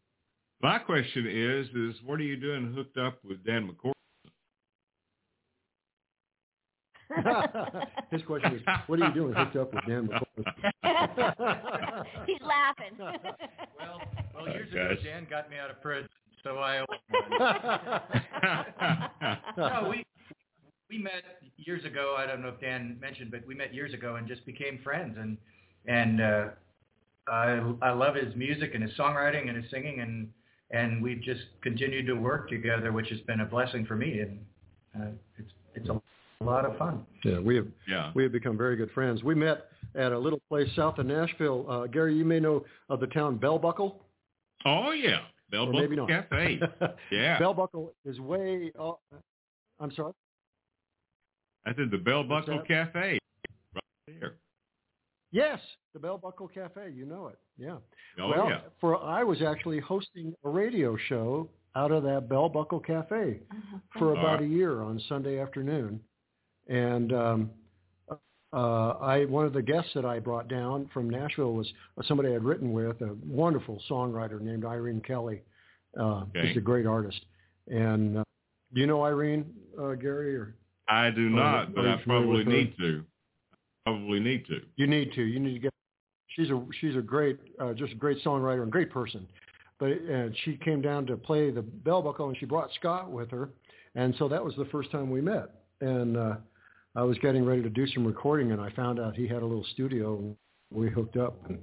My 0.62 0.78
question 0.78 1.26
is, 1.26 1.66
is 1.74 1.96
what 2.04 2.18
are 2.20 2.24
you 2.24 2.36
doing 2.36 2.72
hooked 2.74 2.96
up 2.96 3.18
with 3.24 3.44
Dan 3.44 3.68
McCord? 3.68 3.92
His 8.10 8.22
question 8.22 8.54
is, 8.56 8.62
what 8.86 8.98
are 9.00 9.06
you 9.08 9.14
doing 9.14 9.34
hooked 9.34 9.56
up 9.56 9.74
with 9.74 9.84
Dan 9.86 10.08
McCoy? 10.08 10.44
He's 12.26 12.40
laughing. 12.40 12.96
well, 12.98 14.00
well, 14.34 14.48
years 14.48 14.68
Oh, 14.74 14.92
ago. 14.92 14.96
Dan 15.04 15.26
got 15.28 15.50
me 15.50 15.56
out 15.58 15.70
of 15.70 15.82
prison, 15.82 16.08
so 16.42 16.58
I. 16.58 16.80
no, 19.56 19.88
we 19.90 20.04
we 20.90 20.98
met 20.98 21.22
years 21.56 21.84
ago. 21.84 22.14
I 22.18 22.26
don't 22.26 22.42
know 22.42 22.48
if 22.48 22.60
Dan 22.60 22.96
mentioned, 23.00 23.30
but 23.30 23.46
we 23.46 23.54
met 23.54 23.72
years 23.74 23.92
ago 23.94 24.16
and 24.16 24.26
just 24.26 24.44
became 24.46 24.78
friends. 24.82 25.16
And 25.18 25.36
and 25.86 26.20
uh, 26.20 26.44
I 27.28 27.74
I 27.82 27.90
love 27.90 28.14
his 28.14 28.34
music 28.36 28.74
and 28.74 28.82
his 28.82 28.92
songwriting 28.98 29.48
and 29.48 29.56
his 29.56 29.70
singing, 29.70 30.00
and 30.00 30.28
and 30.70 31.02
we've 31.02 31.22
just 31.22 31.42
continued 31.62 32.06
to 32.06 32.14
work 32.14 32.48
together, 32.48 32.92
which 32.92 33.08
has 33.10 33.20
been 33.20 33.40
a 33.40 33.44
blessing 33.46 33.86
for 33.86 33.96
me. 33.96 34.20
And 34.20 34.38
uh, 34.96 35.10
it's 35.38 35.52
it's 35.74 35.88
a 35.88 36.44
lot 36.44 36.64
of 36.64 36.76
fun. 36.76 37.04
yeah, 37.24 37.38
we 37.38 37.56
have 37.56 37.66
yeah. 37.88 38.12
we 38.14 38.22
have 38.22 38.32
become 38.32 38.56
very 38.56 38.76
good 38.76 38.90
friends. 38.90 39.22
We 39.22 39.34
met 39.34 39.68
at 39.94 40.12
a 40.12 40.18
little 40.18 40.40
place 40.48 40.68
south 40.76 40.98
of 40.98 41.06
Nashville. 41.06 41.66
Uh, 41.68 41.86
Gary, 41.86 42.16
you 42.16 42.24
may 42.24 42.40
know 42.40 42.64
of 42.88 43.00
the 43.00 43.06
town 43.08 43.36
Bell 43.36 43.58
Buckle. 43.58 44.02
Oh 44.64 44.92
yeah. 44.92 45.20
Bell 45.50 45.66
Or 45.68 45.72
maybe 45.72 45.96
Buckle 45.96 46.08
not. 46.08 46.30
Cafe. 46.30 46.60
Yeah. 47.12 47.38
Bell 47.38 47.54
Buckle 47.54 47.92
is 48.04 48.18
way. 48.18 48.72
Uh, 48.78 48.92
I'm 49.78 49.92
sorry. 49.92 50.12
I 51.66 51.74
said 51.74 51.90
the 51.90 51.98
Bell 51.98 52.24
Buckle? 52.24 52.60
Cafe. 52.66 53.18
Right 53.74 53.82
there. 54.06 54.34
Yes, 55.34 55.58
the 55.92 55.98
Bell 55.98 56.16
Buckle 56.16 56.46
Cafe. 56.46 56.92
You 56.94 57.06
know 57.06 57.26
it. 57.26 57.38
Yeah. 57.58 57.78
Oh 58.20 58.28
well, 58.28 58.48
yeah. 58.48 58.60
for 58.80 59.02
I 59.02 59.24
was 59.24 59.42
actually 59.42 59.80
hosting 59.80 60.32
a 60.44 60.48
radio 60.48 60.96
show 61.08 61.48
out 61.74 61.90
of 61.90 62.04
that 62.04 62.28
Bell 62.28 62.48
Buckle 62.48 62.78
Cafe 62.78 63.40
for 63.98 64.12
about 64.12 64.34
right. 64.34 64.42
a 64.42 64.46
year 64.46 64.82
on 64.82 65.02
Sunday 65.08 65.40
afternoon, 65.40 65.98
and 66.68 67.12
um, 67.12 67.50
uh, 68.52 68.90
I 69.00 69.24
one 69.24 69.44
of 69.44 69.52
the 69.52 69.60
guests 69.60 69.90
that 69.96 70.04
I 70.04 70.20
brought 70.20 70.46
down 70.46 70.88
from 70.94 71.10
Nashville 71.10 71.52
was 71.54 71.66
somebody 72.06 72.32
I'd 72.32 72.44
written 72.44 72.72
with, 72.72 73.00
a 73.00 73.16
wonderful 73.26 73.82
songwriter 73.90 74.40
named 74.40 74.64
Irene 74.64 75.00
Kelley. 75.00 75.42
Uh, 75.98 76.26
Okay. 76.28 76.46
She's 76.48 76.58
a 76.58 76.60
great 76.60 76.86
artist, 76.86 77.20
and 77.66 78.18
uh, 78.18 78.24
do 78.72 78.80
you 78.80 78.86
know 78.86 79.04
Irene, 79.04 79.52
uh, 79.76 79.94
Gary? 79.94 80.36
Or 80.36 80.54
I 80.88 81.10
do 81.10 81.26
Oh, 81.26 81.30
not, 81.30 81.64
are 81.64 81.66
but 81.74 81.86
I 81.88 81.96
probably 82.04 82.44
need 82.44 82.76
to. 82.78 83.04
Probably 83.84 84.20
need 84.20 84.46
to. 84.46 84.60
You 84.76 84.86
need 84.86 85.12
to. 85.14 85.22
You 85.22 85.38
need 85.40 85.54
to 85.54 85.58
get. 85.58 85.72
She's 86.28 86.50
a 86.50 86.64
she's 86.80 86.96
a 86.96 87.02
great, 87.02 87.38
uh, 87.60 87.74
just 87.74 87.92
a 87.92 87.96
great 87.96 88.22
songwriter 88.24 88.62
and 88.62 88.72
great 88.72 88.90
person. 88.90 89.26
But 89.78 89.90
uh, 89.92 90.28
she 90.44 90.56
came 90.64 90.80
down 90.80 91.06
to 91.06 91.16
play 91.16 91.50
the 91.50 91.62
bell 91.62 92.00
buckle, 92.00 92.28
and 92.28 92.36
she 92.38 92.46
brought 92.46 92.70
Scott 92.80 93.10
with 93.10 93.30
her, 93.30 93.50
and 93.94 94.14
so 94.18 94.28
that 94.28 94.42
was 94.44 94.54
the 94.56 94.64
first 94.66 94.90
time 94.90 95.10
we 95.10 95.20
met. 95.20 95.50
And 95.80 96.16
uh, 96.16 96.36
I 96.96 97.02
was 97.02 97.18
getting 97.18 97.44
ready 97.44 97.62
to 97.62 97.68
do 97.68 97.86
some 97.88 98.06
recording, 98.06 98.52
and 98.52 98.60
I 98.60 98.70
found 98.70 98.98
out 98.98 99.16
he 99.16 99.26
had 99.28 99.42
a 99.42 99.46
little 99.46 99.66
studio, 99.74 100.16
and 100.16 100.36
we 100.72 100.88
hooked 100.90 101.16
up, 101.16 101.36
and, 101.48 101.58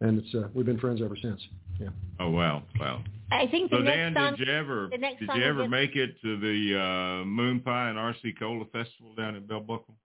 and 0.00 0.18
it's 0.22 0.34
uh, 0.34 0.48
we've 0.54 0.66
been 0.66 0.78
friends 0.78 1.00
ever 1.02 1.16
since. 1.16 1.40
Yeah. 1.80 1.88
Oh 2.20 2.30
wow, 2.30 2.62
wow. 2.78 3.02
I 3.30 3.46
think 3.46 3.70
the 3.70 3.78
So 3.78 3.82
next 3.82 3.96
Dan, 3.96 4.14
song. 4.14 4.36
did 4.36 4.46
you 4.46 4.52
ever 4.54 4.88
the 4.90 4.98
next 4.98 5.20
did 5.20 5.28
song 5.28 5.36
you 5.36 5.42
we'll 5.42 5.50
ever 5.62 5.68
make 5.68 5.96
it 5.96 6.20
to 6.20 6.38
the 6.38 6.78
uh, 6.78 7.24
Moon 7.24 7.60
Pie 7.60 7.88
and 7.88 7.98
RC 7.98 8.38
Cola 8.38 8.66
Festival 8.66 9.14
down 9.16 9.36
in 9.36 9.46
Bell 9.46 9.60
Buckle? 9.60 9.96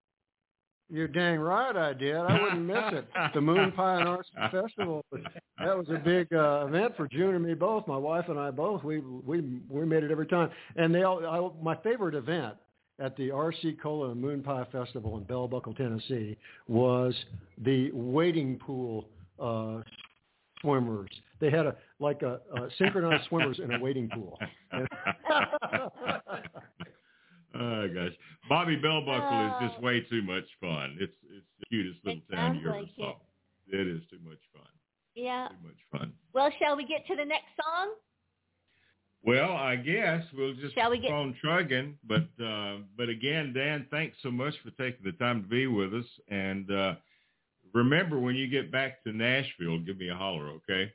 You're 0.90 1.08
dang 1.08 1.40
right 1.40 1.76
I 1.76 1.94
did. 1.94 2.16
I 2.16 2.42
wouldn't 2.42 2.66
miss 2.66 2.78
it. 2.94 3.08
The 3.34 3.42
Moon 3.42 3.74
Pie 3.74 4.00
and 4.00 4.08
Arts 4.08 4.30
Festival. 4.52 5.04
That 5.12 5.78
was 5.78 5.88
a 5.90 5.98
big 5.98 6.32
uh, 6.32 6.66
event 6.66 6.96
for 6.96 7.08
June 7.10 7.36
and 7.36 7.46
me 7.46 7.54
both. 7.56 7.88
My 7.88 7.98
wife 7.98 8.26
and 8.30 8.40
I 8.40 8.52
both. 8.52 8.84
We 8.84 9.00
we 9.00 9.60
we 9.70 9.86
made 9.86 10.04
it 10.04 10.12
every 10.12 10.28
time. 10.28 10.50
And 10.78 10.96
they 10.96 11.04
all. 11.04 11.26
I, 11.26 11.64
my 11.64 11.76
favorite 11.78 12.16
event 12.16 12.56
at 13.00 13.16
the 13.18 13.30
RC 13.30 13.80
Cola 13.82 14.12
and 14.12 14.22
Moon 14.22 14.42
Pie 14.42 14.66
Festival 14.72 15.18
in 15.18 15.24
Bell 15.24 15.48
Buckle, 15.48 15.74
Tennessee, 15.74 16.38
was 16.68 17.14
the 17.64 17.92
wading 17.92 18.58
pool 18.58 19.08
uh, 19.40 19.82
swimmers. 20.62 21.10
They 21.40 21.52
had 21.52 21.68
a 21.68 21.76
like 22.00 22.22
a, 22.24 22.40
a 22.56 22.70
synchronized 22.78 23.26
swimmers 23.28 23.60
in 23.64 23.74
a 23.74 23.80
wading 23.80 24.10
pool. 24.10 24.40
oh 27.60 27.88
gosh, 27.88 28.14
Bobbi 28.50 28.82
Bell 28.82 29.02
Buckle 29.06 29.48
is 29.48 29.70
just 29.70 29.82
way 29.82 30.02
too 30.10 30.22
much 30.22 30.46
fun. 30.62 30.98
It's 31.00 31.14
it's 31.36 31.46
the 31.60 31.66
cutest 31.70 32.00
little 32.06 32.22
It 32.30 32.36
town 32.36 32.56
you 32.56 32.70
ever 32.70 32.80
like 32.82 32.90
saw. 32.98 33.14
It 33.70 33.88
is 33.88 34.02
too 34.10 34.20
much 34.24 34.40
fun. 34.54 34.64
Yeah. 35.16 35.48
Too 35.50 35.68
much 35.68 35.78
fun. 35.92 36.14
Well, 36.34 36.50
shall 36.60 36.78
we 36.78 36.86
get 36.86 37.06
to 37.08 37.16
the 37.16 37.26
next 37.26 37.48
song? 37.62 37.94
Well, 39.24 39.52
I 39.52 39.76
guess 39.76 40.24
we'll 40.38 40.54
just 40.54 40.76
Shall 40.76 40.92
we 40.92 40.98
keep 40.98 41.08
get- 41.08 41.14
on 41.14 41.36
trugging. 41.42 41.98
But 42.08 42.28
uh, 42.44 42.78
but 42.96 43.10
again, 43.10 43.52
Dan, 43.54 43.88
thanks 43.92 44.16
so 44.24 44.32
much 44.32 44.54
for 44.64 44.72
taking 44.82 45.04
the 45.04 45.12
time 45.14 45.42
to 45.44 45.48
be 45.50 45.68
with 45.68 45.94
us. 45.94 46.06
And 46.30 46.72
uh, 46.72 46.96
remember, 47.74 48.20
when 48.20 48.36
you 48.36 48.48
get 48.48 48.72
back 48.72 49.04
to 49.04 49.12
Nashville, 49.12 49.80
give 49.80 49.98
me 49.98 50.10
a 50.10 50.16
holler, 50.16 50.50
okay? 50.52 50.92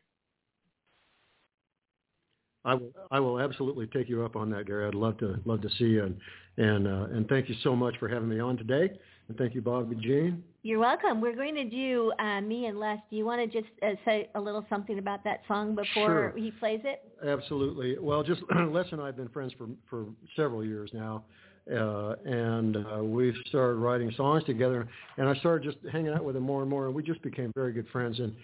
I 2.65 2.75
will, 2.75 2.93
I 3.11 3.19
will 3.19 3.41
absolutely 3.41 3.89
take 3.89 4.09
you 4.09 4.25
up 4.25 4.37
on 4.37 4.49
that, 4.51 4.67
Gary. 4.67 4.87
I'd 4.87 4.95
love 4.95 5.19
to 5.19 5.41
love 5.45 5.63
to 5.63 5.69
see 5.79 5.87
you, 5.87 6.05
and 6.05 6.17
and 6.57 6.87
uh, 6.87 7.07
and 7.15 7.29
thank 7.29 7.49
you 7.49 7.55
so 7.63 7.75
much 7.75 7.95
for 7.99 8.09
having 8.09 8.29
me 8.29 8.41
on 8.41 8.57
today, 8.57 8.91
and 9.29 9.39
thank 9.39 9.55
you, 9.55 9.63
Bob 9.63 9.91
and 9.91 10.01
Jean. 10.03 10.43
You're 10.63 10.79
welcome. 10.79 11.21
We're 11.21 11.35
going 11.35 11.57
to 11.57 11.65
do 11.65 12.13
uh, 12.19 12.41
me 12.41 12.67
and 12.67 12.79
Les. 12.79 12.99
Do 13.11 13.17
you 13.17 13.25
want 13.25 13.41
to 13.41 13.61
just 13.61 13.73
uh, 13.83 13.95
say 14.05 14.29
a 14.35 14.41
little 14.41 14.65
something 14.69 14.99
about 14.99 15.25
that 15.25 15.41
song 15.49 15.75
before 15.75 16.33
Sure. 16.33 16.33
he 16.37 16.53
plays 16.53 16.81
it? 16.85 17.03
Absolutely. 17.27 17.99
Well, 17.99 18.23
just 18.23 18.43
Les 18.71 18.87
and 18.93 19.01
I 19.01 19.07
have 19.07 19.17
been 19.17 19.29
friends 19.31 19.53
for 19.59 19.67
for 19.89 20.07
several 20.37 20.65
years 20.65 20.91
now, 20.93 21.25
uh, 21.71 22.15
and 22.25 22.77
uh, 22.77 23.03
we've 23.03 23.35
started 23.47 23.77
writing 23.77 24.13
songs 24.17 24.45
together. 24.45 24.87
And 25.17 25.29
I 25.29 25.35
started 25.37 25.65
just 25.65 25.79
hanging 25.91 26.13
out 26.13 26.25
with 26.25 26.37
him 26.37 26.43
more 26.43 26.61
and 26.61 26.71
more, 26.71 26.87
and 26.87 26.95
we 26.95 27.03
just 27.03 27.23
became 27.23 27.51
very 27.55 27.73
good 27.73 27.89
friends. 27.89 28.21
And 28.21 28.35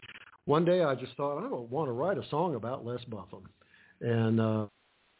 one 0.47 0.65
day 0.65 0.83
I 0.83 0.95
just 0.95 1.15
thought 1.17 1.39
I 1.39 1.49
don't 1.49 1.71
want 1.71 1.89
to 1.89 1.93
write 1.93 2.17
a 2.19 2.29
song 2.31 2.55
about 2.55 2.85
Les 2.87 3.05
Buffum, 3.05 3.43
and 4.01 4.69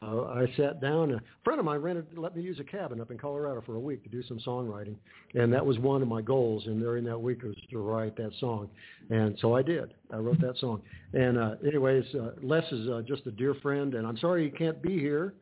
uh, 0.01 0.23
I 0.27 0.47
sat 0.57 0.81
down. 0.81 1.13
A 1.13 1.21
friend 1.43 1.59
of 1.59 1.65
mine 1.65 1.81
rented 1.81 2.07
let 2.17 2.37
me 2.37 2.43
use 2.43 2.61
a 2.61 2.65
cabin 2.65 3.01
up 3.01 3.11
in 3.11 3.19
Colorado 3.19 3.63
for 3.67 3.75
a 3.75 3.81
week 3.81 4.03
to 4.05 4.09
do 4.09 4.23
some 4.23 4.39
songwriting, 4.47 4.95
and 5.35 5.53
that 5.53 5.65
was 5.65 5.79
one 5.79 6.03
of 6.03 6.09
my 6.09 6.23
goals. 6.23 6.67
And 6.67 6.81
during 6.81 7.05
that 7.05 7.21
week 7.21 7.43
was 7.43 7.57
to 7.71 7.79
write 7.79 8.17
that 8.17 8.31
song, 8.39 8.69
and 9.11 9.37
so 9.41 9.57
I 9.57 9.63
did. 9.63 9.95
I 10.13 10.17
wrote 10.19 10.41
that 10.41 10.57
song. 10.59 10.83
And 11.15 11.37
uh, 11.37 11.57
anyways, 11.67 12.05
uh, 12.15 12.31
Les 12.43 12.65
is 12.71 12.89
uh, 12.89 13.03
just 13.07 13.27
a 13.27 13.33
dear 13.33 13.55
friend, 13.55 13.95
and 13.95 14.07
I'm 14.07 14.17
sorry 14.19 14.45
he 14.45 14.57
can't 14.57 14.81
be 14.81 14.99
here, 14.99 15.35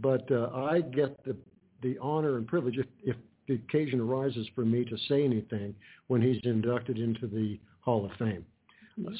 but 0.00 0.30
uh, 0.30 0.50
I 0.54 0.80
get 0.80 1.22
the 1.24 1.36
the 1.82 1.98
honor 2.00 2.36
and 2.36 2.46
privilege 2.46 2.76
if, 2.78 2.86
if 3.04 3.16
the 3.48 3.54
occasion 3.54 4.00
arises 4.00 4.46
for 4.54 4.64
me 4.64 4.84
to 4.84 4.96
say 5.08 5.24
anything 5.24 5.74
when 6.06 6.22
he's 6.22 6.40
inducted 6.44 6.98
into 6.98 7.26
the 7.26 7.58
Hall 7.80 8.04
of 8.04 8.12
Fame. 8.18 8.44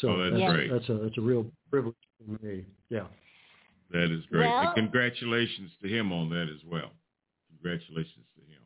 So 0.00 0.08
Oh, 0.08 0.30
that's 0.30 0.40
that's, 0.40 0.70
that's 0.70 0.88
a 0.88 1.02
that's 1.04 1.18
a 1.18 1.20
real 1.20 1.46
privilege 1.70 1.94
for 2.18 2.44
me. 2.44 2.64
Yeah. 2.90 3.06
That 3.90 4.10
is 4.10 4.24
great. 4.26 4.46
Well- 4.46 4.66
and 4.66 4.74
congratulations 4.74 5.70
to 5.82 5.88
him 5.88 6.12
on 6.12 6.28
that 6.30 6.48
as 6.48 6.62
well. 6.64 6.92
Congratulations 7.48 8.26
to 8.36 8.40
him. 8.42 8.62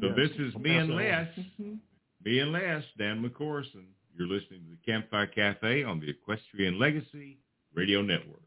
So 0.00 0.06
Yes. 0.06 0.16
this 0.16 0.38
is 0.48 0.54
I'll 0.54 0.60
me 0.60 0.70
pass 0.70 0.80
and 0.82 0.90
it 0.90 0.92
on. 0.92 0.98
Les. 0.98 1.28
Mhm. 1.60 1.80
Me 2.24 2.38
and 2.38 2.52
Les, 2.52 2.84
Dan 2.96 3.22
McCorrison. 3.22 3.86
You're 4.16 4.28
listening 4.28 4.64
to 4.64 4.70
the 4.70 4.76
Campfire 4.86 5.26
Cafe 5.26 5.82
on 5.84 6.00
the 6.00 6.08
Equestrian 6.08 6.78
Legacy 6.78 7.38
Radio 7.74 8.00
Network. 8.02 8.40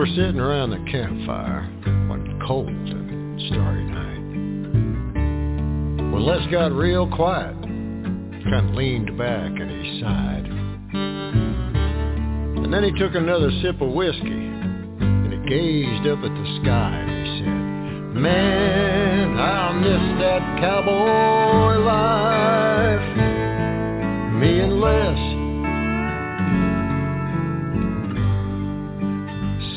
Were 0.00 0.06
sitting 0.16 0.40
around 0.40 0.70
the 0.70 0.78
campfire 0.90 1.68
one 2.08 2.40
cold 2.46 2.68
and 2.68 3.38
starry 3.48 3.84
night. 3.84 4.22
When 6.10 6.22
Les 6.22 6.50
got 6.50 6.72
real 6.72 7.06
quiet, 7.06 7.54
kind 7.60 8.70
of 8.70 8.74
leaned 8.74 9.18
back 9.18 9.50
and 9.50 9.70
he 9.70 10.00
sighed. 10.00 10.46
And 12.64 12.72
then 12.72 12.82
he 12.82 12.92
took 12.98 13.14
another 13.14 13.50
sip 13.60 13.78
of 13.82 13.92
whiskey 13.92 14.22
and 14.24 15.34
he 15.34 15.38
gazed 15.50 16.08
up 16.08 16.20
at 16.24 16.32
the 16.32 16.60
sky 16.62 17.04
and 17.06 17.26
he 17.26 17.38
said, 17.40 18.22
Man, 18.22 19.38
I'll 19.38 19.74
miss 19.74 20.18
that 20.22 20.60
cowboy 20.60 21.76
life. 21.84 23.16
Me 24.40 24.60
and 24.60 24.80
Les 24.80 25.29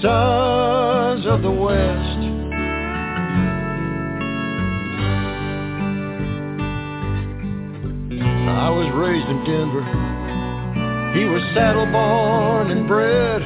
sons 0.04 1.26
of 1.26 1.42
the 1.42 1.50
West. 1.50 2.20
I 8.52 8.70
was 8.70 8.92
raised 9.00 9.30
in 9.30 9.46
Denver. 9.48 9.84
He 11.18 11.24
was 11.24 11.42
saddle 11.56 11.86
born 11.86 12.72
and 12.72 12.86
bred. 12.86 13.42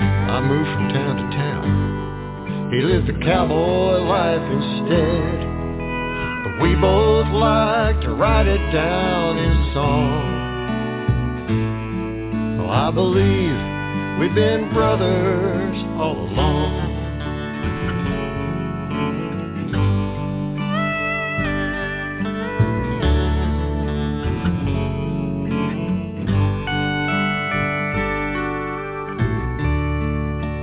I 0.00 0.40
moved 0.40 0.70
from 0.72 0.88
town 0.88 1.16
to 1.16 1.36
town. 1.36 2.72
He 2.72 2.80
lived 2.80 3.06
the 3.06 3.18
cowboy 3.22 3.98
life 4.00 4.40
instead. 4.40 5.40
But 6.44 6.62
we 6.62 6.74
both 6.76 7.26
like 7.28 8.00
to 8.02 8.14
write 8.14 8.46
it 8.46 8.72
down 8.72 9.36
in 9.36 9.72
song. 9.74 10.38
Well, 12.58 12.70
I 12.70 12.90
believe 12.90 13.69
we've 14.20 14.34
been 14.34 14.70
brothers 14.74 15.76
all 15.98 16.12
along. 16.12 16.90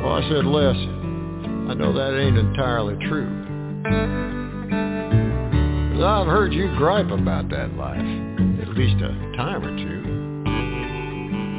Well, 0.04 0.14
I 0.14 0.22
said, 0.30 0.46
Les, 0.46 0.78
I 1.68 1.74
know 1.74 1.92
that 1.94 2.16
ain't 2.16 2.38
entirely 2.38 2.96
true. 3.08 3.34
I've 6.06 6.28
heard 6.28 6.54
you 6.54 6.68
gripe 6.78 7.10
about 7.10 7.50
that 7.50 7.76
life 7.76 7.98
at 7.98 8.70
least 8.70 9.02
a 9.02 9.36
time 9.36 9.64
or 9.64 9.76
two. 9.76 10.02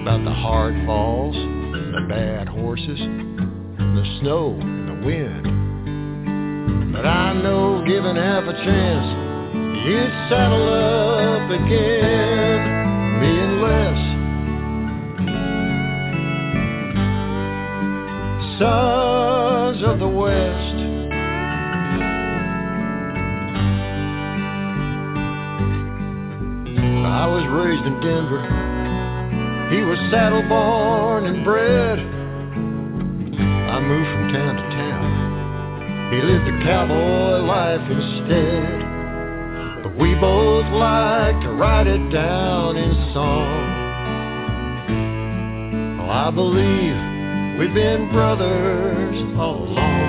About 0.03 0.25
the 0.25 0.33
hard 0.33 0.75
falls, 0.87 1.58
the 2.01 2.07
bad 2.07 2.47
horses, 2.49 2.99
the 2.99 4.19
snow 4.21 4.57
and 4.61 4.89
the 4.89 5.07
wind. 5.07 6.93
But 6.93 7.05
I 7.07 7.33
know 7.33 7.85
given 7.87 8.15
half 8.15 8.45
a 8.45 8.53
chance, 8.53 9.07
you'd 9.85 10.13
saddle 10.31 10.69
up 10.69 11.51
again, 11.51 12.61
me 13.21 13.41
and 13.41 13.61
Les. 13.63 13.99
Sons 18.61 19.83
of 19.85 19.99
the 19.99 20.09
West. 20.09 20.79
I 27.07 27.27
was 27.27 27.45
raised 27.51 27.87
in 27.87 28.01
Denver. 28.01 28.68
He 29.71 29.83
was 29.83 29.99
saddle 30.11 30.43
born 30.49 31.27
and 31.27 31.45
bred. 31.45 31.99
I 31.99 33.81
moved 33.81 34.09
from 34.09 34.33
town 34.33 34.57
to 34.57 34.63
town. 34.63 36.11
He 36.11 36.23
lived 36.23 36.49
a 36.49 36.65
cowboy 36.65 37.45
life 37.45 37.85
instead. 37.91 38.81
But 39.83 39.95
we 40.01 40.15
both 40.15 40.65
like 40.73 41.39
to 41.43 41.51
write 41.51 41.87
it 41.87 42.11
down 42.11 42.79
in 42.79 43.13
song. 43.13 43.69
Oh, 46.01 46.11
I 46.11 46.31
believe 46.31 46.97
we've 47.59 47.75
been 47.75 48.11
brothers 48.11 49.17
all 49.39 49.65
along. 49.69 50.08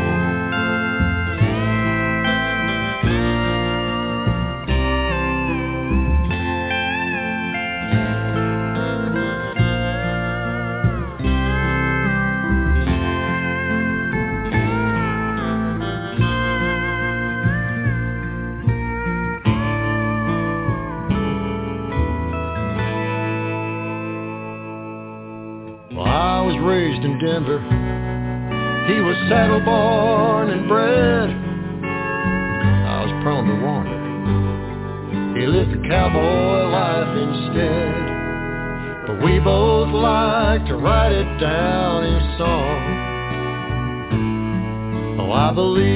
I 45.49 45.51
believe 45.51 45.88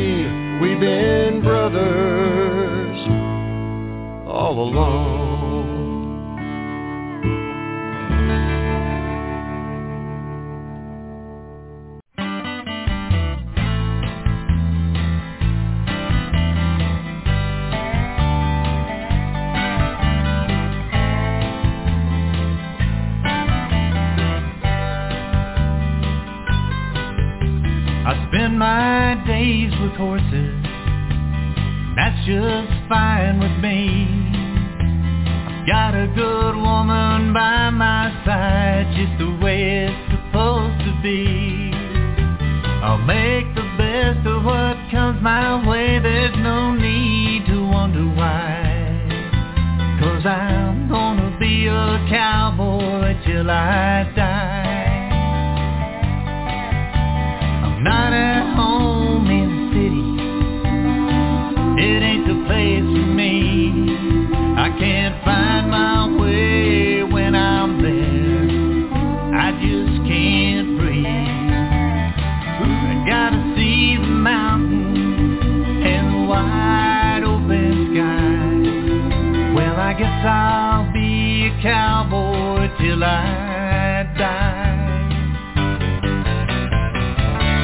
I'll 80.26 80.92
be 80.94 81.48
a 81.48 81.62
cowboy 81.62 82.70
till 82.80 83.04
I 83.04 84.04
die. 84.18 84.74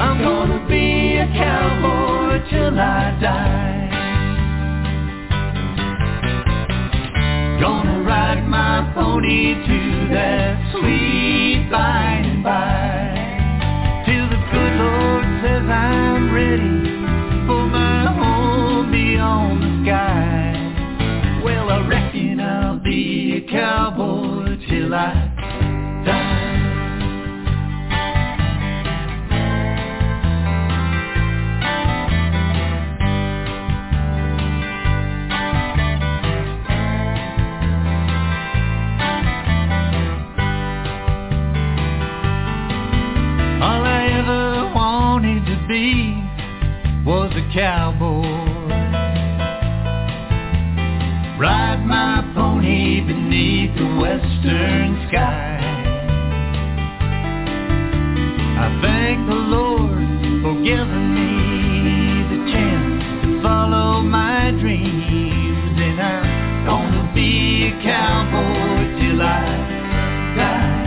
I'm 0.02 0.22
gonna 0.22 0.68
be 0.68 1.18
a 1.18 1.28
cowboy 1.28 2.50
till 2.50 2.78
I 2.78 3.18
die. 3.22 3.90
Gonna 7.62 8.04
ride 8.04 8.46
my 8.48 8.92
pony 8.94 9.54
to 9.54 10.14
that 10.14 10.72
sweet 10.74 11.70
by 11.72 12.22
and 12.26 12.44
by. 12.44 14.04
Till 14.06 14.28
the 14.28 14.40
good 14.52 14.74
Lord 14.76 15.26
says 15.44 15.70
I'm 15.70 16.34
ready 16.34 16.79
I. 24.94 25.30
All 43.62 43.84
I 43.84 44.08
ever 44.18 44.74
wanted 44.74 45.46
to 45.46 45.68
be 45.68 46.16
was 47.06 47.32
a 47.36 47.54
cowboy. 47.54 47.99
Beneath 53.10 53.74
the 53.76 53.90
western 54.00 55.08
sky. 55.10 55.58
I 58.62 58.68
thank 58.84 59.28
the 59.28 59.34
Lord 59.34 60.06
for 60.44 60.54
giving 60.62 61.10
me 61.18 61.32
the 62.30 62.40
chance 62.52 63.04
to 63.24 63.42
follow 63.42 64.04
my 64.04 64.52
dreams. 64.62 65.74
And 65.82 66.00
I'm 66.00 66.66
gonna 66.68 67.12
be 67.16 67.72
a 67.72 67.82
cowboy 67.82 68.78
till 69.02 69.22
I 69.24 69.50
die. 70.38 70.86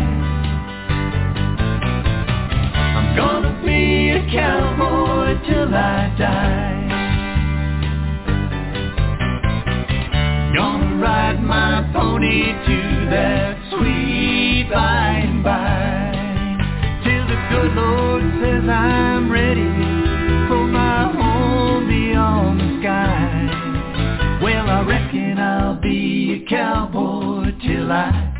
I'm 2.98 3.16
gonna 3.16 3.54
be 3.66 4.10
a 4.10 4.22
cowboy 4.30 5.42
till 5.48 5.74
I 5.74 6.14
die. 6.16 6.70
Gonna 10.54 11.02
ride 11.02 11.42
my 11.42 11.91
pony 12.22 12.52
to 12.66 13.10
that 13.10 13.56
sweet 13.70 14.68
by 14.70 15.22
and 15.24 15.42
by. 15.42 16.12
Till 17.04 17.26
the 17.26 17.38
good 17.50 17.74
Lord 17.74 18.22
says 18.40 18.68
I'm 18.68 19.30
ready 19.30 19.68
for 20.48 20.66
my 20.66 21.12
home 21.12 21.88
beyond 21.88 22.60
the 22.60 22.80
sky. 22.80 24.40
Well, 24.42 24.70
I 24.70 24.82
reckon 24.82 25.38
I'll 25.38 25.80
be 25.80 26.44
a 26.44 26.48
cowboy 26.48 27.52
till 27.66 27.90
I 27.90 28.31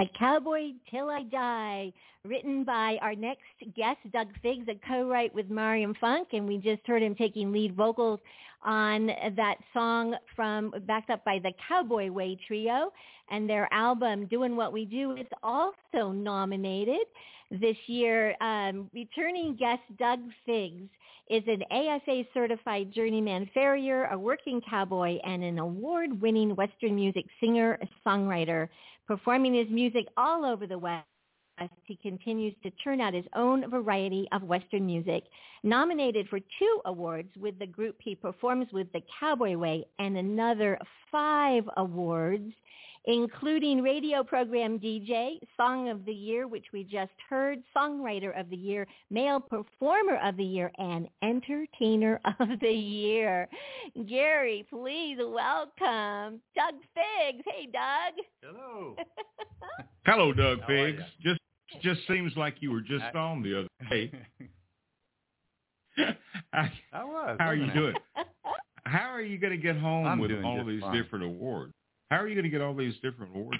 A 0.00 0.08
Cowboy 0.16 0.74
Till 0.92 1.10
I 1.10 1.24
Die, 1.24 1.92
written 2.24 2.62
by 2.62 2.98
our 3.02 3.16
next 3.16 3.42
guest, 3.74 3.98
Doug 4.12 4.28
Figgs, 4.42 4.68
a 4.68 4.78
co-write 4.86 5.34
with 5.34 5.50
Mariam 5.50 5.92
Funk, 6.00 6.28
and 6.32 6.46
we 6.46 6.58
just 6.58 6.86
heard 6.86 7.02
him 7.02 7.16
taking 7.16 7.50
lead 7.50 7.74
vocals 7.74 8.20
on 8.64 9.08
that 9.08 9.56
song 9.74 10.14
from 10.36 10.72
backed 10.86 11.10
up 11.10 11.24
by 11.24 11.40
the 11.40 11.50
Cowboy 11.68 12.12
Way 12.12 12.38
Trio, 12.46 12.92
and 13.32 13.50
their 13.50 13.68
album 13.74 14.26
Doing 14.26 14.54
What 14.54 14.72
We 14.72 14.84
Do 14.84 15.16
is 15.16 15.26
also 15.42 16.12
nominated 16.12 17.06
this 17.50 17.76
year. 17.88 18.36
Um, 18.40 18.88
returning 18.94 19.56
guest 19.56 19.82
Doug 19.98 20.20
Figgs 20.46 20.88
is 21.28 21.42
an 21.48 21.64
ASA 21.72 22.22
certified 22.32 22.92
journeyman 22.92 23.50
farrier, 23.52 24.04
a 24.12 24.18
working 24.18 24.60
cowboy, 24.60 25.18
and 25.24 25.42
an 25.42 25.58
award-winning 25.58 26.54
Western 26.54 26.94
music 26.94 27.24
singer-songwriter 27.40 28.68
performing 29.08 29.54
his 29.54 29.68
music 29.70 30.06
all 30.16 30.44
over 30.44 30.66
the 30.66 30.78
West. 30.78 31.06
He 31.84 31.96
continues 31.96 32.54
to 32.62 32.70
churn 32.84 33.00
out 33.00 33.14
his 33.14 33.24
own 33.34 33.68
variety 33.68 34.28
of 34.30 34.44
Western 34.44 34.86
music. 34.86 35.24
Nominated 35.64 36.28
for 36.28 36.38
two 36.38 36.80
awards 36.84 37.30
with 37.36 37.58
the 37.58 37.66
group 37.66 37.96
he 38.00 38.14
performs 38.14 38.68
with 38.72 38.92
the 38.92 39.02
Cowboy 39.18 39.56
Way 39.56 39.84
and 39.98 40.16
another 40.16 40.78
five 41.10 41.64
awards 41.76 42.52
including 43.08 43.80
radio 43.82 44.22
program 44.22 44.78
DJ, 44.78 45.38
Song 45.56 45.88
of 45.88 46.04
the 46.04 46.12
Year, 46.12 46.46
which 46.46 46.66
we 46.74 46.84
just 46.84 47.10
heard, 47.28 47.58
Songwriter 47.74 48.38
of 48.38 48.50
the 48.50 48.56
Year, 48.56 48.86
Male 49.10 49.40
Performer 49.40 50.18
of 50.22 50.36
the 50.36 50.44
Year, 50.44 50.70
and 50.76 51.08
Entertainer 51.22 52.20
of 52.38 52.48
the 52.60 52.70
Year. 52.70 53.48
Gary, 54.06 54.66
please 54.68 55.16
welcome 55.18 56.40
Doug 56.54 56.74
Figgs. 56.94 57.44
Hey, 57.46 57.66
Doug. 57.72 58.14
Hello. 58.42 58.94
Hello, 60.04 60.32
Doug 60.34 60.60
How 60.60 60.72
are 60.72 60.92
Figgs. 60.92 61.02
Just 61.22 61.40
just 61.82 62.00
seems 62.08 62.32
like 62.36 62.56
you 62.60 62.70
were 62.70 62.80
just 62.80 63.14
on 63.14 63.42
the 63.42 63.60
other 63.60 63.68
day. 63.90 64.10
how, 66.52 66.68
I 66.92 67.04
was. 67.04 67.36
how 67.38 67.46
are 67.46 67.54
you 67.54 67.62
wasn't 67.62 67.78
doing? 67.78 67.94
How 68.84 69.10
are 69.12 69.20
you 69.20 69.38
going 69.38 69.52
to 69.52 69.58
get 69.58 69.76
home 69.76 70.06
I'm 70.06 70.18
with 70.18 70.30
all 70.44 70.64
these 70.64 70.80
fine. 70.80 70.94
different 70.94 71.24
awards? 71.24 71.72
How 72.10 72.16
are 72.16 72.28
you 72.28 72.34
going 72.34 72.44
to 72.44 72.50
get 72.50 72.60
all 72.60 72.74
these 72.74 72.94
different 73.02 73.32
awards? 73.34 73.58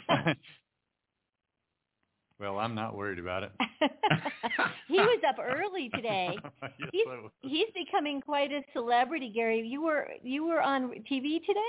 well, 2.40 2.58
I'm 2.58 2.74
not 2.74 2.96
worried 2.96 3.18
about 3.18 3.42
it. 3.42 3.52
he 4.88 4.98
was 4.98 5.20
up 5.28 5.36
early 5.38 5.90
today. 5.94 6.36
yes, 6.62 6.90
He's 6.92 7.04
he's 7.42 7.68
becoming 7.74 8.20
quite 8.20 8.52
a 8.52 8.62
celebrity, 8.72 9.30
Gary. 9.34 9.66
You 9.66 9.82
were 9.82 10.08
you 10.22 10.46
were 10.46 10.62
on 10.62 10.90
TV 11.10 11.40
today? 11.44 11.60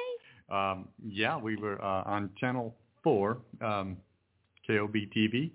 Um, 0.50 0.88
yeah, 1.06 1.38
we 1.38 1.56
were 1.56 1.84
uh, 1.84 2.04
on 2.06 2.30
Channel 2.40 2.76
Four, 3.04 3.40
um, 3.62 3.98
KOB 4.68 4.96
TV, 5.16 5.52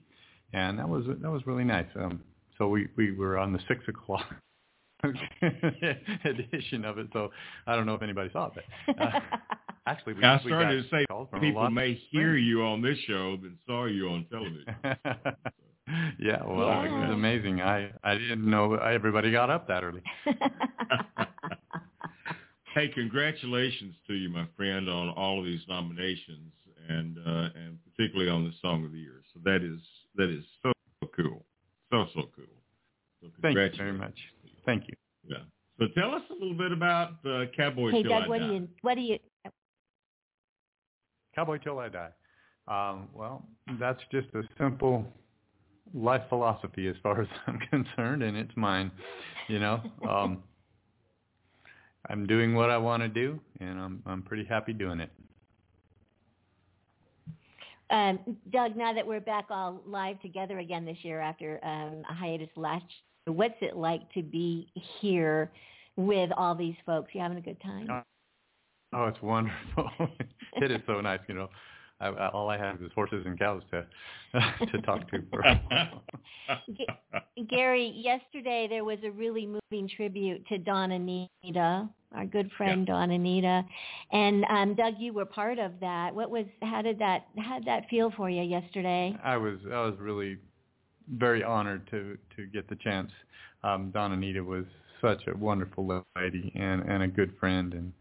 and 0.53 0.79
that 0.79 0.89
was 0.89 1.05
that 1.07 1.31
was 1.31 1.47
really 1.47 1.65
nice. 1.65 1.87
Um, 1.97 2.21
so 2.59 2.69
we 2.69 2.89
we 2.97 3.13
were 3.13 3.39
on 3.39 3.53
the 3.53 3.61
six 3.67 3.81
o'clock 3.89 4.27
edition 6.25 6.85
of 6.85 6.99
it. 6.99 7.09
So 7.13 7.31
I 7.67 7.77
don't 7.77 7.87
know 7.87 7.95
if 7.95 8.03
anybody 8.03 8.31
saw 8.33 8.47
it, 8.47 8.53
but 8.87 8.99
uh, 9.01 9.21
actually 9.87 10.15
we, 10.15 10.25
I 10.25 10.37
we 10.37 10.51
started 10.51 10.83
got 10.83 10.91
to 10.91 10.97
say 10.97 11.07
calls 11.07 11.29
from 11.31 11.39
a 11.39 11.43
people 11.43 11.63
lot 11.63 11.69
of 11.69 11.73
may 11.73 11.95
hear 12.11 12.37
you 12.37 12.63
on 12.63 12.83
this 12.83 12.99
show 13.07 13.37
than 13.37 13.59
saw 13.67 13.87
you 13.87 14.09
on 14.09 14.27
television. 14.31 14.75
yeah, 16.19 16.43
well, 16.45 16.85
it 16.85 16.91
was 16.91 17.11
amazing. 17.13 17.61
I 17.61 17.91
I 18.03 18.15
didn't 18.15 18.49
know 18.49 18.75
everybody 18.75 19.31
got 19.33 19.51
up 19.51 19.69
that 19.69 19.83
early. 19.85 20.03
Hey, 22.75 22.89
congratulations 22.89 23.95
to 24.09 24.15
you, 24.15 24.29
my 24.29 24.49
friend, 24.57 24.89
on 24.89 25.11
all 25.11 25.39
of 25.39 25.45
these 25.45 25.61
nominations, 25.69 26.53
and 26.89 27.17
uh, 27.19 27.49
and 27.55 27.79
particularly 27.85 28.29
on 28.29 28.43
the 28.43 28.51
Song 28.61 28.85
of 28.85 28.91
the 28.91 28.99
Year. 28.99 29.23
So 29.33 29.39
that 29.45 29.63
is 29.63 29.79
that 30.17 30.29
is 30.29 30.45
so 30.61 30.73
cool, 31.15 31.45
so 31.93 32.07
so 32.15 32.23
cool. 32.35 32.45
So 33.23 33.29
Thank 33.43 33.57
you 33.57 33.71
very 33.77 33.93
much. 33.93 34.15
you. 34.43 34.51
Thank 34.67 34.89
you. 34.89 34.95
Yeah. 35.25 35.45
So 35.79 35.87
tell 35.97 36.17
us 36.17 36.23
a 36.31 36.33
little 36.33 36.59
bit 36.59 36.73
about 36.73 37.13
uh, 37.25 37.45
Cowboy 37.57 37.93
hey 37.93 38.03
Till 38.03 38.11
Doug, 38.11 38.29
what 38.29 38.41
do 38.41 38.47
you 38.47 38.69
what 38.83 38.97
do 38.97 39.03
you 39.03 39.19
Cowboy 41.35 41.59
till 41.59 41.79
I 41.79 41.89
die. 41.89 42.11
Um, 42.67 43.09
well, 43.13 43.47
that's 43.79 44.01
just 44.11 44.29
a 44.35 44.43
simple 44.59 45.05
life 45.93 46.23
philosophy 46.29 46.89
as 46.89 46.97
far 47.03 47.21
as 47.23 47.29
I'm 47.47 47.59
concerned, 47.71 48.23
and 48.23 48.37
it's 48.37 48.57
mine. 48.57 48.91
You 49.49 49.59
know, 49.59 49.81
um, 50.09 50.43
I'm 52.09 52.27
doing 52.27 52.55
what 52.55 52.71
I 52.71 52.79
want 52.79 53.03
to 53.03 53.09
do, 53.09 53.41
and 53.61 53.79
I'm 53.79 54.03
I'm 54.07 54.23
pretty 54.23 54.45
happy 54.45 54.73
doing 54.73 55.01
it. 55.01 55.11
um, 57.91 58.19
Doug, 58.51 58.77
now 58.77 58.93
that 58.93 59.07
we're 59.07 59.21
back 59.21 59.47
all 59.51 59.83
live 59.87 60.21
together 60.23 60.59
again 60.59 60.85
this 60.85 60.99
year 61.03 61.21
after 61.21 61.61
um, 61.63 62.03
a 62.09 62.15
hiatus 62.15 62.49
last 62.57 62.85
year, 63.27 63.35
what's 63.35 63.57
it 63.61 63.77
like 63.77 64.11
to 64.13 64.23
be 64.23 64.71
here 65.01 65.51
with 65.97 66.31
all 66.37 66.55
these 66.55 66.77
folks? 66.87 67.11
You 67.15 67.21
having 67.21 67.39
a 67.39 67.43
good 67.43 67.61
time? 67.63 68.05
Oh, 68.95 69.07
it's 69.07 69.21
wonderful. 69.21 69.91
it 70.57 70.71
is 70.71 70.81
so 70.87 71.01
nice. 71.01 71.19
You 71.29 71.35
know, 71.35 71.49
I, 72.01 72.09
I, 72.09 72.29
all 72.29 72.49
I 72.49 72.57
have 72.57 72.81
is 72.81 72.93
horses 72.95 73.25
and 73.27 73.39
cows 73.39 73.63
to 73.73 73.87
to 74.73 74.83
talk 74.83 75.11
to. 75.11 75.23
For 75.31 75.41
a. 75.41 75.91
Gary, 77.49 77.93
yesterday 77.97 78.69
there 78.71 78.85
was 78.85 78.99
a 79.05 79.11
really 79.11 79.47
moving 79.47 79.89
tribute 79.89 80.47
to 80.47 80.59
Dawn 80.59 80.93
Anita, 80.93 81.89
our 82.15 82.25
good 82.25 82.51
friend 82.57 82.87
Dawn 82.87 83.11
Anita, 83.11 83.65
and 84.13 84.45
um, 84.49 84.75
Doug, 84.77 84.95
you 84.99 85.13
were 85.13 85.25
part 85.25 85.59
of 85.59 85.73
that. 85.81 86.15
What 86.15 86.31
was? 86.31 86.47
How 86.63 86.81
did 86.81 86.99
that? 87.01 87.27
How 87.39 87.59
did 87.59 87.67
that 87.67 87.89
feel 87.91 88.13
for 88.17 88.31
you 88.31 88.43
yesterday? 88.43 89.17
I 89.25 89.37
was 89.37 89.59
I 89.73 89.81
was 89.81 89.95
really 89.99 90.39
very 91.13 91.43
honored 91.43 91.89
to 91.91 92.17
to 92.37 92.47
get 92.47 92.69
the 92.69 92.77
chance. 92.77 93.11
Um, 93.65 93.91
Dawn 93.91 94.13
Anita 94.13 94.45
was 94.45 94.67
such 95.01 95.23
a 95.27 95.37
wonderful 95.37 96.05
lady 96.17 96.53
and 96.55 96.83
and 96.83 97.03
a 97.03 97.09
good 97.09 97.35
friend, 97.41 97.75
and 97.75 97.93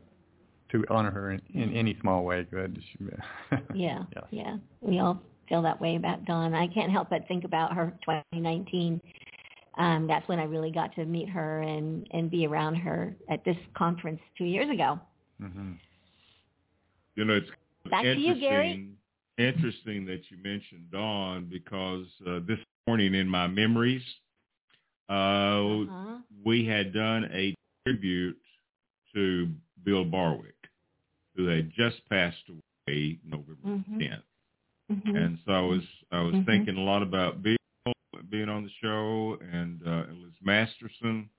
to 0.72 0.84
honor 0.90 1.12
her 1.12 1.32
in, 1.32 1.42
in 1.54 1.74
any 1.74 1.98
small 2.02 2.24
way. 2.24 2.46
Good. 2.50 2.80
Yeah, 3.74 4.04
Yes. 4.16 4.24
yeah. 4.32 4.58
We 4.82 5.00
all 5.00 5.22
feel 5.50 5.62
that 5.62 5.80
way 5.80 5.96
about 5.96 6.26
Dawn. 6.26 6.54
I 6.54 6.68
can't 6.68 6.92
help 6.92 7.10
but 7.10 7.28
think 7.28 7.44
about 7.44 7.74
her 7.76 7.94
2019. 8.06 9.02
Um, 9.78 10.08
that's 10.08 10.28
when 10.28 10.40
I 10.40 10.44
really 10.44 10.72
got 10.72 10.94
to 10.96 11.06
meet 11.06 11.30
her 11.30 11.62
and 11.62 12.08
and 12.12 12.30
be 12.30 12.46
around 12.48 12.76
her 12.76 13.16
at 13.30 13.44
this 13.46 13.58
conference 13.76 14.20
two 14.38 14.46
years 14.46 14.70
ago. 14.70 15.00
hmm 15.40 15.74
You 17.16 17.26
know, 17.26 17.36
it's 17.36 17.50
Back 17.90 18.04
to 18.04 18.20
you, 18.20 18.36
Gary. 18.40 18.80
interesting 19.38 20.06
that 20.06 20.22
you 20.30 20.38
mentioned 20.44 20.92
Dawn 20.92 21.48
because 21.50 22.06
uh, 22.28 22.40
this 22.48 22.60
morning 22.88 23.14
in 23.16 23.28
my 23.28 23.48
memories, 23.48 24.02
uh, 25.10 25.14
Uh-huh. 25.14 26.18
we 26.44 26.66
had 26.66 26.94
done 26.94 27.26
a 27.32 27.54
tribute 27.86 28.40
to 29.14 29.50
Bill 29.84 30.04
Barwick, 30.06 30.56
who 31.36 31.46
had 31.48 31.70
just 31.72 32.08
passed 32.10 32.44
away 32.50 33.20
November 33.24 33.62
Mhm. 33.68 34.00
10th. 34.00 34.24
Mhm. 34.92 35.16
And 35.16 35.40
so 35.46 35.52
I 35.54 35.62
was 35.62 35.84
I 36.12 36.22
was 36.22 36.36
Mhm. 36.36 36.46
thinking 36.46 36.78
a 36.78 36.82
lot 36.84 37.02
about 37.04 37.42
Bill 37.44 37.56
being 38.30 38.50
on 38.50 38.64
the 38.64 38.70
show 38.82 39.38
and 39.42 39.86
uh, 39.88 40.06
Liz 40.12 40.34
Masterson, 40.42 41.30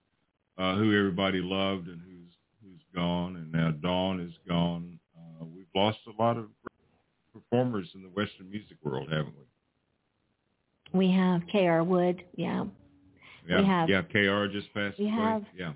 uh, 0.56 0.76
who 0.76 0.96
everybody 0.96 1.40
loved 1.40 1.88
and 1.88 2.00
who's 2.00 2.32
who's 2.62 2.82
gone, 2.94 3.36
and 3.36 3.50
now 3.52 3.70
Dawn 3.70 4.20
is 4.20 4.36
gone. 4.46 4.98
Uh, 5.16 5.44
we've 5.44 5.68
lost 5.74 5.98
a 6.06 6.10
lot 6.22 6.36
of 6.36 6.50
performers 7.32 7.94
in 7.94 8.02
the 8.02 8.08
Western 8.10 8.50
music 8.50 8.76
world, 8.82 9.10
haven't 9.10 9.34
we? 9.36 9.44
We 10.92 11.10
have 11.12 11.46
K.R. 11.46 11.84
Wood. 11.84 12.24
Yeah. 12.34 12.66
Yeah, 13.48 13.60
We 13.60 13.66
have. 13.66 13.88
yeah. 13.88 14.02
K.R. 14.02 14.48
just 14.48 14.72
passed 14.74 14.98
We 14.98 15.06
away. 15.06 15.14
have. 15.16 15.44
Yeah, 15.56 15.72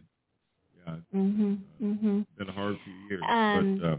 yeah. 0.87 0.95
It's 0.97 1.07
Mhm. 1.15 1.59
Mhm. 1.81 2.27
been 2.37 2.49
a 2.49 2.53
hard 2.53 2.77
few 2.85 2.93
years. 3.09 3.23
Um, 3.29 3.79
but 3.81 3.87
uh, 3.89 3.97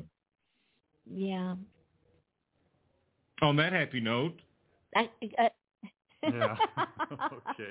Yeah. 1.06 1.56
on 3.42 3.56
that 3.58 3.74
happy 3.74 4.00
note, 4.00 4.40
I, 4.96 5.10
uh, 5.40 5.50
Yeah. 6.24 6.56
Okay. 7.12 7.70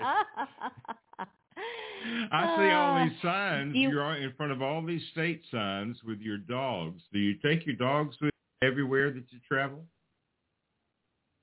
I 2.33 2.57
see 2.57 2.73
all 2.73 2.97
Uh, 2.97 3.05
these 3.09 3.21
signs. 3.23 3.75
you- 3.77 3.91
You, 3.91 4.01
are 4.01 4.17
in 4.17 4.33
front 4.35 4.51
of 4.53 4.61
all 4.61 4.83
these 4.85 5.07
state 5.13 5.45
signs 5.51 6.03
with 6.03 6.21
your 6.21 6.39
dogs. 6.39 7.03
Do 7.13 7.19
you 7.21 7.35
take 7.37 7.65
your 7.67 7.77
dogs 7.77 8.21
with 8.21 8.33
you 8.61 8.69
everywhere 8.69 9.11
that 9.13 9.33
you 9.33 9.39
travel? 9.47 9.87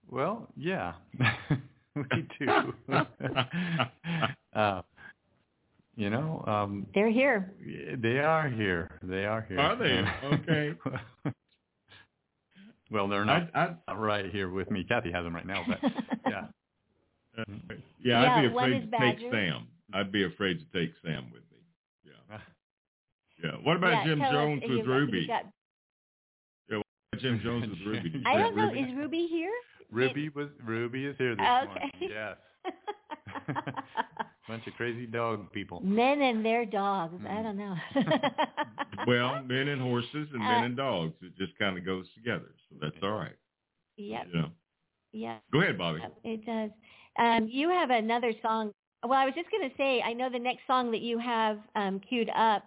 Well, 0.08 0.52
yeah, 0.58 0.96
we 2.12 2.28
do. 2.40 2.74
uh, 4.60 4.82
you 5.96 6.10
know, 6.10 6.44
um, 6.48 6.88
They're 6.94 7.10
here. 7.10 7.54
they 7.98 8.20
are 8.20 8.48
here. 8.48 9.00
They 9.04 9.26
are 9.26 9.42
here. 9.42 9.60
Are 9.60 9.76
they? 9.76 10.04
Okay. 10.36 10.74
well, 12.92 13.08
they're 13.10 13.26
not, 13.26 13.50
I, 13.54 13.76
I, 13.88 13.94
right 13.96 14.32
here 14.32 14.50
with 14.50 14.72
me. 14.72 14.86
Kathy 14.86 15.12
has 15.12 15.26
them 15.26 15.36
right 15.36 15.46
now, 15.46 15.66
but 15.68 15.80
yeah. 16.28 16.46
uh, 17.38 17.44
yeah, 18.02 18.22
Yeah, 18.22 18.36
I'd 18.36 18.42
be 18.42 18.48
afraid 18.48 18.84
is 18.84 18.90
to 18.92 18.98
take 18.98 19.20
Sam. 19.32 19.68
I'd 19.94 20.12
be 20.12 20.24
afraid 20.24 20.60
to 20.60 20.66
take 20.80 20.94
Sam 21.04 21.26
with 21.34 21.44
me. 21.52 21.58
Yeah. 22.06 22.38
Yeah. 23.44 23.52
What 23.64 23.76
about 23.76 23.92
yeah, 23.92 24.06
Jim 24.06 24.20
Jones 24.32 24.64
you 24.66 24.78
with 24.78 24.86
got- 24.86 24.92
Ruby? 24.92 25.18
You 25.20 25.28
got 25.28 25.46
Jim 27.20 27.42
Jones 27.44 27.68
with 27.70 27.80
Ruby. 27.86 28.24
I 28.26 28.38
don't 28.38 28.56
know. 28.56 28.68
Ruby? 28.68 28.80
Is 28.80 28.96
Ruby 28.96 29.28
here? 29.30 29.52
Ruby 29.92 30.30
was 30.30 30.50
Ruby 30.66 31.06
is 31.06 31.16
here 31.18 31.36
this 31.36 31.46
Okay. 31.46 31.66
morning. 31.66 31.92
Yes. 32.02 32.38
Bunch 34.48 34.66
of 34.68 34.74
crazy 34.74 35.06
dog 35.06 35.52
people. 35.52 35.80
Men 35.82 36.22
and 36.22 36.44
their 36.44 36.66
dogs. 36.66 37.22
Mm. 37.22 37.40
I 37.40 37.44
don't 37.44 37.58
know. 37.58 37.76
Well, 39.08 39.42
men 39.44 39.70
and 39.70 39.82
horses 39.82 40.28
and 40.34 40.42
Uh, 40.44 40.46
men 40.46 40.64
and 40.66 40.76
dogs. 40.78 41.14
It 41.22 41.36
just 41.38 41.58
kind 41.58 41.78
of 41.78 41.86
goes 41.86 42.06
together. 42.16 42.50
So 42.70 42.76
that's 42.82 42.98
all 43.02 43.12
right. 43.12 43.36
yep. 43.96 44.28
You 44.32 44.42
know. 44.42 44.50
Yep. 45.14 45.42
Go 45.54 45.62
ahead, 45.62 45.78
Bobbi. 45.78 46.02
It 46.26 46.46
does. 46.46 46.70
Um, 47.18 47.48
you 47.50 47.70
have 47.70 47.92
another 47.92 48.34
song. 48.42 48.72
Well, 49.04 49.18
I 49.18 49.26
was 49.26 49.34
just 49.36 49.50
going 49.52 49.70
to 49.70 49.76
say, 49.78 50.02
I 50.02 50.12
know 50.14 50.30
the 50.30 50.38
next 50.38 50.68
song 50.68 50.92
that 50.92 51.00
you 51.02 51.18
have 51.18 51.60
um, 51.76 52.02
queued 52.02 52.30
up, 52.36 52.64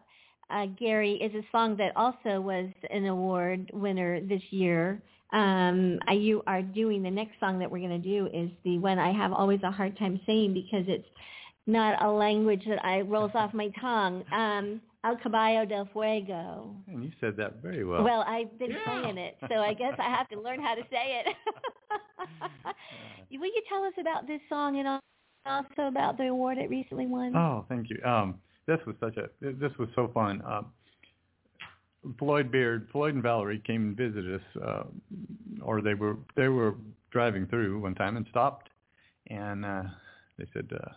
uh, 0.50 0.66
Gary, 0.78 1.14
is 1.16 1.34
a 1.34 1.44
song 1.52 1.76
that 1.76 1.92
also 1.96 2.40
was 2.40 2.70
an 2.90 3.04
award 3.06 3.70
winner 3.74 4.20
this 4.20 4.42
year. 4.50 5.02
Um, 5.32 5.98
I, 6.06 6.12
you 6.12 6.42
are 6.46 6.62
doing 6.62 7.02
the 7.02 7.10
next 7.10 7.40
song 7.40 7.58
that 7.60 7.70
we're 7.70 7.86
going 7.86 8.02
to 8.02 8.08
do 8.08 8.26
is 8.26 8.50
the 8.64 8.78
one 8.78 8.98
I 8.98 9.12
have 9.12 9.32
always 9.32 9.60
a 9.62 9.70
hard 9.70 9.98
time 9.98 10.20
saying 10.26 10.52
because 10.52 10.84
it's 10.88 11.08
not 11.66 12.02
a 12.02 12.10
language 12.10 12.64
that 12.68 12.84
I 12.84 13.00
rolls 13.00 13.30
off 13.34 13.54
my 13.54 13.70
tongue. 13.80 14.24
Um, 14.32 14.80
El 15.04 15.16
Caballo 15.16 15.64
del 15.64 15.88
Fuego. 15.92 16.76
And 16.86 17.02
you 17.02 17.10
said 17.20 17.36
that 17.36 17.60
very 17.60 17.84
well. 17.84 18.04
Well, 18.04 18.24
I've 18.26 18.56
been 18.58 18.76
playing 18.84 19.18
it, 19.18 19.36
so 19.48 19.56
I 19.56 19.74
guess 19.74 19.94
I 19.98 20.08
have 20.08 20.28
to 20.28 20.40
learn 20.40 20.60
how 20.60 20.74
to 20.74 20.82
say 20.90 21.22
it. 21.24 21.36
Will 23.40 23.46
you 23.46 23.62
tell 23.68 23.82
us 23.82 23.94
about 24.00 24.28
this 24.28 24.40
song 24.48 24.78
and 24.78 25.00
also 25.44 25.88
about 25.88 26.18
the 26.18 26.28
award 26.28 26.58
it 26.58 26.70
recently 26.70 27.06
won? 27.06 27.34
Oh, 27.34 27.64
thank 27.68 27.90
you. 27.90 27.98
Um, 28.04 28.36
this 28.66 28.78
was 28.86 28.94
such 29.00 29.16
a 29.16 29.28
this 29.40 29.72
was 29.76 29.88
so 29.96 30.08
fun. 30.14 30.40
Um, 30.46 30.66
Floyd 32.18 32.50
Beard, 32.50 32.88
Floyd 32.90 33.14
and 33.14 33.22
Valerie 33.22 33.62
came 33.64 33.82
and 33.82 33.96
visited 33.96 34.40
us, 34.40 34.62
uh, 34.62 34.82
or 35.62 35.80
they 35.80 35.94
were 35.94 36.16
they 36.36 36.48
were 36.48 36.74
driving 37.10 37.46
through 37.46 37.80
one 37.80 37.94
time 37.94 38.16
and 38.16 38.26
stopped, 38.30 38.70
and 39.28 39.64
uh, 39.64 39.82
they 40.38 40.46
said. 40.52 40.68
Uh, 40.72 40.92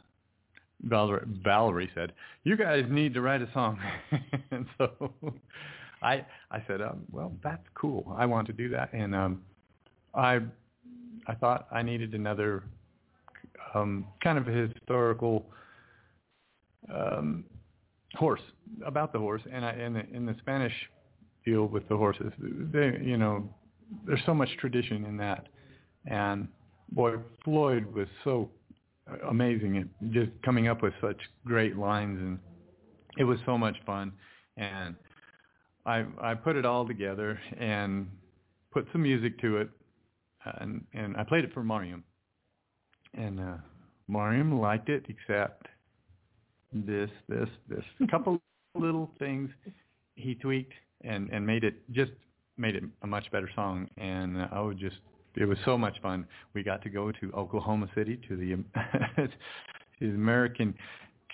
Valerie, 0.81 1.25
Valerie 1.43 1.89
said, 1.95 2.11
"You 2.43 2.57
guys 2.57 2.83
need 2.89 3.13
to 3.13 3.21
write 3.21 3.41
a 3.41 3.49
song," 3.53 3.79
and 4.51 4.65
so 4.77 5.13
I 6.01 6.25
I 6.51 6.63
said, 6.67 6.81
um, 6.81 7.03
"Well, 7.11 7.31
that's 7.43 7.65
cool. 7.73 8.13
I 8.17 8.25
want 8.25 8.47
to 8.47 8.53
do 8.53 8.69
that." 8.69 8.91
And 8.93 9.15
um, 9.15 9.41
I 10.13 10.39
I 11.27 11.35
thought 11.35 11.67
I 11.71 11.81
needed 11.81 12.13
another 12.13 12.63
um, 13.73 14.05
kind 14.21 14.37
of 14.37 14.45
historical 14.45 15.45
um, 16.93 17.45
horse 18.15 18.41
about 18.85 19.13
the 19.13 19.19
horse, 19.19 19.41
and 19.51 19.65
I 19.65 19.73
in 19.73 19.93
the 19.93 20.09
in 20.11 20.25
the 20.25 20.35
Spanish 20.39 20.73
deal 21.45 21.65
with 21.67 21.87
the 21.89 21.97
horses, 21.97 22.31
they 22.39 22.97
you 23.01 23.17
know 23.17 23.47
there's 24.05 24.21
so 24.25 24.33
much 24.33 24.49
tradition 24.59 25.05
in 25.05 25.17
that, 25.17 25.47
and 26.05 26.47
boy 26.91 27.15
Floyd 27.43 27.85
was 27.93 28.07
so 28.23 28.49
amazing 29.29 29.77
at 29.77 30.11
just 30.11 30.31
coming 30.43 30.67
up 30.67 30.81
with 30.81 30.93
such 31.01 31.17
great 31.45 31.77
lines, 31.77 32.19
and 32.19 32.39
it 33.17 33.23
was 33.23 33.37
so 33.45 33.57
much 33.57 33.75
fun, 33.85 34.11
and 34.57 34.95
I 35.85 36.05
I 36.21 36.33
put 36.33 36.55
it 36.55 36.65
all 36.65 36.87
together 36.87 37.39
and 37.57 38.07
put 38.71 38.87
some 38.91 39.03
music 39.03 39.39
to 39.41 39.57
it, 39.57 39.69
and 40.59 40.85
and 40.93 41.15
I 41.17 41.23
played 41.23 41.43
it 41.43 41.53
for 41.53 41.63
Mariam, 41.63 42.03
and 43.13 43.39
uh, 43.39 43.57
Mariam 44.07 44.59
liked 44.59 44.89
it, 44.89 45.05
except 45.09 45.67
this, 46.73 47.09
this, 47.27 47.49
this. 47.69 47.83
A 48.01 48.07
couple 48.07 48.39
little 48.75 49.11
things 49.19 49.49
he 50.15 50.35
tweaked 50.35 50.73
and 51.05 51.29
and 51.29 51.45
made 51.45 51.63
it 51.63 51.75
just 51.91 52.11
made 52.57 52.75
it 52.75 52.83
a 53.03 53.07
much 53.07 53.29
better 53.31 53.49
song. 53.55 53.87
And 53.97 54.37
uh, 54.41 54.47
I 54.51 54.61
would 54.61 54.77
just 54.79 54.97
it 55.35 55.45
was 55.45 55.57
so 55.65 55.77
much 55.77 55.95
fun. 56.01 56.25
We 56.53 56.63
got 56.63 56.81
to 56.83 56.89
go 56.89 57.11
to 57.11 57.31
Oklahoma 57.33 57.89
City 57.95 58.19
to 58.27 58.35
the 58.35 58.55
to 59.25 59.29
the 59.99 60.07
American 60.07 60.73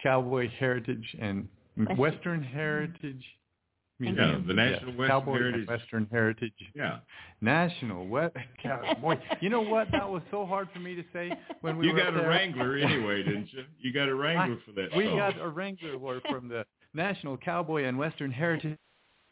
Cowboy 0.02 0.50
Heritage 0.60 1.16
and 1.20 1.48
Western 1.98 2.44
Heritage 2.44 3.24
Museum. 4.00 4.44
the 4.48 4.54
National 4.56 4.90
Yes, 4.90 4.98
Western 4.98 5.08
Cowboy 5.08 5.34
Heritage- 5.38 5.68
Western 5.68 6.08
Heritage. 6.12 6.54
Yeah. 6.74 6.98
National 7.40 8.08
West 8.08 8.36
Cowboy. 8.64 9.16
you 9.42 9.50
know 9.50 9.62
what? 9.62 9.88
That 9.92 10.10
was 10.10 10.24
so 10.32 10.46
hard 10.46 10.70
for 10.74 10.80
me 10.80 10.96
to 10.96 11.04
say 11.14 11.32
when 11.62 11.78
we 11.78 11.88
you 11.88 11.94
were 11.94 12.00
got 12.00 12.08
up 12.08 12.16
a 12.16 12.18
there. 12.18 12.30
Wrangler 12.30 12.78
anyway, 12.78 13.22
didn't 13.24 13.54
you? 13.54 13.64
You 13.80 13.94
got 13.94 14.10
a 14.10 14.16
Wrangler 14.16 14.58
I- 14.60 14.66
for 14.66 14.72
that 14.82 14.98
We 14.98 15.06
song. 15.06 15.18
got 15.18 15.40
a 15.40 15.48
Wrangler 15.48 15.94
award 15.94 16.22
from 16.30 16.48
the 16.50 16.66
National 16.96 17.38
Cowboy 17.38 17.84
and 17.86 17.98
Western 17.98 18.32
Heritage 18.32 18.78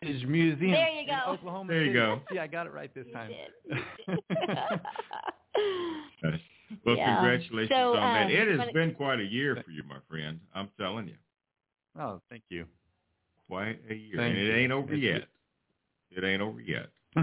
Museum. 0.02 0.72
There 0.72 0.89
you 0.89 1.00
in 1.02 1.08
go. 1.08 1.32
Oklahoma 1.34 1.68
There 1.74 1.82
you 1.84 1.89
City. 1.89 1.93
go. 2.00 2.22
Yeah, 2.32 2.43
I 2.43 2.47
got 2.47 2.68
it 2.68 2.74
right 2.74 2.93
this 2.93 3.06
time. 3.14 3.32
Yes. 3.32 4.80
Well, 6.86 6.95
Yeah. 6.97 7.16
congratulations 7.16 7.70
So, 7.76 7.95
on 7.95 8.14
that. 8.14 8.26
um, 8.28 8.32
It 8.32 8.47
has 8.47 8.60
wanna- 8.60 8.74
been 8.74 8.93
quite 8.93 9.20
a 9.20 9.24
year 9.26 9.56
for 9.64 9.72
you, 9.72 9.82
my 9.84 9.97
friend. 10.08 10.39
I'm 10.54 10.70
telling 10.78 11.08
you, 11.08 11.16
oh, 12.00 12.22
thank 12.30 12.43
you. 12.50 12.68
quite 13.47 13.80
a 13.89 13.95
year, 13.95 14.16
Thank 14.18 14.38
and 14.38 14.47
it 14.47 14.52
ain't 14.54 14.72
over 14.72 14.93
It's- 14.93 15.02
yet. 15.22 15.28
It 16.12 16.24
ain't 16.24 16.43
over 16.43 16.62
yet. 16.62 16.89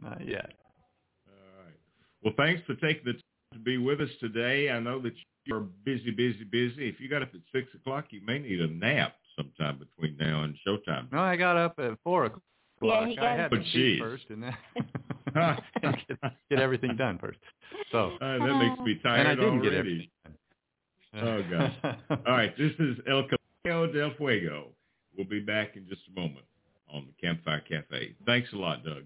Not 0.00 0.26
yet. 0.26 0.54
All 1.28 1.62
right. 1.62 1.74
Well, 2.22 2.32
thanks 2.38 2.62
for 2.66 2.74
taking 2.76 3.04
the 3.04 3.12
time 3.12 3.22
to 3.52 3.58
be 3.58 3.76
with 3.76 4.00
us 4.00 4.10
today. 4.18 4.70
I 4.70 4.80
know 4.80 4.98
that 5.00 5.12
you're 5.44 5.60
busy, 5.60 6.10
busy, 6.12 6.44
busy. 6.44 6.88
If 6.88 6.98
you 7.00 7.08
got 7.10 7.20
up 7.20 7.34
at 7.34 7.40
six 7.52 7.72
o'clock, 7.74 8.06
you 8.14 8.22
may 8.22 8.38
need 8.38 8.62
a 8.62 8.68
nap 8.68 9.16
sometime 9.36 9.78
between 9.78 10.16
now 10.18 10.42
and 10.44 10.56
showtime. 10.66 11.10
No, 11.12 11.18
I 11.20 11.36
got 11.36 11.56
up 11.56 11.74
at 11.78 11.98
four 12.02 12.24
o'clock. 12.26 12.42
Yeah, 12.82 13.06
he 13.06 13.18
I 13.18 13.22
got 13.22 13.38
had 13.38 13.52
Oh, 13.52 13.56
to 13.56 13.62
eat 13.62 13.72
geez. 13.72 14.00
first 14.00 14.24
and 14.30 14.42
then 14.42 14.56
get, 15.82 16.18
get 16.50 16.60
everything 16.60 16.96
done 16.96 17.18
first. 17.18 17.38
So 17.92 18.12
Uh, 18.20 18.38
that 18.38 18.58
makes 18.58 18.78
me 18.80 18.98
tired 19.02 19.20
and 19.20 19.28
I 19.28 19.34
didn't 19.34 19.62
get 19.62 19.72
already. 19.74 19.78
everything 19.78 20.08
done. 20.24 20.32
Oh, 21.18 21.42
gosh. 21.50 21.96
All 22.26 22.32
right, 22.34 22.56
this 22.58 22.72
is 22.78 22.98
El 23.08 23.24
Camino 23.64 23.90
del 23.92 24.10
Fuego. 24.18 24.68
We'll 25.16 25.26
be 25.26 25.40
back 25.40 25.76
in 25.76 25.86
just 25.88 26.02
a 26.14 26.20
moment 26.20 26.44
on 26.92 27.06
the 27.06 27.26
Campfire 27.26 27.60
Cafe. 27.66 28.14
Thanks 28.26 28.52
a 28.52 28.56
lot, 28.56 28.84
Doug. 28.84 29.04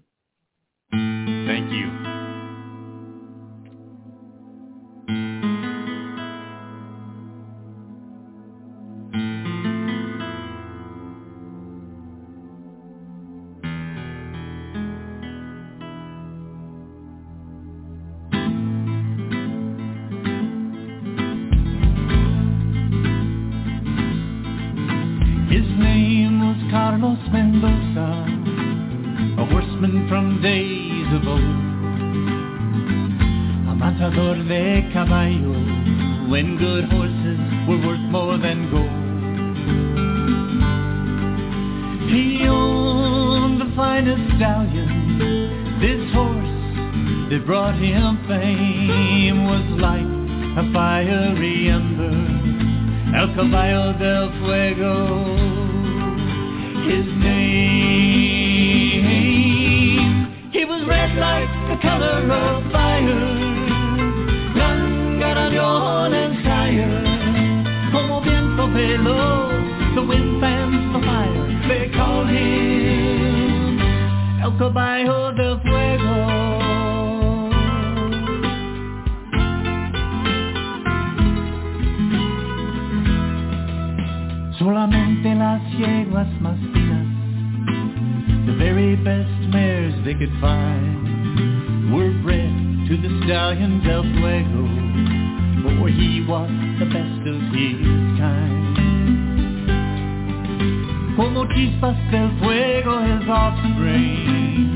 Como 101.21 101.45
chispas 101.53 101.95
del 102.09 102.31
fuego, 102.39 102.99
his 103.05 103.29
offspring, 103.29 104.73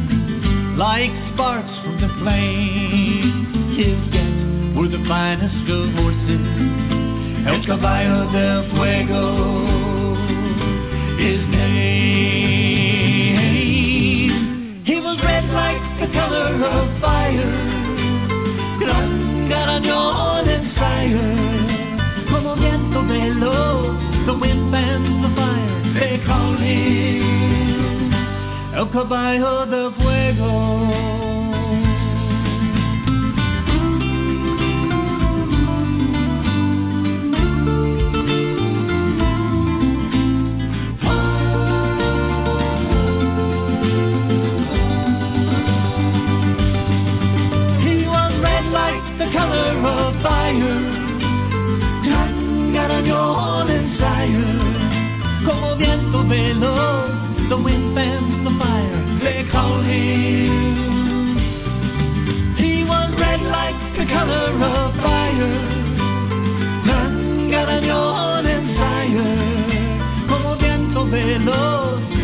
like 0.78 1.10
sparks 1.34 1.74
from 1.84 2.00
the 2.00 2.08
flame. 2.20 3.74
His 3.76 3.98
guests 4.14 4.78
were 4.78 4.88
the 4.88 5.04
finest 5.08 5.68
of 5.68 5.92
horses, 5.96 6.46
El 7.48 7.66
Caballo 7.66 8.32
del 8.32 8.70
Fuego, 8.76 10.14
his 11.18 11.42
name. 11.50 12.06
He 14.86 15.00
was 15.02 15.18
red 15.24 15.50
like 15.50 15.82
the 16.00 16.08
color 16.14 16.64
of 16.64 17.02
fire, 17.02 17.65
fire, 26.26 26.58
they 26.58 26.58
call 26.58 26.58
him 26.58 28.14
El 28.76 28.90
Caballo 28.92 29.66
del 29.66 29.92
Fuego. 29.96 30.85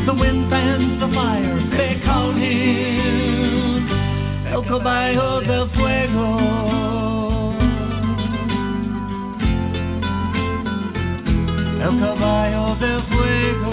The 0.06 0.14
wind 0.14 0.50
fans 0.50 1.00
the 1.00 1.08
fire, 1.14 1.60
they 1.78 2.02
call 2.04 2.32
him. 2.34 3.88
El 4.48 4.64
caballo 4.64 5.42
del 5.42 5.70
fuego. 5.76 6.28
El 11.86 12.00
caballo 12.00 12.76
del 12.80 13.02
fuego. 13.12 13.72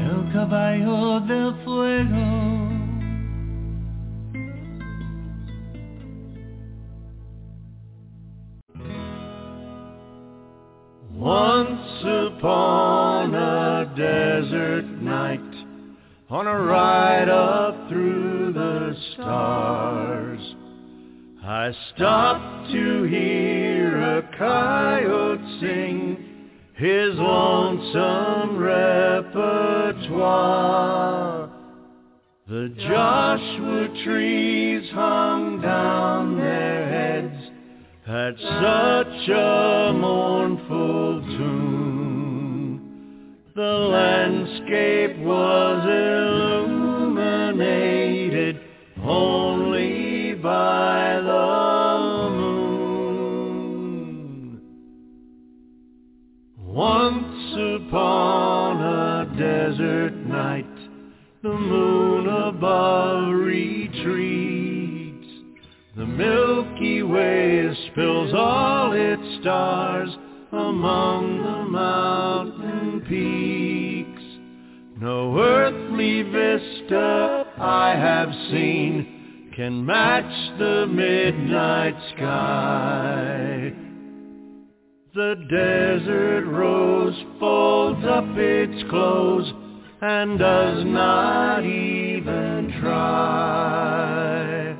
El 0.00 0.32
caballo 0.32 1.20
del 1.20 1.51
I 21.54 21.68
stopped 21.94 22.72
to 22.72 23.02
hear 23.02 24.00
a 24.00 24.22
coyote 24.38 25.60
sing 25.60 26.16
his 26.76 27.14
lonesome 27.18 28.56
repertoire. 28.56 29.90
The 32.48 32.74
Joshua 32.88 33.88
trees 34.02 34.90
hung 34.92 35.60
down 35.60 36.38
their 36.38 36.88
heads 36.88 37.36
at 38.06 38.38
such 38.38 39.28
a 39.28 39.92
mournful 39.92 41.20
tune. 41.36 42.80
The 43.54 43.76
landscape 43.92 45.18
was 45.18 45.84
illuminated 47.04 48.58
only 49.04 50.32
by 50.42 51.11
Once 56.72 57.52
upon 57.52 58.80
a 58.80 59.26
desert 59.36 60.14
night, 60.26 60.64
the 61.42 61.52
moon 61.52 62.26
above 62.26 63.34
retreats. 63.34 65.28
The 65.98 66.06
Milky 66.06 67.02
Way 67.02 67.76
spills 67.90 68.32
all 68.34 68.92
its 68.94 69.42
stars 69.42 70.16
among 70.50 71.42
the 71.42 71.64
mountain 71.68 73.02
peaks. 73.06 74.22
No 74.98 75.38
earthly 75.38 76.22
vista 76.22 77.52
I 77.58 77.90
have 77.90 78.32
seen 78.50 79.52
can 79.54 79.84
match 79.84 80.58
the 80.58 80.86
midnight 80.86 81.96
sky. 82.16 83.91
The 85.14 85.34
desert 85.50 86.46
rose 86.46 87.22
folds 87.38 88.02
up 88.06 88.24
its 88.34 88.82
clothes 88.88 89.52
and 90.00 90.38
does 90.38 90.86
not 90.86 91.66
even 91.66 92.72
try. 92.80 94.74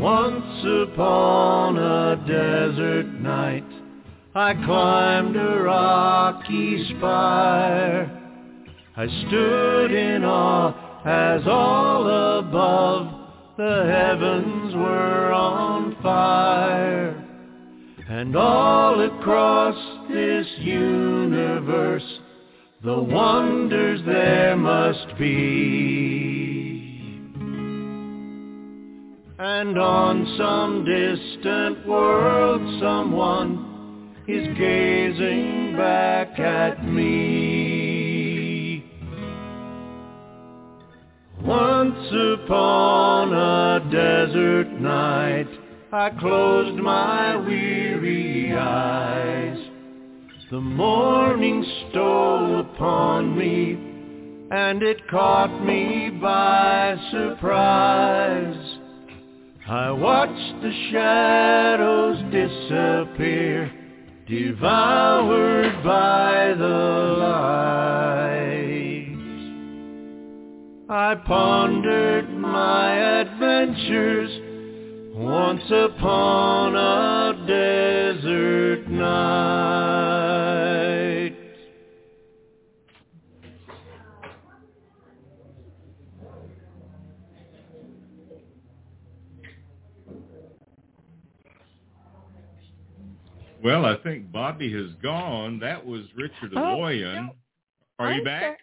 Once 0.00 0.64
upon 0.90 1.78
a 1.78 2.16
desert 2.26 3.06
night, 3.20 3.62
I 4.34 4.54
climbed 4.54 5.36
a 5.36 5.62
rocky 5.62 6.84
spire. 6.98 8.10
I 8.96 9.06
stood 9.28 9.92
in 9.92 10.24
awe 10.24 10.74
as 11.04 11.46
all 11.46 12.08
above 12.40 13.06
the 13.56 13.84
heavens 13.86 14.74
were 14.74 15.32
on 15.32 15.94
fire. 16.02 17.11
And 18.14 18.36
all 18.36 19.00
across 19.00 19.74
this 20.10 20.46
universe, 20.58 22.20
the 22.84 23.02
wonders 23.02 24.02
there 24.04 24.54
must 24.54 25.16
be. 25.18 27.18
And 29.38 29.78
on 29.78 30.26
some 30.36 30.84
distant 30.84 31.88
world 31.88 32.60
someone 32.82 34.14
is 34.28 34.46
gazing 34.58 35.74
back 35.78 36.38
at 36.38 36.84
me. 36.84 38.84
Once 41.42 42.12
upon 42.44 43.32
a 43.32 43.80
desert 43.90 44.68
night, 44.82 45.61
I 45.94 46.08
closed 46.08 46.82
my 46.82 47.36
weary 47.36 48.50
eyes. 48.56 49.58
The 50.50 50.58
morning 50.58 51.62
stole 51.90 52.60
upon 52.60 53.36
me, 53.36 53.72
and 54.50 54.82
it 54.82 55.06
caught 55.08 55.62
me 55.62 56.08
by 56.08 56.96
surprise. 57.10 58.78
I 59.68 59.90
watched 59.90 60.62
the 60.62 60.72
shadows 60.90 62.16
disappear, 62.32 63.70
devoured 64.26 65.84
by 65.84 66.54
the 66.56 67.16
light. 67.20 67.52
I 70.88 71.16
pondered 71.16 72.30
my 72.30 72.94
adventures 73.20 74.41
once 75.22 75.62
upon 75.70 76.74
a 76.76 77.46
desert 77.46 78.88
night. 78.88 80.12
Well, 93.62 93.84
I 93.84 93.96
think 94.02 94.30
Bobbi 94.32 94.72
has 94.74 94.92
gone. 95.02 95.60
That 95.60 95.84
was 95.86 96.02
Richard 96.16 96.52
Oh, 96.56 96.58
Elloyan. 96.60 97.26
no. 97.26 97.34
Are 97.98 98.12
you 98.12 98.18
I'm 98.20 98.24
back? 98.24 98.58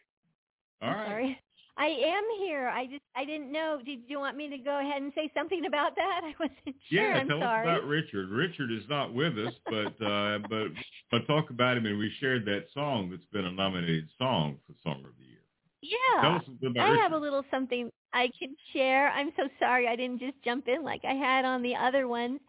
sor- 0.82 0.90
All 0.90 0.96
I'm 0.98 1.12
right. 1.12 1.38
I 1.80 1.88
am 1.88 2.24
here. 2.40 2.68
I 2.68 2.86
just 2.88 3.02
I 3.16 3.24
didn't 3.24 3.52
know. 3.52 3.80
Did 3.84 4.00
you 4.08 4.20
want 4.20 4.36
me 4.36 4.50
to 4.50 4.58
go 4.58 4.80
ahead 4.80 5.02
and 5.02 5.14
say 5.16 5.32
something 5.34 5.66
about 5.66 5.96
that? 5.96 6.22
I 6.26 6.34
wasn't 6.38 6.76
sure. 6.90 7.02
Yeah, 7.02 7.20
I'm 7.20 7.28
tell 7.28 7.40
sorry. 7.40 7.68
us 7.68 7.78
about 7.78 7.88
Richard. 7.88 8.30
Richard 8.30 8.72
is 8.72 8.84
not 8.90 9.14
with 9.14 9.34
us, 9.40 9.54
but 9.66 10.06
uh, 10.06 10.40
but 10.50 10.68
but 11.10 11.26
talk 11.26 11.50
about 11.50 11.78
him, 11.78 11.86
and 11.86 11.98
we 11.98 12.12
shared 12.20 12.46
that 12.46 12.66
song 12.74 13.10
that's 13.10 13.26
been 13.32 13.46
a 13.46 13.52
nominated 13.52 14.10
song 14.18 14.58
for 14.68 14.74
Song 14.84 15.04
of 15.06 15.12
the 15.18 15.26
Year. 15.26 15.40
Yeah. 15.82 16.22
Tell 16.22 16.36
us 16.36 16.44
about 16.62 16.84
I 16.84 16.90
Richard. 16.90 17.02
have 17.02 17.14
a 17.14 17.18
little 17.18 17.44
something 17.50 17.90
I 18.14 18.30
can 18.38 18.56
share. 18.74 19.10
I'm 19.12 19.32
so 19.38 19.48
sorry 19.58 19.88
I 19.88 19.96
didn't 19.96 20.20
just 20.20 20.36
jump 20.44 20.68
in 20.68 20.84
like 20.84 21.02
I 21.06 21.14
had 21.14 21.46
on 21.46 21.62
the 21.62 21.76
other 21.76 22.08
ones. 22.10 22.42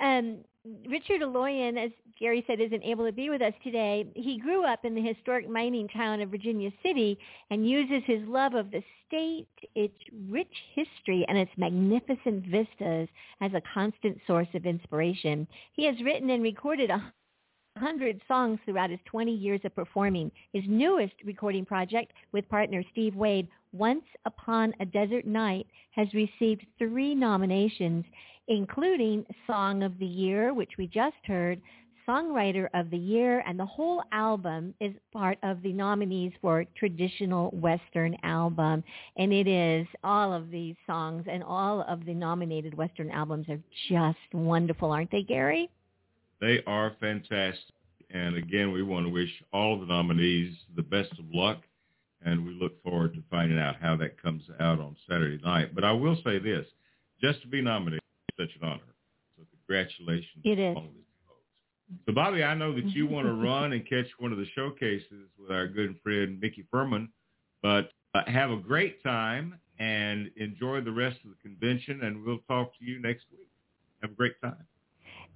Um, 0.00 0.44
Richard 0.88 1.22
Elloyan, 1.22 1.76
as 1.78 1.90
Gary 2.18 2.42
said, 2.46 2.60
isn't 2.60 2.82
able 2.82 3.06
to 3.06 3.12
be 3.12 3.30
with 3.30 3.42
us 3.42 3.52
today. 3.62 4.06
He 4.14 4.38
grew 4.38 4.64
up 4.64 4.84
in 4.84 4.94
the 4.94 5.02
historic 5.02 5.48
mining 5.48 5.88
town 5.88 6.20
of 6.20 6.30
Virginia 6.30 6.70
City 6.82 7.18
and 7.50 7.68
uses 7.68 8.02
his 8.06 8.26
love 8.26 8.54
of 8.54 8.70
the 8.70 8.82
state, 9.06 9.48
its 9.74 9.98
rich 10.28 10.52
history, 10.74 11.24
and 11.28 11.38
its 11.38 11.50
magnificent 11.56 12.46
vistas 12.46 13.08
as 13.40 13.52
a 13.54 13.62
constant 13.72 14.18
source 14.26 14.48
of 14.54 14.66
inspiration. 14.66 15.46
He 15.74 15.84
has 15.84 16.02
written 16.02 16.30
and 16.30 16.42
recorded 16.42 16.90
a 16.90 17.12
hundred 17.76 18.20
songs 18.26 18.58
throughout 18.64 18.90
his 18.90 19.00
20 19.06 19.32
years 19.32 19.60
of 19.64 19.74
performing. 19.74 20.30
His 20.52 20.64
newest 20.66 21.14
recording 21.24 21.64
project 21.64 22.12
with 22.32 22.48
partner 22.48 22.82
Steve 22.92 23.14
Wade, 23.14 23.48
Once 23.72 24.04
Upon 24.24 24.72
a 24.80 24.86
Desert 24.86 25.26
Night, 25.26 25.66
has 25.92 26.08
received 26.14 26.66
three 26.78 27.14
nominations, 27.14 28.04
including 28.48 29.24
Song 29.46 29.82
of 29.82 29.98
the 29.98 30.06
Year, 30.06 30.54
which 30.54 30.72
we 30.78 30.86
just 30.86 31.16
heard, 31.26 31.60
Songwriter 32.08 32.68
of 32.72 32.90
the 32.90 32.96
Year, 32.96 33.42
and 33.46 33.58
the 33.58 33.66
whole 33.66 34.02
album 34.12 34.72
is 34.80 34.92
part 35.12 35.38
of 35.42 35.60
the 35.62 35.72
nominees 35.72 36.32
for 36.40 36.64
Traditional 36.76 37.50
Western 37.50 38.16
Album. 38.22 38.84
And 39.16 39.32
it 39.32 39.48
is 39.48 39.86
all 40.04 40.32
of 40.32 40.50
these 40.50 40.76
songs 40.86 41.24
and 41.28 41.42
all 41.42 41.82
of 41.82 42.04
the 42.04 42.14
nominated 42.14 42.74
Western 42.74 43.10
albums 43.10 43.48
are 43.48 43.60
just 43.88 44.18
wonderful, 44.32 44.92
aren't 44.92 45.10
they, 45.10 45.22
Gary? 45.22 45.68
They 46.40 46.62
are 46.66 46.92
fantastic. 47.00 47.74
And 48.10 48.36
again, 48.36 48.72
we 48.72 48.82
want 48.82 49.06
to 49.06 49.10
wish 49.10 49.30
all 49.52 49.74
of 49.74 49.80
the 49.80 49.86
nominees 49.86 50.54
the 50.76 50.82
best 50.82 51.12
of 51.12 51.24
luck. 51.32 51.62
And 52.24 52.44
we 52.44 52.52
look 52.52 52.82
forward 52.82 53.14
to 53.14 53.22
finding 53.30 53.58
out 53.58 53.76
how 53.80 53.96
that 53.96 54.20
comes 54.20 54.42
out 54.60 54.80
on 54.80 54.96
Saturday 55.08 55.42
night. 55.44 55.74
But 55.74 55.84
I 55.84 55.92
will 55.92 56.16
say 56.24 56.38
this, 56.38 56.66
just 57.20 57.40
to 57.42 57.48
be 57.48 57.60
nominated 57.60 58.02
is 58.30 58.46
such 58.46 58.56
an 58.60 58.68
honor. 58.68 58.80
So 59.36 59.44
congratulations. 59.66 60.42
It 60.44 60.56
to 60.56 60.70
is. 60.70 60.76
all 60.76 60.82
these 60.82 61.04
folks. 61.26 62.06
So 62.06 62.12
Bobbi, 62.12 62.46
I 62.46 62.54
know 62.54 62.74
that 62.74 62.86
you 62.86 63.06
want 63.10 63.26
to 63.26 63.34
run 63.34 63.72
and 63.72 63.86
catch 63.88 64.06
one 64.18 64.32
of 64.32 64.38
the 64.38 64.46
showcases 64.54 65.28
with 65.38 65.50
our 65.50 65.66
good 65.66 65.98
friend 66.02 66.42
Micki 66.42 66.64
Fuhrman, 66.72 67.08
but 67.62 67.90
uh, 68.14 68.22
have 68.26 68.50
a 68.50 68.56
great 68.56 69.02
time 69.02 69.58
and 69.78 70.30
enjoy 70.36 70.80
the 70.80 70.92
rest 70.92 71.18
of 71.24 71.30
the 71.30 71.36
convention. 71.42 72.02
And 72.02 72.24
we'll 72.24 72.40
talk 72.48 72.72
to 72.78 72.84
you 72.84 73.00
next 73.00 73.26
week. 73.30 73.48
Have 74.02 74.12
a 74.12 74.14
great 74.14 74.40
time. 74.42 74.56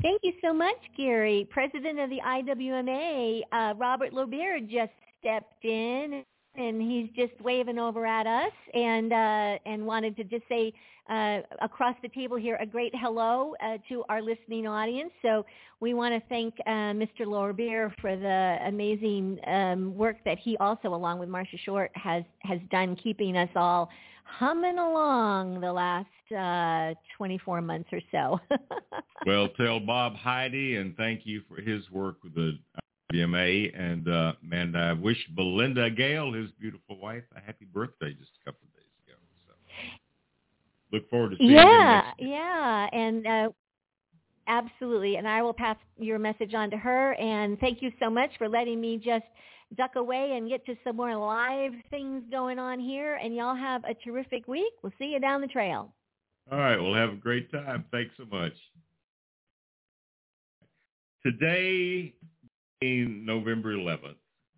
Thank 0.02 0.22
you 0.22 0.32
so 0.42 0.54
much, 0.54 0.78
Gary. 0.96 1.46
President 1.50 1.98
of 1.98 2.08
the 2.08 2.20
IWMA, 2.26 3.42
uh, 3.52 3.74
Robert 3.76 4.14
Lorbeer 4.14 4.58
just 4.60 4.92
stepped 5.20 5.62
in, 5.62 6.24
and 6.56 6.80
he's 6.80 7.10
just 7.14 7.38
waving 7.42 7.78
over 7.78 8.06
at 8.06 8.26
us, 8.26 8.52
and 8.72 9.12
uh, 9.12 9.58
and 9.66 9.84
wanted 9.84 10.16
to 10.16 10.24
just 10.24 10.44
say 10.48 10.72
uh, 11.10 11.40
across 11.60 11.94
the 12.00 12.08
table 12.08 12.38
here 12.38 12.56
a 12.62 12.66
great 12.66 12.94
hello 12.96 13.54
uh, 13.62 13.76
to 13.90 14.02
our 14.08 14.22
listening 14.22 14.66
audience. 14.66 15.10
So 15.20 15.44
we 15.80 15.92
want 15.92 16.14
to 16.14 16.28
thank 16.30 16.54
uh, 16.66 16.94
Mr. 16.96 17.26
Lorbeer 17.26 17.92
for 18.00 18.16
the 18.16 18.58
amazing 18.66 19.38
um, 19.46 19.94
work 19.94 20.16
that 20.24 20.38
he 20.38 20.56
also, 20.58 20.94
along 20.94 21.18
with 21.18 21.28
Marsha 21.28 21.58
Short, 21.62 21.90
has 21.94 22.24
has 22.38 22.58
done, 22.70 22.96
keeping 22.96 23.36
us 23.36 23.50
all 23.54 23.90
humming 24.38 24.78
along 24.78 25.60
the 25.60 25.72
last 25.72 26.06
uh, 26.36 26.94
24 27.16 27.60
months 27.60 27.88
or 27.92 28.00
so. 28.10 28.40
well, 29.26 29.48
tell 29.56 29.80
Bob 29.80 30.14
Heidi 30.14 30.76
and 30.76 30.96
thank 30.96 31.22
you 31.24 31.42
for 31.48 31.60
his 31.60 31.90
work 31.90 32.16
with 32.22 32.34
the 32.34 32.58
BMA. 33.12 33.78
And 33.78 34.08
uh, 34.08 34.32
man, 34.42 34.74
I 34.76 34.92
wish 34.92 35.18
Belinda 35.34 35.90
Gail, 35.90 36.32
his 36.32 36.50
beautiful 36.60 36.98
wife, 36.98 37.24
a 37.36 37.40
happy 37.40 37.66
birthday 37.72 38.12
just 38.14 38.30
a 38.42 38.50
couple 38.50 38.66
of 38.68 38.74
days 38.74 38.92
ago. 39.06 39.18
So 39.46 39.54
look 40.92 41.10
forward 41.10 41.30
to 41.30 41.36
seeing 41.38 41.50
yeah, 41.50 42.02
next 42.06 42.20
year. 42.20 42.30
yeah, 42.30 42.88
and 42.92 43.26
uh, 43.26 43.48
absolutely. 44.46 45.16
And 45.16 45.26
I 45.28 45.42
will 45.42 45.54
pass 45.54 45.76
your 45.98 46.18
message 46.18 46.54
on 46.54 46.70
to 46.70 46.76
her. 46.76 47.14
And 47.14 47.58
thank 47.58 47.82
you 47.82 47.90
so 48.00 48.10
much 48.10 48.30
for 48.38 48.48
letting 48.48 48.80
me 48.80 48.96
just 48.96 49.24
duck 49.76 49.96
away 49.96 50.34
and 50.36 50.48
get 50.48 50.64
to 50.66 50.74
some 50.84 50.96
more 50.96 51.16
live 51.16 51.72
things 51.90 52.22
going 52.30 52.58
on 52.58 52.80
here. 52.80 53.16
And 53.16 53.34
y'all 53.34 53.56
have 53.56 53.84
a 53.84 53.94
terrific 53.94 54.48
week. 54.48 54.72
We'll 54.82 54.92
see 54.98 55.06
you 55.06 55.20
down 55.20 55.40
the 55.40 55.46
trail. 55.46 55.92
All 56.50 56.58
right, 56.58 56.76
we'll 56.76 56.94
have 56.94 57.10
a 57.10 57.16
great 57.16 57.50
time. 57.52 57.84
Thanks 57.92 58.12
so 58.16 58.24
much. 58.30 58.52
Today, 61.22 62.14
November 62.82 63.74
11th, 63.74 64.16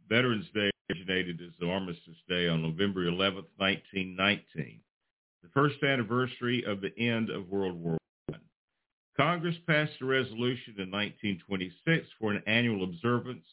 Veterans 0.09 0.47
Day 0.55 0.71
originated 0.89 1.41
as 1.41 1.53
the 1.59 1.67
Armistice 1.67 2.17
Day 2.29 2.49
on 2.49 2.63
November 2.63 3.05
11th, 3.05 3.47
1919, 3.57 4.81
the 5.43 5.49
first 5.53 5.83
anniversary 5.83 6.65
of 6.65 6.81
the 6.81 6.97
end 6.99 7.31
of 7.31 7.49
World 7.49 7.83
War 7.83 7.99
I. 8.33 8.37
Congress 9.17 9.57
passed 9.67 9.93
a 10.01 10.05
resolution 10.05 10.75
in 10.79 10.91
1926 10.91 12.07
for 12.21 12.33
an 12.33 12.43
annual 12.47 12.85
observance, 12.85 13.45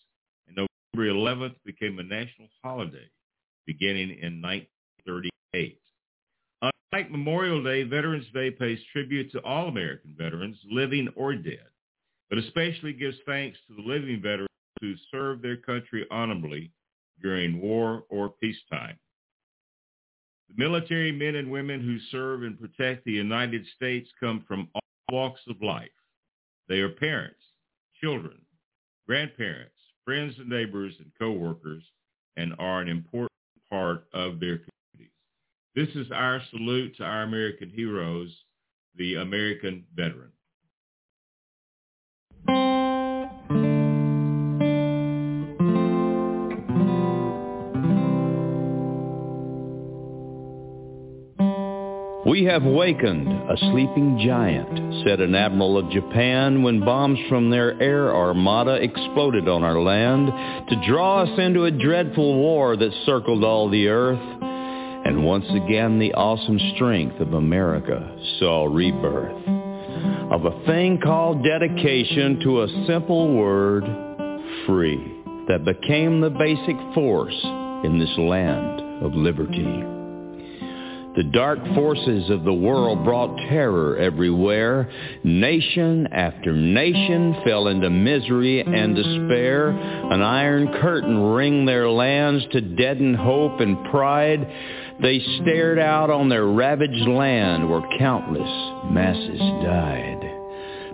November 0.93 1.13
11th 1.13 1.55
became 1.65 1.99
a 1.99 2.03
national 2.03 2.47
holiday 2.63 3.07
beginning 3.65 4.09
in 4.21 4.41
1938. 4.41 5.79
Unlike 6.61 7.11
Memorial 7.11 7.63
Day, 7.63 7.83
Veterans 7.83 8.25
Day 8.33 8.49
pays 8.49 8.79
tribute 8.91 9.31
to 9.31 9.43
all 9.43 9.67
American 9.67 10.15
veterans, 10.17 10.57
living 10.69 11.07
or 11.15 11.35
dead, 11.35 11.67
but 12.29 12.39
especially 12.39 12.93
gives 12.93 13.17
thanks 13.25 13.57
to 13.67 13.75
the 13.75 13.87
living 13.87 14.21
veterans 14.21 14.47
who 14.81 14.95
served 15.11 15.43
their 15.43 15.57
country 15.57 16.05
honorably 16.09 16.71
during 17.21 17.61
war 17.61 18.03
or 18.09 18.29
peacetime. 18.29 18.97
The 20.49 20.63
military 20.63 21.11
men 21.11 21.35
and 21.35 21.51
women 21.51 21.81
who 21.81 21.99
serve 22.11 22.43
and 22.43 22.59
protect 22.59 23.05
the 23.05 23.11
United 23.11 23.65
States 23.75 24.09
come 24.19 24.43
from 24.47 24.67
all 24.73 24.81
walks 25.11 25.41
of 25.47 25.61
life. 25.61 25.89
They 26.67 26.79
are 26.79 26.89
parents, 26.89 27.41
children, 28.01 28.41
grandparents, 29.07 29.73
friends 30.09 30.33
and 30.39 30.49
neighbors 30.49 30.95
and 30.97 31.11
coworkers, 31.19 31.83
and 32.35 32.55
are 32.57 32.81
an 32.81 32.87
important 32.87 33.29
part 33.69 34.07
of 34.11 34.39
their 34.39 34.57
communities. 34.57 35.13
This 35.75 35.89
is 35.89 36.11
our 36.11 36.41
salute 36.49 36.97
to 36.97 37.03
our 37.03 37.21
American 37.21 37.69
heroes, 37.69 38.35
the 38.95 39.15
American 39.17 39.85
veteran. 39.95 40.31
We 52.29 52.43
have 52.43 52.61
wakened 52.61 53.27
a 53.27 53.57
sleeping 53.57 54.21
giant, 54.23 55.03
said 55.03 55.19
an 55.19 55.33
admiral 55.33 55.79
of 55.79 55.89
Japan 55.89 56.61
when 56.61 56.79
bombs 56.85 57.17
from 57.27 57.49
their 57.49 57.81
air 57.81 58.15
armada 58.15 58.75
exploded 58.75 59.49
on 59.49 59.63
our 59.63 59.81
land 59.81 60.27
to 60.69 60.87
draw 60.87 61.23
us 61.23 61.39
into 61.39 61.65
a 61.65 61.71
dreadful 61.71 62.35
war 62.35 62.77
that 62.77 63.03
circled 63.07 63.43
all 63.43 63.67
the 63.67 63.87
earth. 63.87 64.19
And 64.43 65.25
once 65.25 65.47
again 65.49 65.97
the 65.97 66.13
awesome 66.13 66.59
strength 66.75 67.19
of 67.19 67.33
America 67.33 68.15
saw 68.37 68.65
rebirth 68.65 69.47
of 70.31 70.45
a 70.45 70.65
thing 70.67 70.99
called 71.01 71.43
dedication 71.43 72.41
to 72.43 72.61
a 72.61 72.85
simple 72.85 73.33
word, 73.33 73.83
free, 74.67 75.23
that 75.47 75.65
became 75.65 76.21
the 76.21 76.29
basic 76.29 76.77
force 76.93 77.41
in 77.83 77.97
this 77.97 78.15
land 78.19 79.03
of 79.03 79.15
liberty. 79.15 79.98
The 81.19 81.23
dark 81.25 81.59
forces 81.75 82.29
of 82.29 82.45
the 82.45 82.53
world 82.53 83.03
brought 83.03 83.35
terror 83.49 83.97
everywhere. 83.97 84.89
Nation 85.21 86.07
after 86.13 86.53
nation 86.53 87.35
fell 87.43 87.67
into 87.67 87.89
misery 87.89 88.61
and 88.61 88.95
despair. 88.95 89.67
An 89.67 90.21
iron 90.21 90.71
curtain 90.79 91.21
ringed 91.21 91.67
their 91.67 91.89
lands 91.89 92.45
to 92.53 92.61
deaden 92.61 93.15
hope 93.15 93.59
and 93.59 93.83
pride. 93.91 94.47
They 95.01 95.19
stared 95.41 95.77
out 95.77 96.09
on 96.09 96.29
their 96.29 96.45
ravaged 96.45 97.09
land 97.09 97.69
where 97.69 97.83
countless 97.97 98.89
masses 98.89 99.39
died 99.61 100.21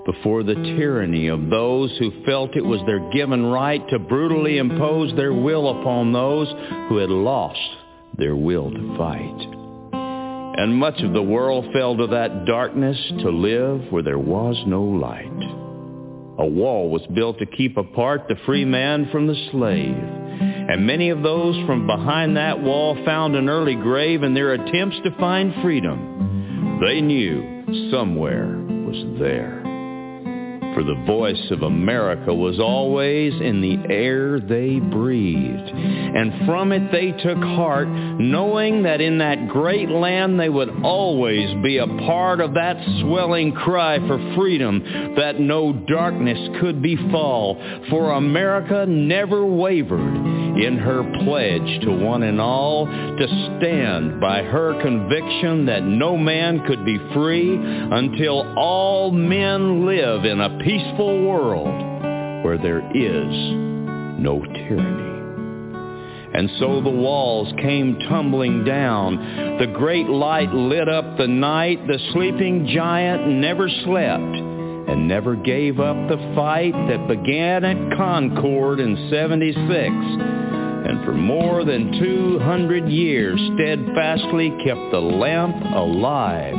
before 0.08 0.42
the 0.42 0.56
tyranny 0.56 1.28
of 1.28 1.52
those 1.52 1.96
who 2.00 2.24
felt 2.26 2.58
it 2.58 2.66
was 2.66 2.82
their 2.88 3.12
given 3.12 3.46
right 3.46 3.88
to 3.90 4.00
brutally 4.00 4.58
impose 4.58 5.16
their 5.16 5.36
will 5.36 5.80
upon 5.80 6.14
those 6.14 6.48
who 6.90 6.98
had 6.98 7.12
lost 7.12 7.60
their 8.18 8.36
will 8.36 8.72
to 8.72 8.98
fight. 8.98 9.65
And 10.58 10.76
much 10.76 11.02
of 11.02 11.14
the 11.14 11.22
world 11.22 11.66
fell 11.74 11.98
to 11.98 12.08
that 12.08 12.46
darkness 12.46 12.98
to 13.20 13.30
live 13.30 13.92
where 13.92 14.04
there 14.04 14.20
was 14.20 14.62
no 14.66 14.84
light. 14.84 15.26
A 16.38 16.46
wall 16.46 16.90
was 16.90 17.06
built 17.14 17.40
to 17.40 17.46
keep 17.46 17.78
apart 17.78 18.28
the 18.28 18.36
free 18.46 18.66
man 18.66 19.10
from 19.12 19.28
the 19.28 19.50
slave. 19.52 19.96
And 19.96 20.88
many 20.88 21.10
of 21.10 21.24
those 21.24 21.56
from 21.66 21.88
behind 21.88 22.38
that 22.38 22.62
wall 22.62 22.96
found 23.06 23.36
an 23.36 23.50
early 23.50 23.76
grave 23.76 24.24
in 24.24 24.34
their 24.34 24.54
attempts 24.54 24.98
to 25.04 25.16
find 25.20 25.54
freedom. 25.62 26.80
They 26.86 27.02
knew 27.02 27.90
somewhere 27.92 28.58
was 28.58 29.20
there 29.20 29.55
for 30.76 30.84
the 30.84 31.02
voice 31.08 31.52
of 31.52 31.64
America 31.64 32.34
was 32.34 32.60
always 32.60 33.34
in 33.42 33.62
the 33.62 33.92
air 33.92 34.40
they 34.42 34.80
breathed. 34.80 35.70
And 35.72 36.46
from 36.46 36.74
it 36.74 36.92
they 36.92 37.12
took 37.24 37.38
heart, 37.38 37.88
knowing 37.88 38.84
that 38.84 39.00
in 39.00 39.20
that 39.20 39.48
great 39.48 39.90
land 39.90 40.38
they 40.38 40.50
would 40.50 40.70
always 40.84 41.50
be 41.64 41.78
a 41.78 41.88
part 41.88 42.42
of 42.42 42.54
that 42.56 42.78
swelling 43.02 43.54
cry 43.54 43.98
for 44.00 44.36
freedom 44.36 45.16
that 45.16 45.40
no 45.40 45.72
darkness 45.72 46.60
could 46.60 46.82
befall. 46.82 47.56
For 47.90 48.12
America 48.12 48.86
never 48.86 49.46
wavered 49.46 50.35
in 50.56 50.78
her 50.78 51.04
pledge 51.24 51.82
to 51.84 51.92
one 51.92 52.24
and 52.24 52.40
all 52.40 52.86
to 52.86 53.28
stand 53.58 54.22
by 54.22 54.42
her 54.42 54.82
conviction 54.82 55.66
that 55.66 55.84
no 55.84 56.18
man 56.18 56.66
could 56.66 56.86
be 56.86 56.98
free 57.14 57.56
until 57.56 58.54
all 58.58 59.12
men 59.12 59.86
live 59.86 60.24
in 60.24 60.40
a 60.40 60.58
peaceful 60.60 61.28
world 61.28 62.44
where 62.44 62.58
there 62.58 62.80
is 62.96 63.36
no 64.20 64.42
tyranny. 64.54 65.16
And 66.34 66.50
so 66.60 66.82
the 66.82 66.90
walls 66.90 67.52
came 67.62 67.98
tumbling 68.10 68.66
down. 68.66 69.58
The 69.58 69.68
great 69.68 70.08
light 70.08 70.52
lit 70.52 70.90
up 70.90 71.18
the 71.18 71.28
night. 71.28 71.88
The 71.88 72.00
sleeping 72.12 72.68
giant 72.68 73.28
never 73.28 73.70
slept 73.70 74.55
and 74.88 75.08
never 75.08 75.36
gave 75.36 75.80
up 75.80 75.96
the 76.08 76.34
fight 76.36 76.74
that 76.90 77.08
began 77.08 77.64
at 77.64 77.98
Concord 77.98 78.80
in 78.80 79.10
76 79.10 80.36
and 80.86 81.04
for 81.04 81.14
more 81.14 81.66
than 81.66 82.00
200 82.00 82.88
years 82.88 83.40
steadfastly 83.56 84.52
kept 84.64 84.92
the 84.92 85.02
lamp 85.02 85.56
alive 85.74 86.54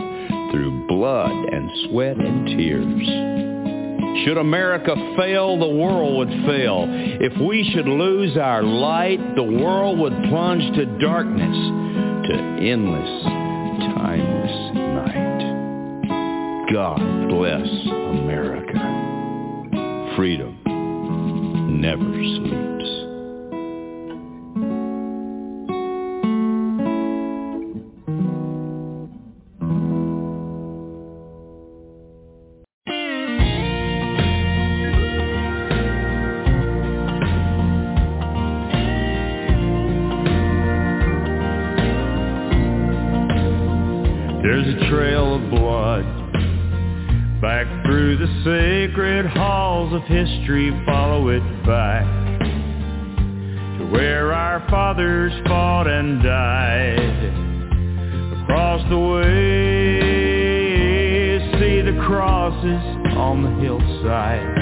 through 0.51 0.87
blood 0.89 1.31
and 1.31 1.71
sweat 1.89 2.17
and 2.19 2.47
tears. 2.49 4.25
Should 4.25 4.39
America 4.39 4.97
fail, 5.17 5.59
the 5.59 5.69
world 5.69 6.17
would 6.17 6.45
fail. 6.45 6.87
If 6.89 7.41
we 7.41 7.71
should 7.73 7.87
lose 7.87 8.37
our 8.37 8.65
light, 8.65 9.21
the 9.37 9.45
world 9.45 10.01
would 10.01 10.15
plunge 10.29 10.75
to 10.77 10.87
darkness, 10.99 11.57
to 12.29 12.35
endless, 12.61 13.23
timeless. 13.95 14.86
God 16.73 16.99
bless 17.29 17.69
America. 17.87 18.75
Freedom 20.17 20.59
never 21.81 22.03
sleeps. 22.03 23.06
Sacred 48.87 49.27
halls 49.27 49.93
of 49.93 50.03
history. 50.03 50.71
Follow 50.87 51.29
it 51.29 51.43
back 51.65 52.05
to 53.79 53.87
where 53.91 54.33
our 54.33 54.65
fathers 54.71 55.33
fought 55.47 55.89
and 55.89 56.23
died. 56.23 57.33
Across 58.43 58.89
the 58.89 58.99
way, 58.99 59.99
see 61.59 61.81
the 61.83 61.99
crosses 62.07 62.83
on 63.17 63.43
the 63.43 63.51
hillside. 63.61 64.59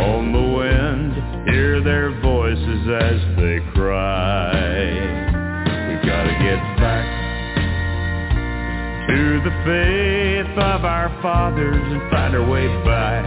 On 0.00 0.32
the 0.32 0.42
wind, 0.56 1.12
hear 1.48 1.80
their 1.80 2.10
voices 2.20 2.88
as 2.88 3.20
they 3.36 3.60
cry. 3.74 4.50
We've 5.88 6.02
got 6.04 6.24
to 6.24 6.34
get 6.42 6.58
back 6.78 7.06
to 9.08 9.40
the 9.44 9.50
faith 9.64 10.58
of 10.58 10.84
our 10.84 11.13
fathers 11.24 11.80
and 11.80 12.04
find 12.10 12.36
our 12.36 12.46
way 12.46 12.66
back 12.84 13.24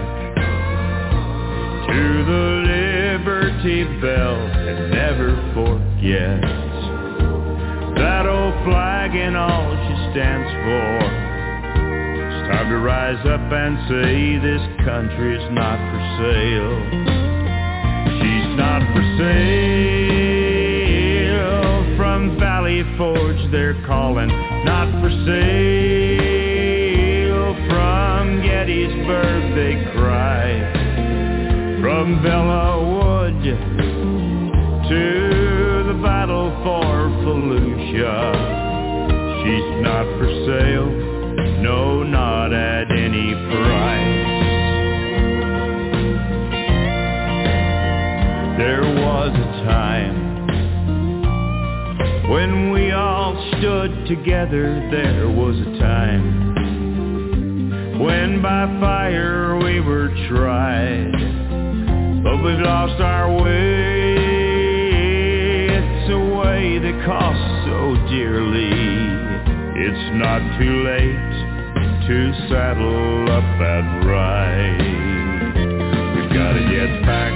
to 1.89 2.25
the 2.29 2.61
Liberty 2.69 3.85
Bell 3.99 4.37
and 4.37 4.91
never 4.93 5.33
forget 5.57 6.37
that 7.97 8.29
old 8.29 8.53
flag 8.65 9.15
and 9.15 9.35
all 9.35 9.73
she 9.73 9.95
stands 10.13 10.45
for. 10.61 11.09
It's 12.21 12.45
time 12.53 12.69
to 12.69 12.77
rise 12.77 13.17
up 13.25 13.41
and 13.41 13.79
say 13.89 14.37
this 14.45 14.61
country 14.85 15.33
is 15.33 15.49
not 15.57 15.81
for 15.89 15.97
sale. 16.21 16.77
She's 18.21 18.49
not 18.61 18.85
for 18.93 19.01
sale 19.17 19.57
from 21.97 22.37
Valley 22.37 22.85
Forge 22.95 23.41
they're 23.51 23.81
calling 23.87 24.29
not 24.65 24.85
for 25.01 25.09
sale 25.25 26.36
from 27.69 28.41
Gettysburg 28.41 29.55
they 29.55 29.75
cry. 29.93 30.47
From 31.81 32.19
Belleau 32.23 32.77
Wood 32.97 33.43
to 34.89 35.03
the 35.87 35.99
battle 36.01 36.51
for 36.63 37.09
Fallujah. 37.23 38.33
She's 39.43 39.69
not 39.83 40.05
for 40.17 40.29
sale 40.45 41.07
no 41.61 42.03
not 42.03 42.53
at 42.53 42.91
any 42.91 43.33
price. 43.33 44.27
There 48.57 48.81
was 48.81 49.31
a 49.33 49.63
time 49.65 50.27
when 52.29 52.71
we 52.71 52.91
all 52.91 53.33
stood 53.57 54.05
together, 54.07 54.87
there 54.91 55.29
was 55.29 55.55
a 55.57 55.79
time 55.79 56.46
when 57.99 58.41
by 58.41 58.65
fire 58.79 59.57
we 59.57 59.79
were 59.79 60.09
tried. 60.29 61.11
But 62.23 62.43
we've 62.43 62.59
lost 62.59 63.01
our 63.01 63.31
way. 63.41 64.17
It's 65.69 66.11
a 66.11 66.19
way 66.37 66.79
that 66.79 67.05
costs 67.05 67.65
so 67.65 67.95
dearly. 68.09 68.69
It's 69.79 70.09
not 70.15 70.41
too 70.59 70.83
late 70.83 71.27
to 72.07 72.33
saddle 72.49 73.31
up 73.31 73.43
and 73.43 74.05
ride. 74.07 74.81
We've 76.15 76.33
got 76.33 76.53
to 76.53 76.63
get 76.69 77.05
back 77.05 77.33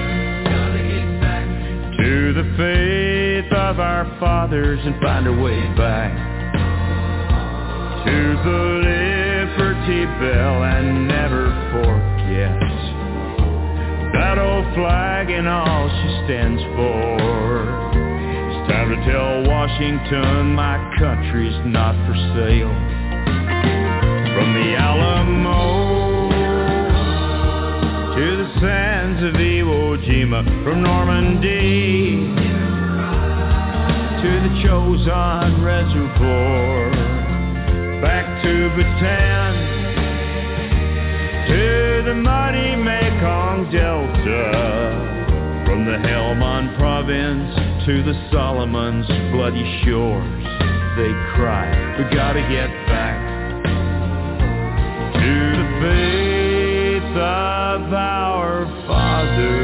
to 1.97 2.33
the 2.33 2.43
faith 2.57 3.51
of 3.53 3.79
our 3.79 4.05
fathers 4.19 4.79
and 4.83 5.01
find 5.01 5.27
our 5.27 5.41
way 5.41 5.59
back 5.75 6.11
to 8.05 8.35
the 8.43 9.10
Liberty 9.81 10.05
Bell 10.05 10.63
and 10.63 11.07
never 11.07 11.49
forget 11.71 12.53
that 14.13 14.37
old 14.37 14.65
flag 14.75 15.31
and 15.31 15.47
all 15.47 15.89
she 15.89 16.25
stands 16.25 16.61
for. 16.75 17.17
It's 17.97 18.71
time 18.71 18.89
to 18.89 19.11
tell 19.11 19.49
Washington 19.49 20.53
my 20.53 20.77
country's 20.99 21.57
not 21.65 21.95
for 22.05 22.13
sale. 22.35 22.69
From 24.35 24.53
the 24.53 24.75
Alamo 24.77 26.29
to 28.15 28.37
the 28.37 28.59
sands 28.61 29.23
of 29.23 29.33
Iwo 29.33 29.97
Jima, 30.05 30.43
from 30.63 30.83
Normandy 30.83 32.35
to 34.21 34.29
the 34.45 34.53
Chosin 34.61 35.63
Reservoir, 35.65 36.91
back 38.01 38.43
to 38.43 38.69
Bataan, 38.77 39.50
to 41.47 42.03
the 42.05 42.13
mighty 42.13 42.75
Mekong 42.75 43.71
Delta, 43.71 45.63
from 45.65 45.85
the 45.85 45.97
Helmand 46.07 46.77
province 46.77 47.55
to 47.85 48.03
the 48.03 48.13
Solomons' 48.31 49.07
bloody 49.31 49.65
shores. 49.83 50.43
They 50.97 51.11
cry, 51.35 51.71
we 51.97 52.03
gotta 52.15 52.41
get 52.41 52.69
back 52.87 53.17
to 55.13 55.33
the 55.57 55.67
faith 55.81 57.17
of 57.17 57.93
our 57.93 58.65
fathers. 58.87 59.60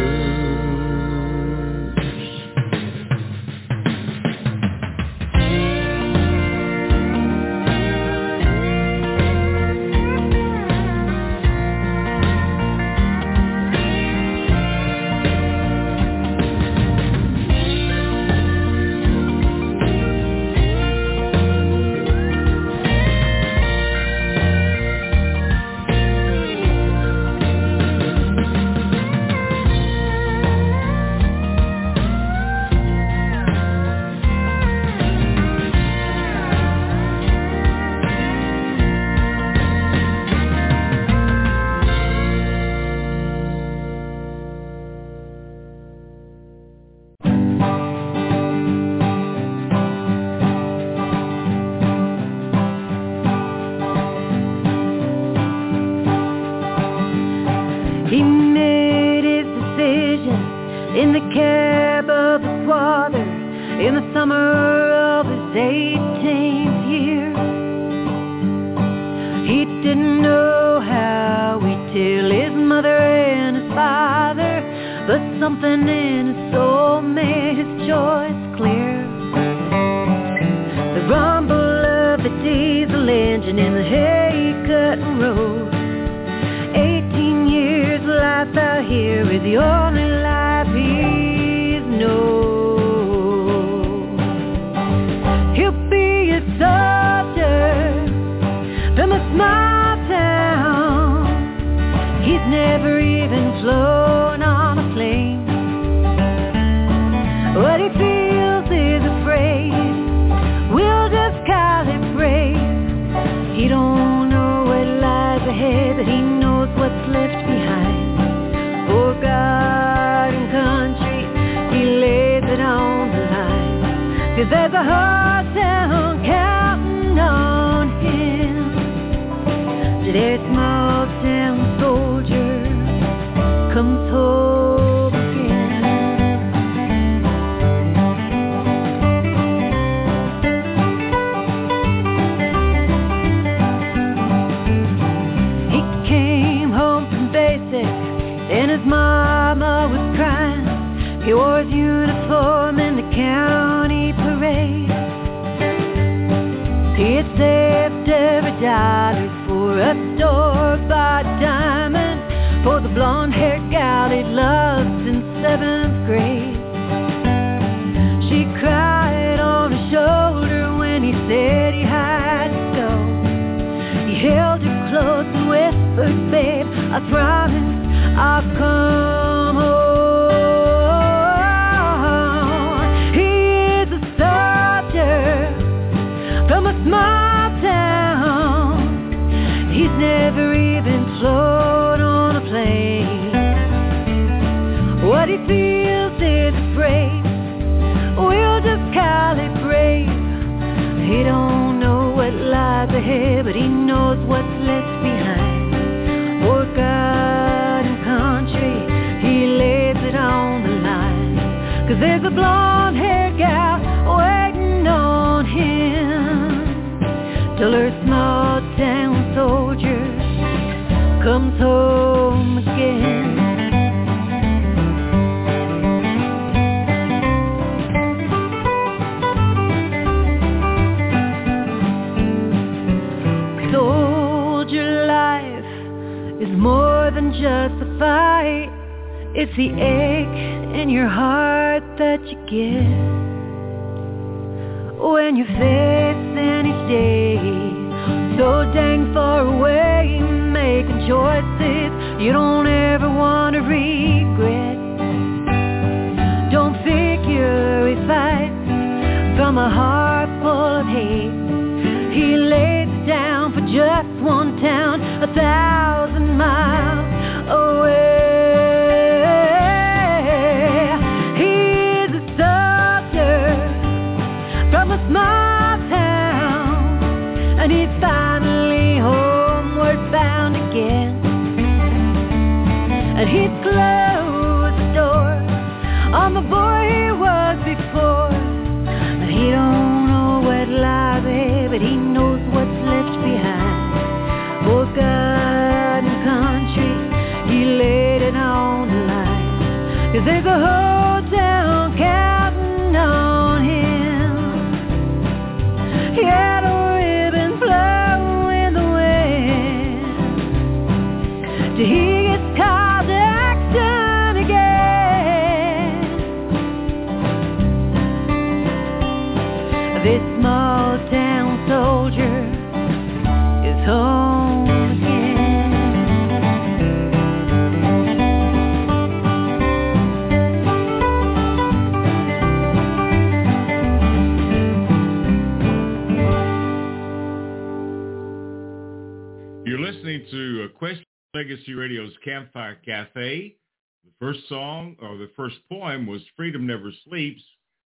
Legacy 341.48 341.76
Radio's 341.76 342.12
Campfire 342.26 342.76
Cafe. 342.86 343.56
The 344.04 344.12
first 344.20 344.50
song, 344.50 344.98
or 345.02 345.16
the 345.16 345.32
first 345.34 345.56
poem, 345.72 346.06
was 346.06 346.22
Freedom 346.36 346.68
Never 346.68 346.92
Sleeps 347.06 347.42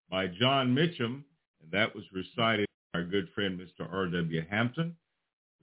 by 0.09 0.25
John 0.25 0.73
Mitchum, 0.73 1.23
and 1.61 1.71
that 1.71 1.93
was 1.93 2.03
recited 2.11 2.65
by 2.91 3.01
our 3.01 3.05
good 3.05 3.29
friend 3.35 3.59
Mr. 3.59 3.88
R.W. 3.88 4.45
Hampton. 4.49 4.95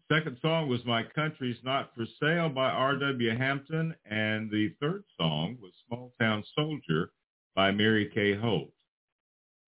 The 0.08 0.14
Second 0.14 0.36
song 0.40 0.68
was 0.68 0.78
My 0.84 1.02
Country's 1.02 1.56
Not 1.64 1.90
For 1.96 2.06
Sale 2.22 2.50
by 2.50 2.70
R.W. 2.70 3.36
Hampton, 3.36 3.92
and 4.08 4.48
the 4.48 4.72
third 4.80 5.02
song 5.16 5.58
was 5.60 5.72
Small 5.88 6.12
Town 6.20 6.44
Soldier 6.54 7.10
by 7.56 7.72
Mary 7.72 8.12
Kaye 8.14 8.36
Holt. 8.36 8.70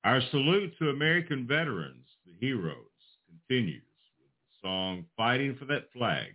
Our 0.05 0.21
salute 0.31 0.73
to 0.79 0.91
American 0.91 1.49
veterans, 1.49 2.07
the 2.25 2.35
heroes, 2.39 2.77
continues 3.27 3.83
with 4.21 4.31
the 4.31 4.69
song 4.69 5.07
Fighting 5.17 5.57
for 5.59 5.65
That 5.65 5.93
Flag. 5.93 6.35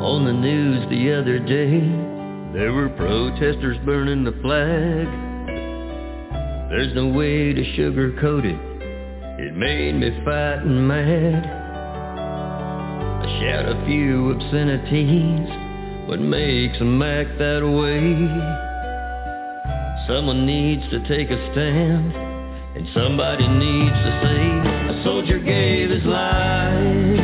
On 0.00 0.24
the 0.24 0.32
news 0.32 0.88
the 0.88 1.12
other 1.12 1.38
day, 1.38 1.80
there 2.52 2.72
were 2.72 2.88
protesters 2.88 3.76
burning 3.84 4.24
the 4.24 4.32
flag. 4.42 5.06
There's 6.70 6.94
no 6.94 7.08
way 7.08 7.52
to 7.52 7.62
sugarcoat 7.76 8.44
it. 8.44 8.58
It 9.40 9.54
made 9.54 9.94
me 9.96 10.10
fighting 10.24 10.86
mad. 10.86 11.44
I 13.22 13.40
shout 13.40 13.68
a 13.68 13.84
few 13.86 14.30
obscenities. 14.30 15.48
What 16.08 16.20
makes 16.20 16.78
them 16.78 17.02
act 17.02 17.38
that 17.38 17.62
way? 17.62 18.67
Someone 20.08 20.46
needs 20.46 20.88
to 20.88 21.00
take 21.06 21.28
a 21.28 21.36
stand, 21.52 22.14
and 22.74 22.88
somebody 22.94 23.46
needs 23.46 23.92
to 23.92 24.20
say, 24.24 24.40
a 24.88 25.02
soldier 25.04 25.38
gave 25.38 25.90
his 25.90 26.02
life. 26.02 27.20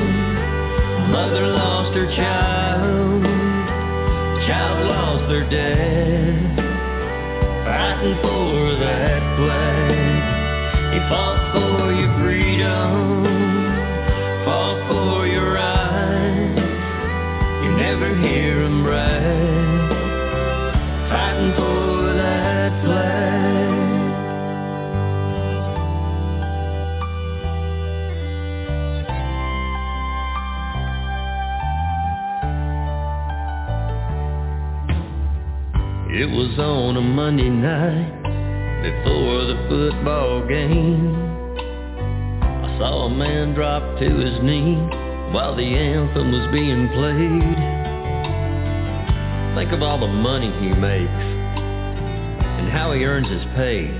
Mother 1.09 1.47
lost 1.47 1.97
her 1.97 2.15
child. 2.15 3.25
Child 4.47 4.87
lost 4.87 5.29
their 5.31 5.49
dad. 5.49 6.57
Fighting 7.65 8.19
for 8.21 8.77
that 8.77 9.23
flag. 9.39 10.93
He 10.93 10.99
fought 11.09 11.41
for 11.55 11.91
your 11.91 12.13
freedom. 12.21 13.25
Fought 14.45 14.89
for 14.93 15.27
your 15.27 15.55
rights. 15.55 16.61
You 17.65 17.71
never 17.79 18.15
hear 18.21 18.61
him 18.61 18.83
brag. 18.85 19.89
Fighting 21.09 21.55
for 21.57 21.84
It 36.25 36.31
was 36.31 36.59
on 36.59 36.97
a 36.97 37.03
Monday 37.03 37.51
night 37.51 38.17
before 38.81 39.45
the 39.45 39.61
football 39.69 40.41
game. 40.49 41.13
I 42.41 42.79
saw 42.81 43.05
a 43.05 43.11
man 43.11 43.53
drop 43.53 43.83
to 44.01 44.09
his 44.09 44.41
knee 44.41 44.73
while 45.37 45.55
the 45.55 45.69
anthem 45.69 46.33
was 46.33 46.49
being 46.49 46.89
played. 46.97 47.61
Think 49.53 49.77
of 49.77 49.83
all 49.83 50.01
the 50.01 50.09
money 50.09 50.49
he 50.65 50.73
makes 50.73 51.25
and 52.57 52.73
how 52.73 52.93
he 52.97 53.05
earns 53.05 53.29
his 53.29 53.45
pay. 53.53 53.93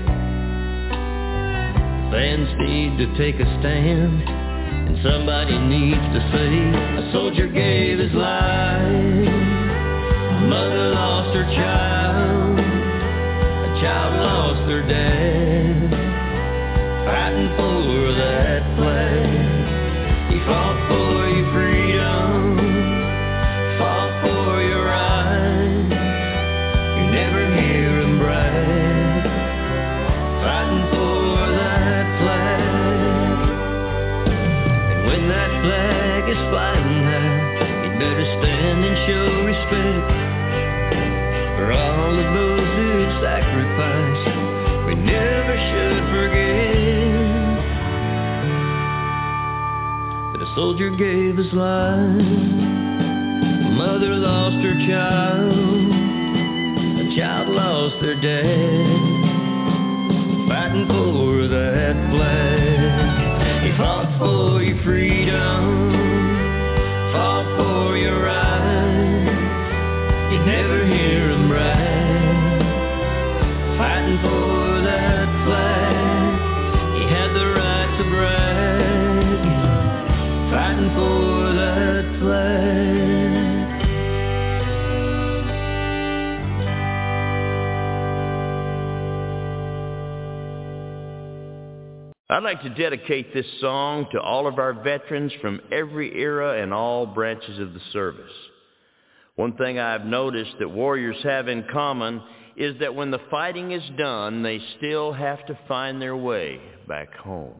Fans 2.09 2.49
need 2.57 2.97
to 3.05 3.17
take 3.21 3.35
a 3.35 3.45
stand 3.61 4.25
and 4.89 4.97
somebody 5.05 5.59
needs 5.59 6.01
to 6.01 6.21
say 6.33 6.57
a 6.73 7.11
soldier 7.13 7.45
gave 7.45 7.99
his 7.99 8.13
life. 8.13 9.29
A 10.25 10.41
mother 10.49 10.89
lost 10.89 11.37
her 11.37 11.45
child. 11.53 11.94
Of 42.19 42.33
those 42.33 42.55
sacrificed. 43.21 44.27
We 44.87 44.95
never 44.95 45.55
should 45.69 46.03
forget 46.13 46.55
a 50.41 50.55
soldier 50.55 50.89
gave 50.89 51.37
his 51.37 51.51
life. 51.53 52.21
A 53.65 53.71
mother 53.71 54.15
lost 54.15 54.57
her 54.63 54.75
child. 54.87 55.91
A 57.01 57.15
child 57.17 57.49
lost 57.49 57.95
their 58.01 58.15
dad. 58.15 59.14
To 92.65 92.73
dedicate 92.73 93.31
this 93.31 93.45
song 93.61 94.07
to 94.11 94.19
all 94.19 94.47
of 94.47 94.57
our 94.57 94.73
veterans 94.73 95.31
from 95.39 95.61
every 95.71 96.19
era 96.19 96.59
and 96.59 96.73
all 96.73 97.05
branches 97.05 97.59
of 97.59 97.75
the 97.75 97.79
service. 97.93 98.31
One 99.35 99.55
thing 99.55 99.77
I've 99.77 100.05
noticed 100.05 100.55
that 100.59 100.69
warriors 100.69 101.17
have 101.21 101.47
in 101.47 101.65
common 101.71 102.23
is 102.57 102.75
that 102.79 102.95
when 102.95 103.11
the 103.11 103.21
fighting 103.29 103.71
is 103.71 103.83
done, 103.97 104.41
they 104.41 104.59
still 104.77 105.13
have 105.13 105.45
to 105.45 105.59
find 105.67 106.01
their 106.01 106.17
way 106.17 106.59
back 106.87 107.13
home. 107.13 107.53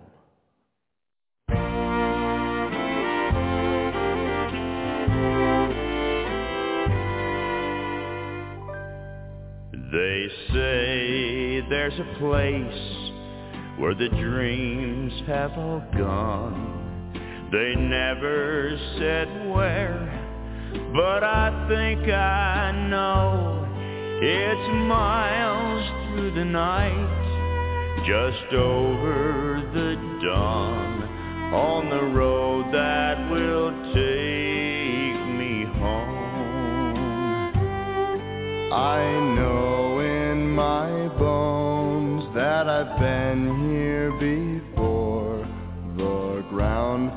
They 9.92 10.28
say 10.52 11.62
there's 11.70 12.00
a 12.00 12.18
place 12.18 13.15
where 13.78 13.94
the 13.94 14.10
dreams 14.10 15.14
have 15.28 15.52
all 15.58 15.84
gone. 15.98 17.12
They 17.52 17.76
never 17.76 18.78
said 18.98 19.28
where, 19.52 20.10
but 20.94 21.24
I 21.24 21.68
think 21.68 22.10
I 22.10 22.72
know. 22.90 23.62
It's 24.22 24.70
miles 24.88 25.86
through 26.08 26.32
the 26.36 26.46
night, 26.46 28.04
just 28.08 28.54
over 28.54 29.62
the 29.74 29.96
dawn, 30.26 31.04
on 31.54 31.90
the 31.90 32.04
road 32.18 32.74
that 32.74 33.30
will 33.30 33.72
take 33.94 35.20
me 35.38 35.66
home. 35.80 36.26
I 38.72 39.04
know 39.36 40.00
in 40.00 40.50
my 40.50 41.10
bones 41.20 42.24
that 42.34 42.68
I've 42.68 42.98
been 43.00 43.65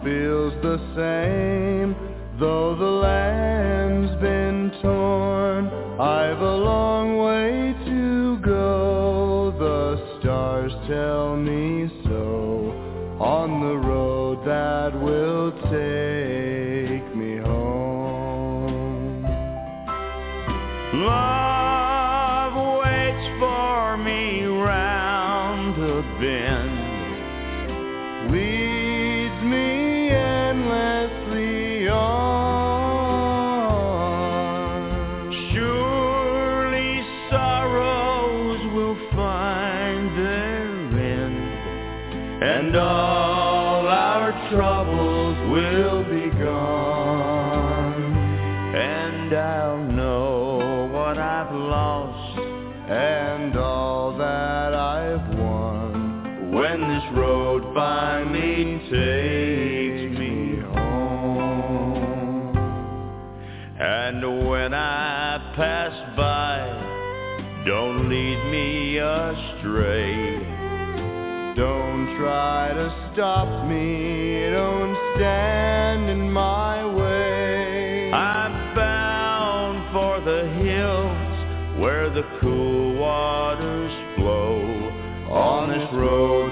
feels 0.09 0.55
the 0.63 0.79
same, 0.97 1.95
though 2.41 2.75
the 2.75 2.93
land's 3.09 4.15
been 4.23 4.73
torn. 4.81 5.67
I've 6.01 6.41
a 6.41 6.57
long 6.57 7.19
way 7.19 7.75
to 7.85 8.39
go, 8.39 9.53
the 9.59 10.19
stars 10.19 10.73
tell 10.89 11.37
me 11.37 11.91
so, 12.05 12.73
on 13.21 13.61
the 13.61 13.77
road 13.87 14.47
that 14.47 14.99
will 14.99 15.53
take 15.71 16.18
finally 57.79 58.81
takes 58.91 60.19
me 60.19 60.59
home. 60.75 62.57
And 63.79 64.49
when 64.49 64.75
I 64.75 65.53
pass 65.55 65.95
by, 66.17 66.59
don't 67.65 68.09
lead 68.09 68.51
me 68.51 68.99
astray. 68.99 70.39
Don't 71.55 72.19
try 72.19 72.73
to 72.75 73.13
stop 73.13 73.69
me, 73.69 74.51
don't 74.51 74.97
stand 75.15 76.11
in 76.11 76.33
my 76.33 76.85
way. 76.85 78.11
I'm 78.13 78.75
bound 78.75 79.93
for 79.93 80.21
the 80.21 80.49
hills 80.65 81.81
where 81.81 82.11
the 82.11 82.25
cool 82.41 82.97
waters 82.97 84.17
flow 84.17 84.67
on 85.31 85.69
this 85.69 85.89
road 85.93 86.48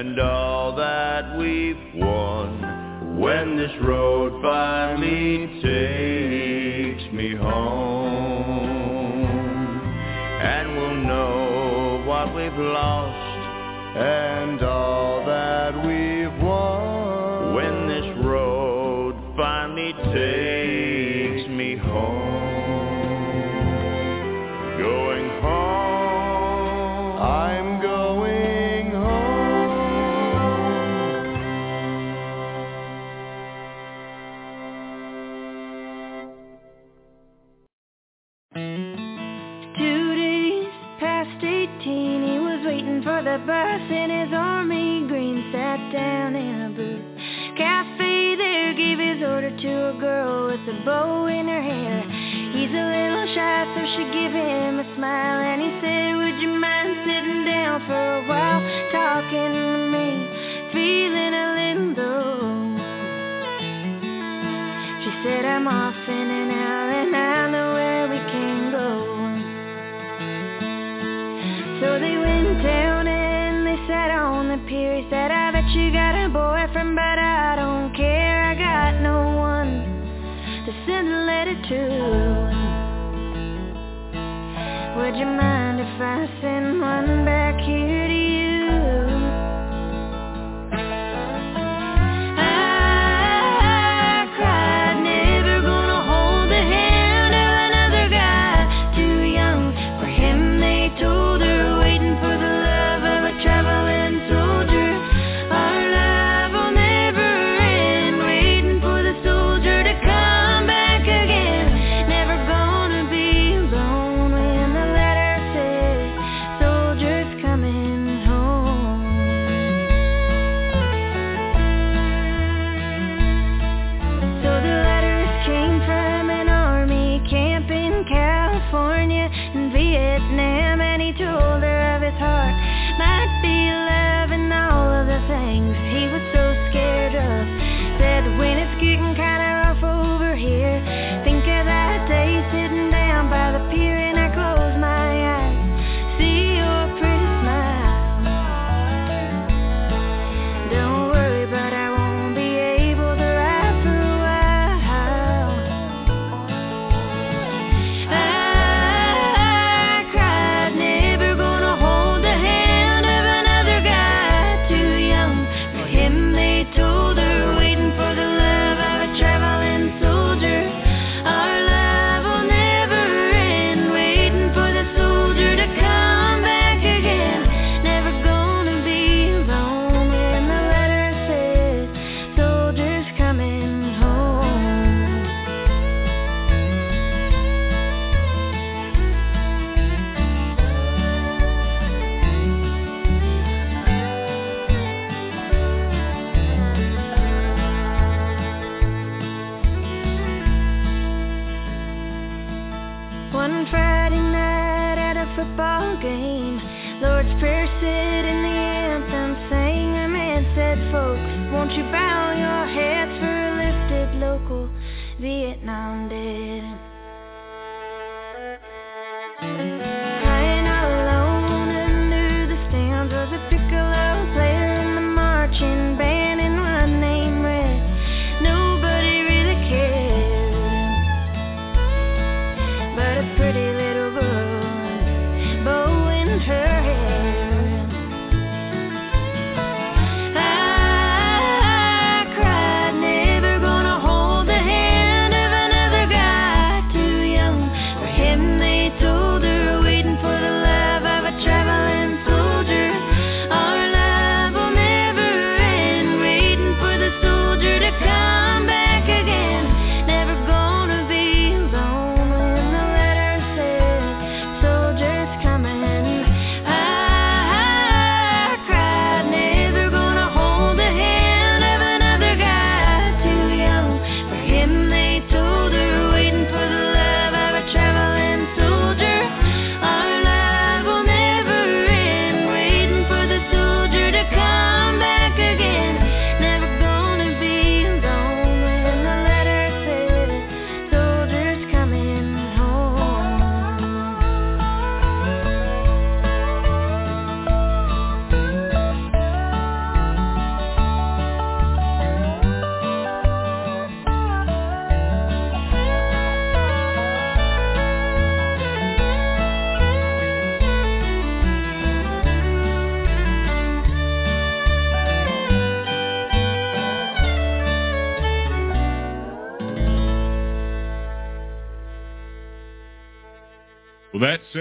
and 0.00 0.18
all 0.18 0.74
that 0.76 1.36
we've 1.36 1.94
won 1.94 3.18
when 3.18 3.54
this 3.58 3.70
road 3.82 4.19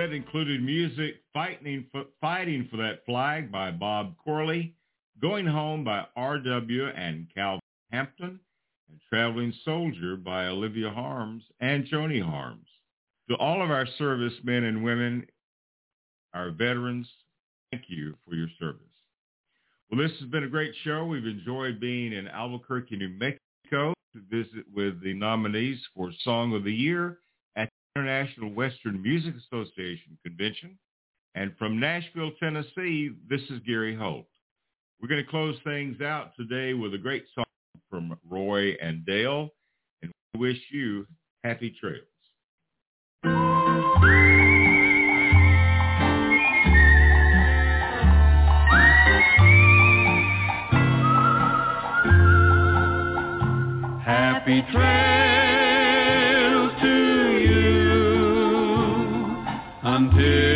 That 0.10 0.16
included 0.16 0.64
music 0.64 1.18
fighting 1.36 1.86
for, 1.92 2.06
fighting 2.20 2.68
for 2.72 2.78
that 2.78 3.06
flag 3.06 3.52
by 3.52 3.70
Bob 3.70 4.16
Corley, 4.18 4.74
Going 5.22 5.46
Home 5.46 5.84
by 5.84 6.04
R.W. 6.16 6.88
and 6.88 7.28
Calvin 7.32 7.62
Hampton, 7.92 8.40
and 8.90 9.00
Traveling 9.08 9.54
Soldier 9.64 10.16
by 10.16 10.48
Olivia 10.48 10.90
Harms 10.90 11.44
and 11.60 11.86
Joni 11.86 12.24
Harms. 12.24 12.66
To 13.30 13.36
all 13.36 13.64
of 13.64 13.70
our 13.70 13.86
servicemen 14.00 14.64
and 14.64 14.84
women, 14.84 15.28
our 16.34 16.50
veterans, 16.50 17.08
thank 17.70 17.84
you 17.88 18.16
for 18.28 18.34
your 18.34 18.50
service. 18.60 18.82
Well, 19.92 20.02
this 20.02 20.18
has 20.20 20.30
been 20.32 20.44
a 20.44 20.50
great 20.50 20.74
show. 20.84 21.06
We've 21.06 21.28
enjoyed 21.28 21.80
being 21.80 22.14
in 22.14 22.28
Albuquerque, 22.28 22.98
New 22.98 23.10
Mexico 23.10 23.94
to 24.14 24.22
visit 24.32 24.66
with 24.74 25.04
the 25.04 25.14
nominees 25.14 25.80
for 25.96 26.12
Song 26.24 26.56
of 26.56 26.64
the 26.64 26.74
Year 26.74 27.20
International 27.96 28.52
Western 28.52 29.02
Music 29.02 29.34
Association 29.36 30.18
Convention. 30.26 30.78
And 31.36 31.56
from 31.58 31.80
Nashville, 31.80 32.32
Tennessee, 32.40 33.12
this 33.30 33.42
is 33.50 33.60
Gary 33.66 33.96
Holt. 33.96 34.26
We're 35.02 35.08
going 35.08 35.24
to 35.24 35.30
close 35.30 35.56
things 35.64 36.02
out 36.02 36.32
today 36.38 36.74
with 36.74 36.94
a 36.94 36.98
great 36.98 37.26
song 37.34 37.46
from 37.90 38.18
Roy 38.30 38.74
and 38.82 39.06
Dale, 39.06 39.50
and 40.02 40.12
we 40.34 40.40
wish 40.40 40.58
you 40.72 41.06
happy 41.44 41.76
trails. 41.80 42.04
Happy 54.04 54.62
trails 54.72 56.72
to 56.82 56.88
you 56.88 57.39
until 60.12 60.49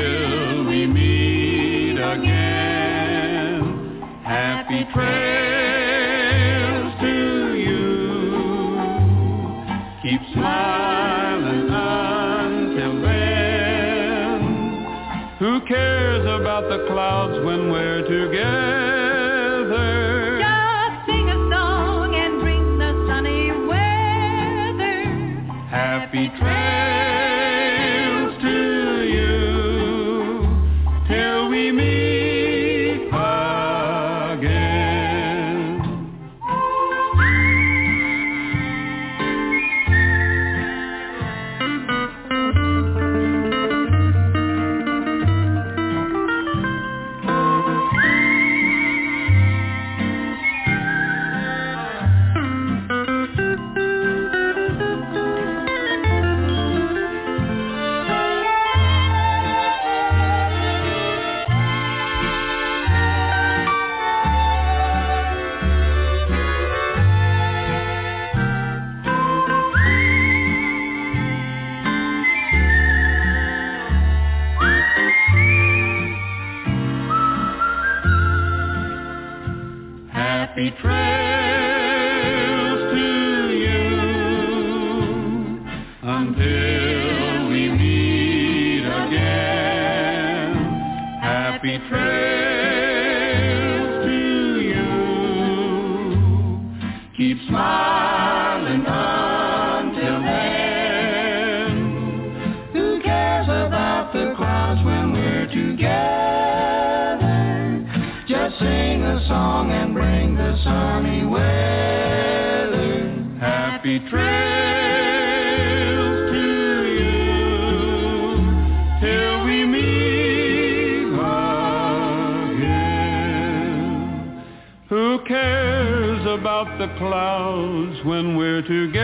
when 128.14 128.38
we're 128.38 128.62
together? 128.62 129.02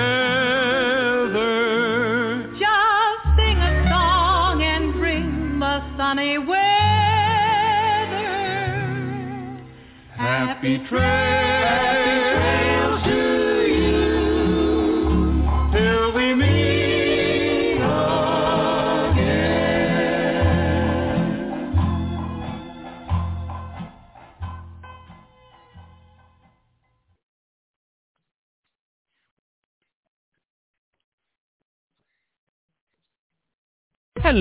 Just 2.60 3.24
sing 3.38 3.58
a 3.58 3.90
song 3.90 4.62
and 4.62 4.94
bring 4.94 5.58
the 5.60 5.98
sunny 5.98 6.38
weather. 6.38 6.60
Happy 10.16 10.78
trails 10.88 11.29